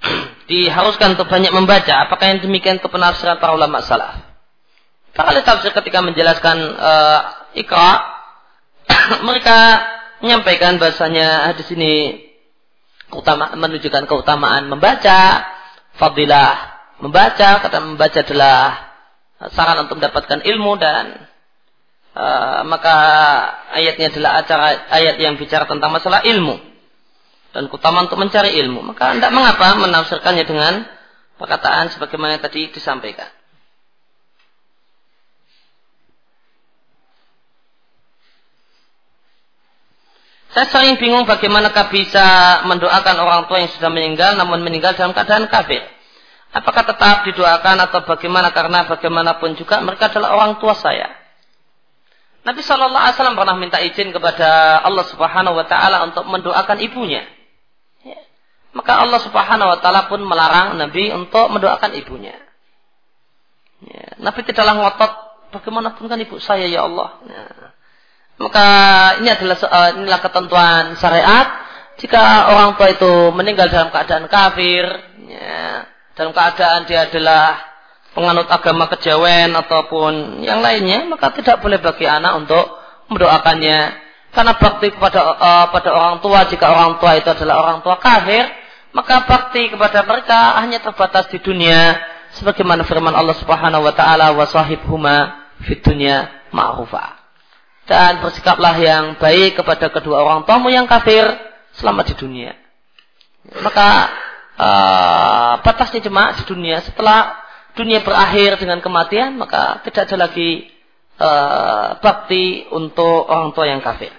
[0.48, 2.08] diharuskan untuk banyak membaca?
[2.08, 4.16] Apakah yang demikian ke penafsiran para ulama salaf?
[5.12, 7.20] Para ahli tafsir ketika menjelaskan uh,
[7.52, 8.00] ikra
[9.28, 9.84] mereka
[10.24, 11.92] menyampaikan bahasanya di sini
[13.12, 15.44] utama menunjukkan keutamaan membaca,
[16.00, 18.88] fadilah membaca, kata membaca adalah
[19.52, 21.28] saran untuk mendapatkan ilmu dan
[22.18, 22.96] Eh, maka
[23.78, 26.58] ayatnya adalah acara ayat yang bicara tentang masalah ilmu
[27.54, 28.82] dan keutamaan untuk mencari ilmu.
[28.90, 30.82] Maka tidak mengapa menafsirkannya dengan
[31.38, 33.30] perkataan sebagaimana tadi disampaikan.
[40.50, 42.26] Saya sering bingung bagaimanakah bisa
[42.66, 45.86] mendoakan orang tua yang sudah meninggal namun meninggal dalam keadaan kafir.
[46.50, 51.27] Apakah tetap didoakan atau bagaimana karena bagaimanapun juga mereka adalah orang tua saya.
[52.46, 57.26] Nabi Shallallahu Alaihi Wasallam pernah minta izin kepada Allah Subhanahu Wa Taala untuk mendoakan ibunya.
[58.06, 58.18] Ya.
[58.72, 62.36] Maka Allah Subhanahu Wa Taala pun melarang Nabi untuk mendoakan ibunya.
[63.84, 64.16] Ya.
[64.22, 65.12] Nabi tidaklah ngotot
[65.54, 67.18] bagaimanapun kan ibu saya ya Allah.
[67.26, 67.44] Ya.
[68.38, 68.66] Maka
[69.18, 71.46] ini adalah uh, inilah ketentuan syariat.
[71.98, 74.86] Jika orang tua itu meninggal dalam keadaan kafir,
[75.26, 75.82] ya,
[76.14, 77.58] dalam keadaan dia adalah
[78.18, 82.66] penganut agama kejawen ataupun yang lainnya, maka tidak boleh bagi anak untuk
[83.14, 84.10] mendoakannya.
[84.34, 88.42] Karena bakti kepada uh, pada orang tua jika orang tua itu adalah orang tua kafir,
[88.90, 91.94] maka bakti kepada mereka hanya terbatas di dunia
[92.34, 97.22] sebagaimana firman Allah Subhanahu wa taala wa sahibhuma fid dunya ma'rufa.
[97.86, 101.24] Dan bersikaplah yang baik kepada kedua orang tuamu yang kafir
[101.72, 102.52] selama di dunia.
[103.64, 103.88] Maka
[104.60, 107.47] uh, batasnya cuma di dunia setelah
[107.78, 110.66] dunia berakhir dengan kematian, maka tidak ada lagi
[111.22, 114.10] uh, bakti untuk orang tua yang kafir.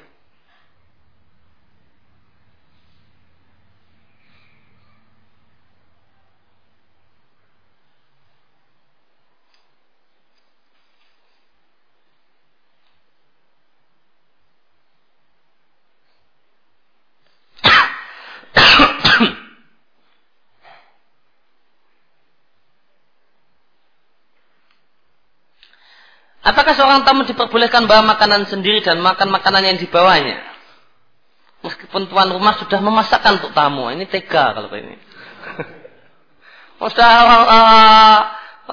[26.60, 30.44] Apakah seorang tamu diperbolehkan bawa makanan sendiri dan makan makanan yang dibawanya?
[31.64, 33.88] Meskipun tuan rumah sudah memasakkan untuk tamu.
[33.88, 35.00] Ini tega kalau ini.
[36.84, 37.16] Sudah
[37.48, 38.20] uh,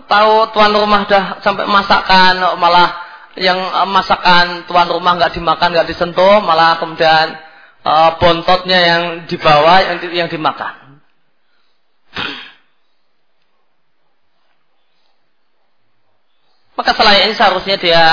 [0.02, 2.90] tahu tuan rumah dah sampai masakan malah
[3.38, 3.54] yang
[3.86, 7.38] masakan tuan rumah nggak dimakan nggak disentuh malah kemudian
[7.86, 10.98] uh, bontotnya yang dibawa yang, yang dimakan.
[16.76, 18.04] Maka selain ini seharusnya dia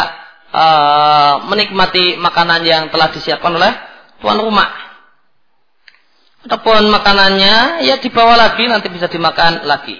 [0.55, 3.73] uh, menikmati makanan yang telah disiapkan oleh
[4.23, 4.71] tuan rumah.
[6.47, 9.99] Ataupun makanannya ya dibawa lagi nanti bisa dimakan lagi.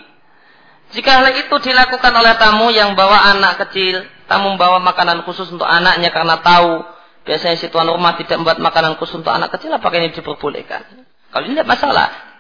[0.94, 5.66] Jika hal itu dilakukan oleh tamu yang bawa anak kecil, tamu membawa makanan khusus untuk
[5.66, 6.86] anaknya karena tahu
[7.24, 10.84] biasanya si tuan rumah tidak membuat makanan khusus untuk anak kecil, apakah ini diperbolehkan?
[11.32, 12.33] Kalau ini tidak masalah.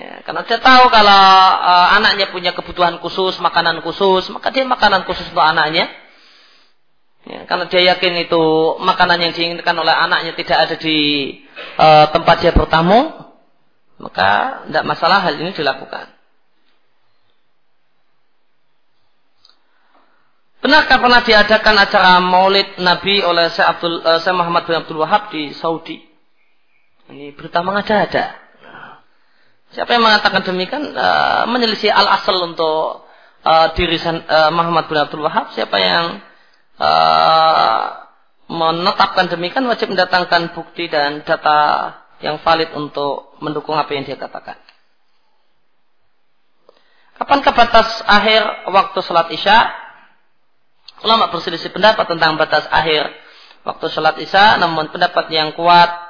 [0.00, 1.24] Ya, karena dia tahu kalau
[1.60, 5.92] uh, anaknya punya kebutuhan khusus, makanan khusus, maka dia makanan khusus untuk anaknya.
[7.28, 8.42] Ya, karena dia yakin itu
[8.80, 10.96] makanan yang diinginkan oleh anaknya tidak ada di
[11.76, 13.12] uh, tempat dia bertamu,
[14.00, 16.08] maka tidak masalah hal ini dilakukan.
[20.64, 25.52] Benarkah pernah diadakan acara Maulid Nabi oleh Syekh Abdul Syekh Muhammad bin Abdul Wahab di
[25.52, 26.00] Saudi?
[27.12, 28.49] Ini berita mengada-ada.
[29.70, 33.06] Siapa yang mengatakan demikian uh, menyelisih al asal untuk
[33.46, 35.54] uh, diri uh, Muhammad bin Abdul Wahab.
[35.54, 36.18] Siapa yang
[36.74, 37.84] uh,
[38.50, 44.58] menetapkan demikian wajib mendatangkan bukti dan data yang valid untuk mendukung apa yang dia katakan.
[47.14, 48.42] Kapan ke batas akhir
[48.74, 49.70] waktu sholat isya?
[51.06, 53.06] Ulama berselisih pendapat tentang batas akhir
[53.62, 56.09] waktu sholat isya, namun pendapat yang kuat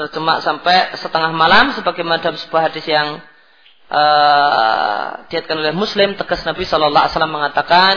[0.00, 3.20] terjemah sampai setengah malam sebagaimana dalam sebuah hadis yang
[3.92, 7.94] uh, diatkan oleh Muslim tegas Nabi Shallallahu Alaihi Wasallam mengatakan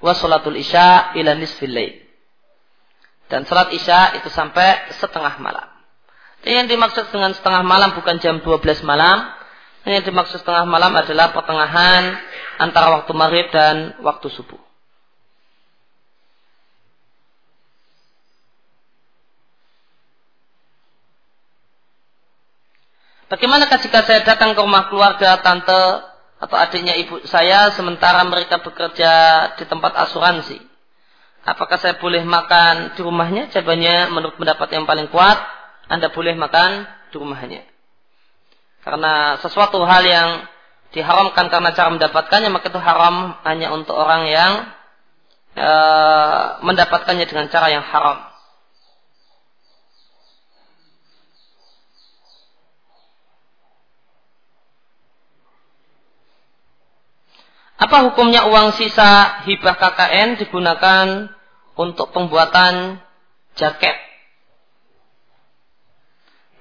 [0.00, 2.02] wasolatul isya ila nisfil
[3.32, 5.64] dan salat isya itu sampai setengah malam.
[6.44, 9.24] Dan yang dimaksud dengan setengah malam bukan jam 12 malam.
[9.88, 12.12] Yang dimaksud setengah malam adalah pertengahan
[12.60, 14.60] antara waktu maghrib dan waktu subuh.
[23.32, 26.04] Bagaimana jika saya datang ke rumah keluarga tante
[26.36, 29.12] atau adiknya ibu saya sementara mereka bekerja
[29.56, 30.60] di tempat asuransi?
[31.48, 33.48] Apakah saya boleh makan di rumahnya?
[33.48, 35.40] Jawabannya menurut pendapat yang paling kuat,
[35.88, 37.64] Anda boleh makan di rumahnya.
[38.84, 40.28] Karena sesuatu hal yang
[40.92, 44.52] diharamkan karena cara mendapatkannya, maka itu haram hanya untuk orang yang
[45.56, 45.70] e,
[46.60, 48.31] mendapatkannya dengan cara yang haram.
[57.82, 61.34] Apa hukumnya uang sisa hibah KKN digunakan
[61.74, 63.02] untuk pembuatan
[63.58, 63.98] jaket?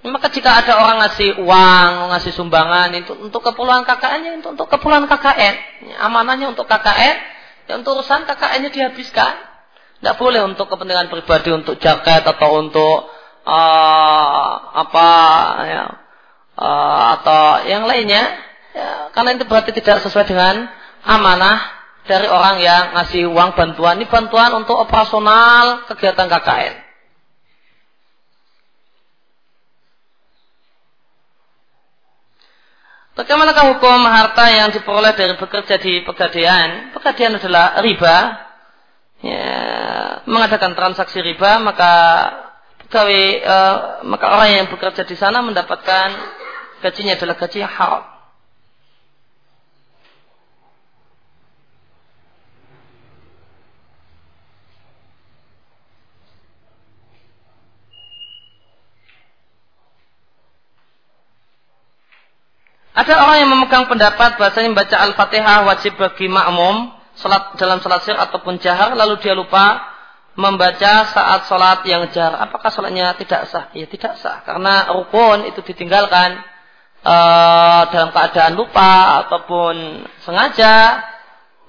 [0.02, 4.66] Maka jika ada orang ngasih uang, ngasih sumbangan itu untuk keperluan KKN, ya itu untuk
[4.66, 5.56] keperluan KKN.
[5.94, 7.16] Ya, amanahnya untuk KKN,
[7.70, 9.34] ya untuk urusan KKN-nya dihabiskan.
[10.02, 13.14] Tidak boleh untuk kepentingan pribadi, untuk jaket atau untuk
[13.46, 15.10] uh, apa
[15.70, 15.86] ya,
[16.58, 18.26] uh, atau yang lainnya.
[18.74, 24.02] Ya, karena itu berarti tidak sesuai dengan amanah dari orang yang ngasih uang bantuan.
[24.02, 26.74] Ini bantuan untuk operasional kegiatan KKN.
[33.12, 36.96] Bagaimanakah hukum harta yang diperoleh dari bekerja di pegadaian?
[36.96, 38.18] Pegadaian adalah riba.
[39.22, 39.54] Ya,
[40.26, 41.94] mengadakan transaksi riba, maka
[42.82, 43.78] pegawai, uh,
[44.10, 46.10] maka orang yang bekerja di sana mendapatkan
[46.82, 48.04] gajinya adalah gaji yang haram.
[62.92, 68.16] Ada orang yang memegang pendapat bahasanya membaca Al-Fatihah wajib bagi makmum salat dalam salat sir
[68.20, 69.80] ataupun jahar lalu dia lupa
[70.36, 72.36] membaca saat salat yang jahar.
[72.44, 73.72] Apakah salatnya tidak sah?
[73.72, 76.44] Ya tidak sah karena rukun itu ditinggalkan
[77.04, 81.08] uh, dalam keadaan lupa ataupun sengaja.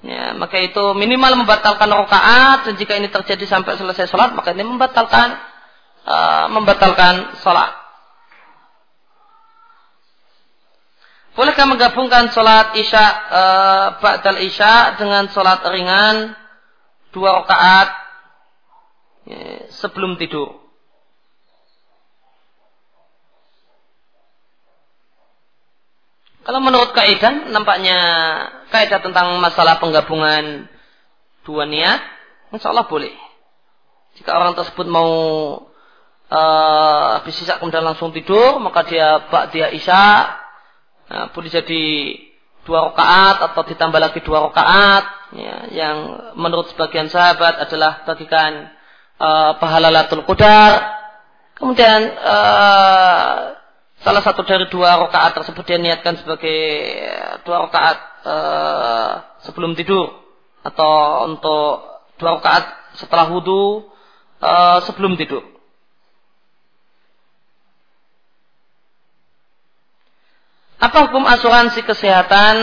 [0.03, 4.67] Ya, maka itu minimal membatalkan rakaat dan jika ini terjadi sampai selesai salat maka ini
[4.67, 5.39] membatalkan
[6.03, 7.82] uh, membatalkan salat.
[11.33, 13.43] Bolehkah menggabungkan sholat isya e,
[13.97, 16.37] ba'dal isya dengan sholat ringan
[17.09, 17.89] dua rakaat
[19.25, 19.35] e,
[19.73, 20.61] sebelum tidur?
[26.43, 27.97] Kalau menurut kaidah nampaknya
[28.69, 30.69] kaidah tentang masalah penggabungan
[31.47, 32.03] dua niat,
[32.53, 33.15] insya Allah boleh.
[34.19, 35.09] Jika orang tersebut mau
[36.29, 40.42] uh, bisa kemudian langsung tidur, maka dia bak dia isya
[41.13, 41.85] Nah, boleh jadi
[42.65, 45.05] dua rakaat atau ditambah lagi dua rakaat
[45.37, 45.97] ya, yang
[46.33, 48.73] menurut sebagian sahabat adalah bagikan
[49.21, 50.81] uh, pahala latul qadar.
[51.53, 53.53] Kemudian uh,
[54.01, 56.57] salah satu dari dua rakaat tersebut dia niatkan sebagai
[57.45, 59.11] dua rakaat uh,
[59.45, 60.17] sebelum tidur
[60.65, 63.85] atau untuk dua rakaat setelah wudhu
[64.41, 65.45] uh, sebelum tidur
[70.81, 72.55] Apa hukum asuransi kesehatan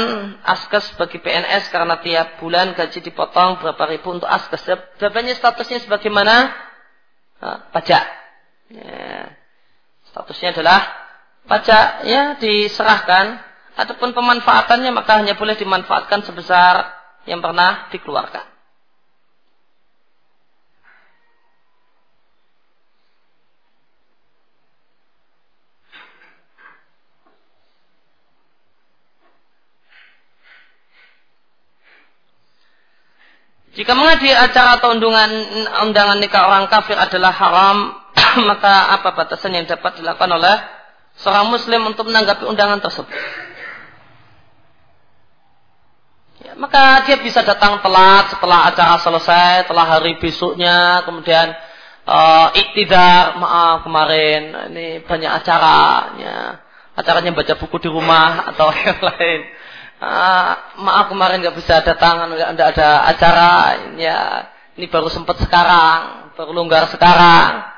[0.44, 4.66] askes bagi PNS karena tiap bulan gaji dipotong berapa ribu untuk askes?
[4.98, 6.52] Jawabannya statusnya sebagaimana
[7.72, 8.04] pajak.
[8.70, 9.34] Ya.
[10.10, 10.80] Statusnya adalah
[11.46, 13.40] pajak ya diserahkan.
[13.78, 16.92] Adapun pemanfaatannya maka hanya boleh dimanfaatkan sebesar
[17.24, 18.44] yang pernah dikeluarkan.
[33.80, 35.32] Jika menghadiri acara atau undangan,
[35.88, 37.96] undangan nikah orang kafir adalah haram,
[38.52, 40.52] maka apa batasan yang dapat dilakukan oleh
[41.16, 43.08] seorang muslim untuk menanggapi undangan tersebut?
[46.44, 51.56] Ya, maka dia bisa datang telat setelah acara selesai, setelah hari besoknya, kemudian
[52.04, 55.80] uh, iktidar, maaf kemarin ini banyak acara,
[56.20, 56.36] ya,
[57.00, 59.40] acaranya baca buku di rumah atau yang lain
[60.00, 63.52] uh, maaf kemarin nggak bisa datang, nggak ada acara,
[64.00, 64.18] ya
[64.74, 67.68] ini baru sempat sekarang, baru longgar sekarang.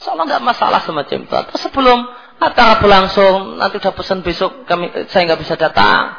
[0.00, 1.36] Soalnya nggak masalah semacam itu.
[1.52, 1.98] Terus sebelum
[2.40, 6.16] acara berlangsung, nanti udah pesan besok kami saya nggak bisa datang.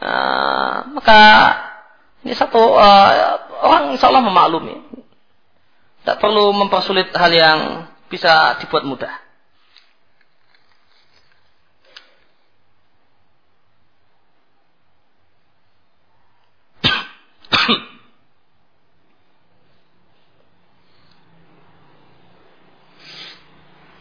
[0.00, 1.20] Uh, maka
[2.24, 3.10] ini satu uh,
[3.62, 4.80] orang insya Allah memaklumi.
[6.00, 7.58] Tidak perlu mempersulit hal yang
[8.08, 9.29] bisa dibuat mudah.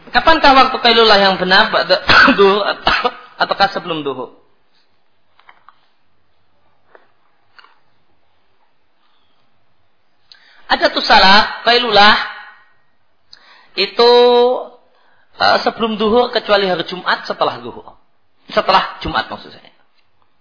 [0.10, 2.02] Kapankah waktu kailulah yang benar pada
[2.38, 4.40] duhur atau ataukah sebelum duhur?
[10.70, 12.14] Ada tuh salah kailulah
[13.78, 14.12] itu
[15.38, 17.98] uh, sebelum duhur kecuali hari Jumat setelah duhur.
[18.50, 19.74] Setelah Jumat maksud saya.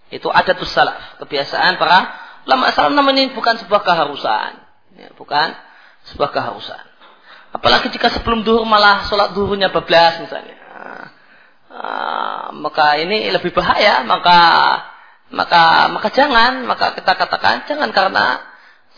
[0.08, 2.08] Itu ada tuh salah kebiasaan para
[2.48, 4.56] ulama salam namanya bukan sebuah keharusan,
[4.96, 5.52] ya, bukan
[6.08, 6.87] sebuah keharusan.
[7.48, 10.56] Apalagi jika sebelum duhur malah sholat duhurnya bablas misalnya.
[11.68, 14.40] Uh, maka ini lebih bahaya, maka
[15.30, 18.40] maka maka jangan, maka kita katakan jangan karena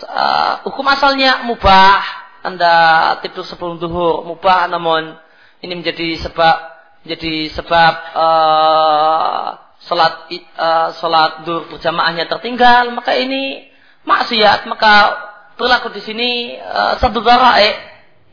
[0.06, 2.02] uh, hukum asalnya mubah.
[2.40, 2.74] Anda
[3.20, 5.12] tidur sebelum duhur mubah, namun
[5.60, 6.56] ini menjadi sebab
[7.04, 9.46] menjadi sebab uh,
[9.84, 13.68] sholat uh, sholat duhur berjamaahnya tertinggal, maka ini
[14.08, 15.20] maksiat, maka
[15.60, 17.20] berlaku di sini uh, satu
[17.60, 17.89] eh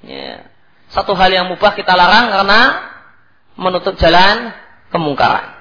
[0.08, 0.48] Ya.
[0.88, 2.62] Satu hal yang mubah kita larang karena
[3.60, 4.56] menutup jalan
[4.88, 5.58] kemungkaran.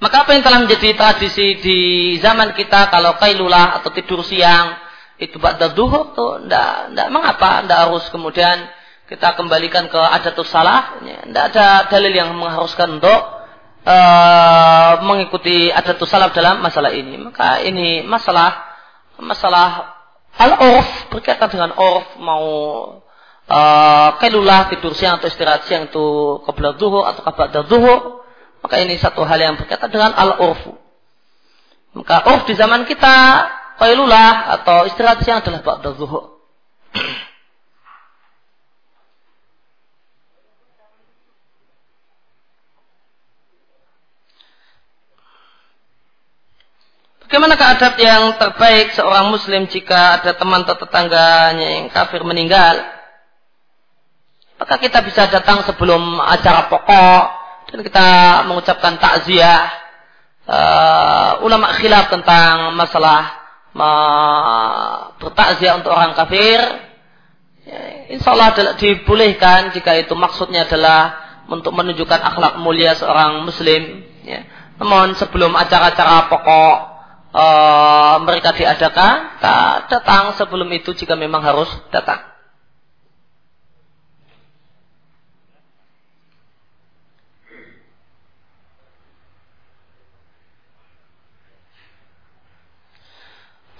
[0.00, 1.78] Maka apa yang telah menjadi tradisi di
[2.24, 4.80] zaman kita kalau kailulah atau tidur siang
[5.20, 8.64] itu ba'da duhur tuh ndak ndak mengapa ndak harus kemudian
[9.12, 13.39] kita kembalikan ke adatus salah ya, ndak ada dalil yang mengharuskan untuk
[13.86, 17.16] uh, mengikuti adatus salaf dalam masalah ini.
[17.20, 18.68] Maka ini masalah
[19.20, 20.00] masalah
[20.40, 22.46] al-urf berkaitan dengan urf mau
[23.50, 28.24] uh, kelulah tidur siang atau istirahat siang itu kebelah duhur atau kabar duhur
[28.60, 30.76] maka ini satu hal yang berkaitan dengan al-urfu.
[31.96, 33.16] Maka urf di zaman kita
[33.80, 36.38] kailulah atau istirahat siang adalah ba'da zuhur.
[47.30, 52.82] Bagaimana adab yang terbaik seorang muslim jika ada teman atau tetangganya yang kafir meninggal?
[54.58, 57.22] Maka kita bisa datang sebelum acara pokok
[57.70, 58.06] dan kita
[58.50, 59.70] mengucapkan takziah.
[60.42, 63.22] Uh, ulama khilaf tentang masalah
[63.78, 66.58] uh, bertakziah untuk orang kafir.
[67.62, 71.14] Ya, insya Allah dibolehkan jika itu maksudnya adalah
[71.46, 74.02] untuk menunjukkan akhlak mulia seorang muslim.
[74.26, 74.50] Ya.
[74.82, 76.89] Namun sebelum acara-acara pokok
[77.34, 79.40] uh, mereka diadakan,
[79.90, 82.30] datang sebelum itu jika memang harus datang.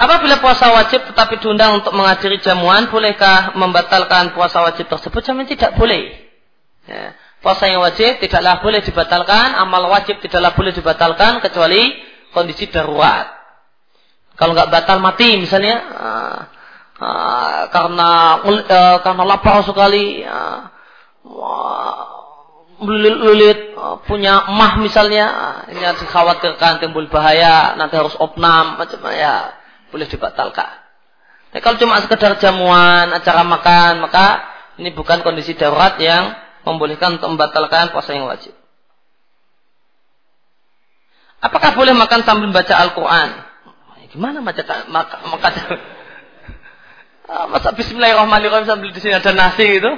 [0.00, 5.20] Apabila puasa wajib tetapi diundang untuk menghadiri jamuan, bolehkah membatalkan puasa wajib tersebut?
[5.20, 6.16] Jamin tidak boleh.
[6.88, 7.12] Ya.
[7.44, 12.00] Puasa yang wajib tidaklah boleh dibatalkan, amal wajib tidaklah boleh dibatalkan kecuali
[12.32, 13.39] kondisi darurat.
[14.40, 16.38] Kalau nggak batal mati misalnya, uh,
[16.96, 20.64] uh, karena uh, karena lapar sekali, uh,
[22.80, 29.60] lulit uh, punya emah misalnya, uh, ini dikhawatirkan timbul bahaya, nanti harus opnam, macam ya
[29.92, 30.72] boleh dibatalkan.
[31.52, 34.40] Nah, kalau cuma sekedar jamuan, acara makan, maka
[34.80, 36.32] ini bukan kondisi darurat yang
[36.64, 38.56] membolehkan untuk membatalkan puasa yang wajib.
[41.44, 43.49] Apakah boleh makan sambil baca Al-Quran?
[44.10, 45.48] Gimana baca maka, maka
[47.30, 49.90] ah, masa Bismillahirrahmanirrahim sambil di sini ada nasi gitu?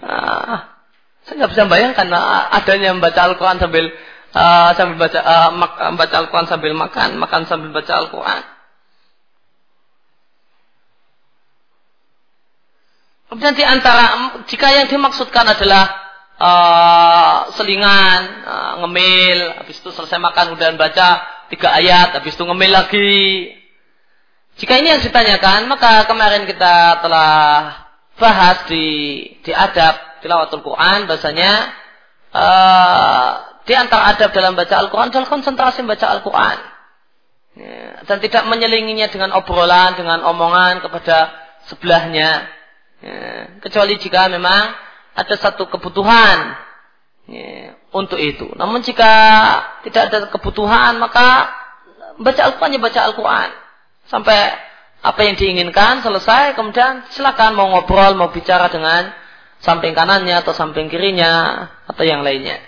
[0.00, 0.80] Ah,
[1.28, 2.08] saya nggak bisa bayangkan
[2.56, 3.92] adanya membaca Al-Quran sambil
[4.32, 8.42] uh, sambil baca uh, mak, baca Al-Quran sambil makan, makan sambil baca Al-Quran.
[13.30, 14.04] Kemudian di antara
[14.50, 15.84] jika yang dimaksudkan adalah
[16.40, 21.08] uh, selingan, uh, ngemil, habis itu selesai makan udah baca
[21.50, 23.50] tiga ayat, habis itu ngemil lagi.
[24.56, 27.32] Jika ini yang ditanyakan, maka kemarin kita telah
[28.20, 28.86] bahas di
[29.40, 31.52] di adab tilawatul Quran bahasanya
[32.36, 33.28] uh,
[33.64, 36.58] di antara adab dalam baca Al-Quran adalah konsentrasi membaca Al-Quran.
[37.50, 41.34] Ya, dan tidak menyelinginya dengan obrolan, dengan omongan kepada
[41.66, 42.46] sebelahnya.
[43.00, 44.76] Ya, kecuali jika memang
[45.16, 46.54] ada satu kebutuhan
[47.26, 48.46] ya, untuk itu.
[48.54, 49.12] Namun jika
[49.86, 51.50] tidak ada kebutuhan maka
[52.20, 53.50] baca Al-Quran ya baca Al-Quran
[54.06, 54.38] sampai
[55.00, 59.08] apa yang diinginkan selesai kemudian silakan mau ngobrol mau bicara dengan
[59.64, 62.60] samping kanannya atau samping kirinya atau yang lainnya.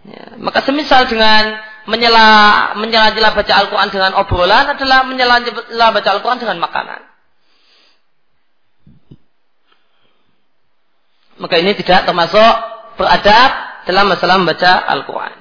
[0.00, 5.40] Ya, maka semisal dengan menyela menyela baca Al-Quran dengan obrolan adalah menyela
[5.92, 7.10] baca Al-Quran dengan makanan.
[11.40, 12.52] maka ini tidak termasuk
[13.00, 13.50] beradab
[13.86, 15.34] dalam masalah membaca Al-Quran.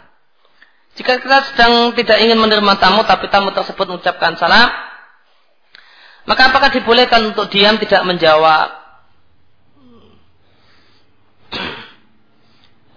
[1.00, 4.68] Jika kita sedang tidak ingin menerima tamu, tapi tamu tersebut mengucapkan salam,
[6.28, 8.68] maka apakah dibolehkan untuk diam tidak menjawab?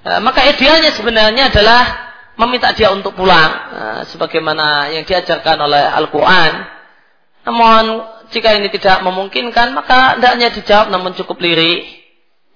[0.02, 6.52] Eh, maka idealnya sebenarnya adalah meminta dia untuk pulang, eh, sebagaimana yang diajarkan oleh Al-Quran.
[7.46, 7.84] Namun
[8.34, 11.86] jika ini tidak memungkinkan, maka hendaknya dijawab namun cukup lirik.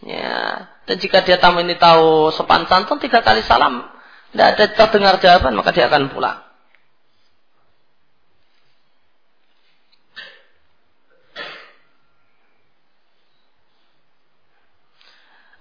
[0.02, 0.66] Ya.
[0.86, 3.90] Dan jika dia tamu ini tahu sopan santun tiga kali salam,
[4.30, 6.46] tidak ada terdengar jawaban maka dia akan pulang.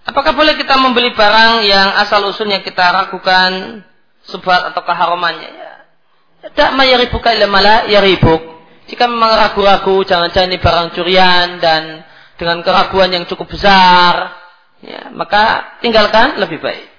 [0.05, 3.81] Apakah boleh kita membeli barang yang asal usulnya kita ragukan
[4.29, 5.49] subhat atau keharumannya?
[5.49, 5.73] Ya.
[6.53, 8.53] Tidak mayaribuka illa mala yaribuk.
[8.85, 12.05] Jika memang ragu-ragu, jangan-jangan ini barang curian dan
[12.37, 14.44] dengan keraguan yang cukup besar,
[14.85, 16.95] ya, maka tinggalkan lebih baik.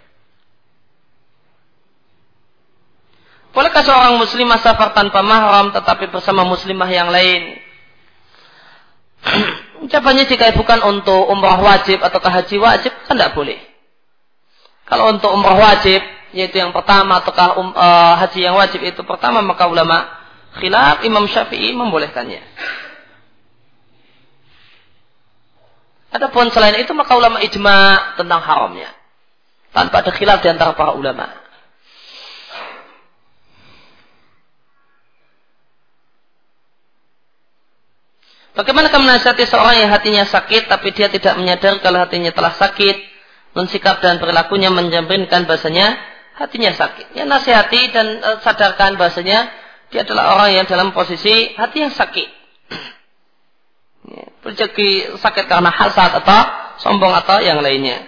[3.56, 7.56] Bolehkah seorang muslimah safar tanpa mahram tetapi bersama muslimah yang lain?
[9.88, 13.56] Ucapannya jika bukan untuk umrah wajib atau haji wajib, kan tidak boleh.
[14.84, 16.04] Kalau untuk umrah wajib,
[16.36, 20.04] yaitu yang pertama ataukah um, uh, haji yang wajib itu pertama, maka ulama
[20.60, 22.42] khilaf Imam Syafi'i membolehkannya.
[26.14, 28.90] Adapun selain itu maka ulama ijma tentang haramnya.
[29.74, 31.28] Tanpa ada khilaf di antara para ulama.
[38.56, 42.96] Bagaimana kamu menasihati seorang yang hatinya sakit tapi dia tidak menyadari kalau hatinya telah sakit,
[43.64, 45.96] sikap dan perilakunya menjaminkan bahasanya
[46.36, 47.16] hatinya sakit.
[47.16, 49.48] Ya nasihati dan uh, sadarkan bahasanya
[49.88, 52.28] dia adalah orang yang dalam posisi hati yang sakit.
[54.46, 56.40] Rezeki sakit karena hasad atau
[56.78, 58.06] sombong atau yang lainnya.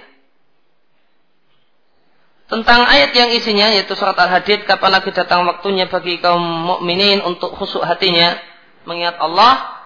[2.49, 7.53] Tentang ayat yang isinya yaitu surat Al-Hadid kapan lagi datang waktunya bagi kaum mukminin untuk
[7.53, 8.41] khusuk hatinya
[8.89, 9.85] mengingat Allah.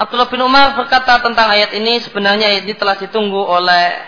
[0.00, 4.00] Abdullah bin Umar berkata tentang ayat ini sebenarnya ayat ini telah ditunggu oleh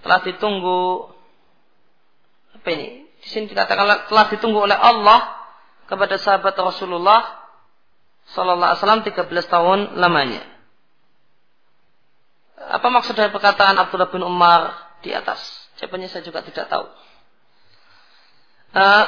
[0.00, 1.12] telah ditunggu
[2.56, 3.04] apa ini?
[3.20, 5.44] Di sini dikatakan telah ditunggu oleh Allah
[5.84, 7.43] kepada sahabat Rasulullah
[8.34, 10.42] Sallallahu Alaihi Wasallam 13 tahun lamanya.
[12.58, 14.74] Apa maksud dari perkataan Abdullah bin Umar
[15.06, 15.38] di atas?
[15.78, 16.86] Jawabannya saya juga tidak tahu.
[18.74, 19.04] Uh,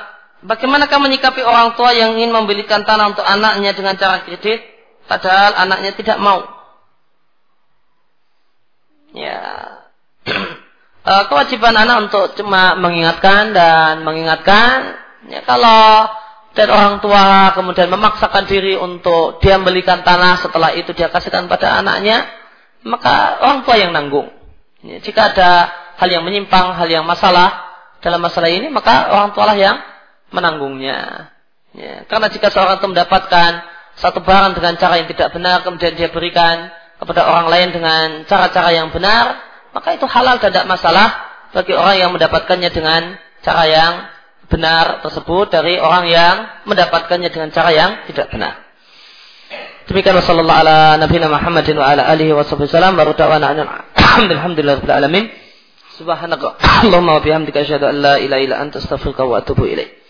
[0.47, 4.62] bagaimanakah menyikapi orang tua yang ingin membelikan tanah untuk anaknya dengan cara kredit,
[5.11, 6.47] padahal anaknya tidak mau?
[9.11, 9.43] Ya,
[11.03, 15.03] uh, kewajiban anak untuk cuma mengingatkan dan mengingatkan.
[15.27, 16.07] Ya, kalau
[16.57, 21.85] dan orang tua kemudian memaksakan diri untuk dia membelikan tanah setelah itu dia kasihkan pada
[21.85, 22.24] anaknya,
[22.81, 24.33] maka orang tua yang nanggung.
[24.81, 25.69] Ya, jika ada
[26.01, 27.61] hal yang menyimpang, hal yang masalah
[28.01, 29.77] dalam masalah ini, maka orang tua lah yang
[30.33, 31.28] menanggungnya.
[31.77, 33.51] Ya, karena jika seorang itu mendapatkan
[34.01, 38.73] satu barang dengan cara yang tidak benar, kemudian dia berikan kepada orang lain dengan cara-cara
[38.73, 39.45] yang benar,
[39.77, 41.20] maka itu halal dan tidak masalah
[41.53, 43.93] bagi orang yang mendapatkannya dengan cara yang
[44.47, 46.35] benar tersebut dari orang yang
[46.66, 48.66] mendapatkannya dengan cara yang tidak benar.
[49.86, 53.55] Demikian sallallahu ala nabiyina Muhammadin wa ala alihi wa sallam baru da'wana
[54.35, 55.24] alhamdulillah rabbil alamin.
[55.97, 60.06] Subhanaka Allahumma wa bihamdika asyhadu an la ilaha illa anta astaghfiruka wa atubu ilaik.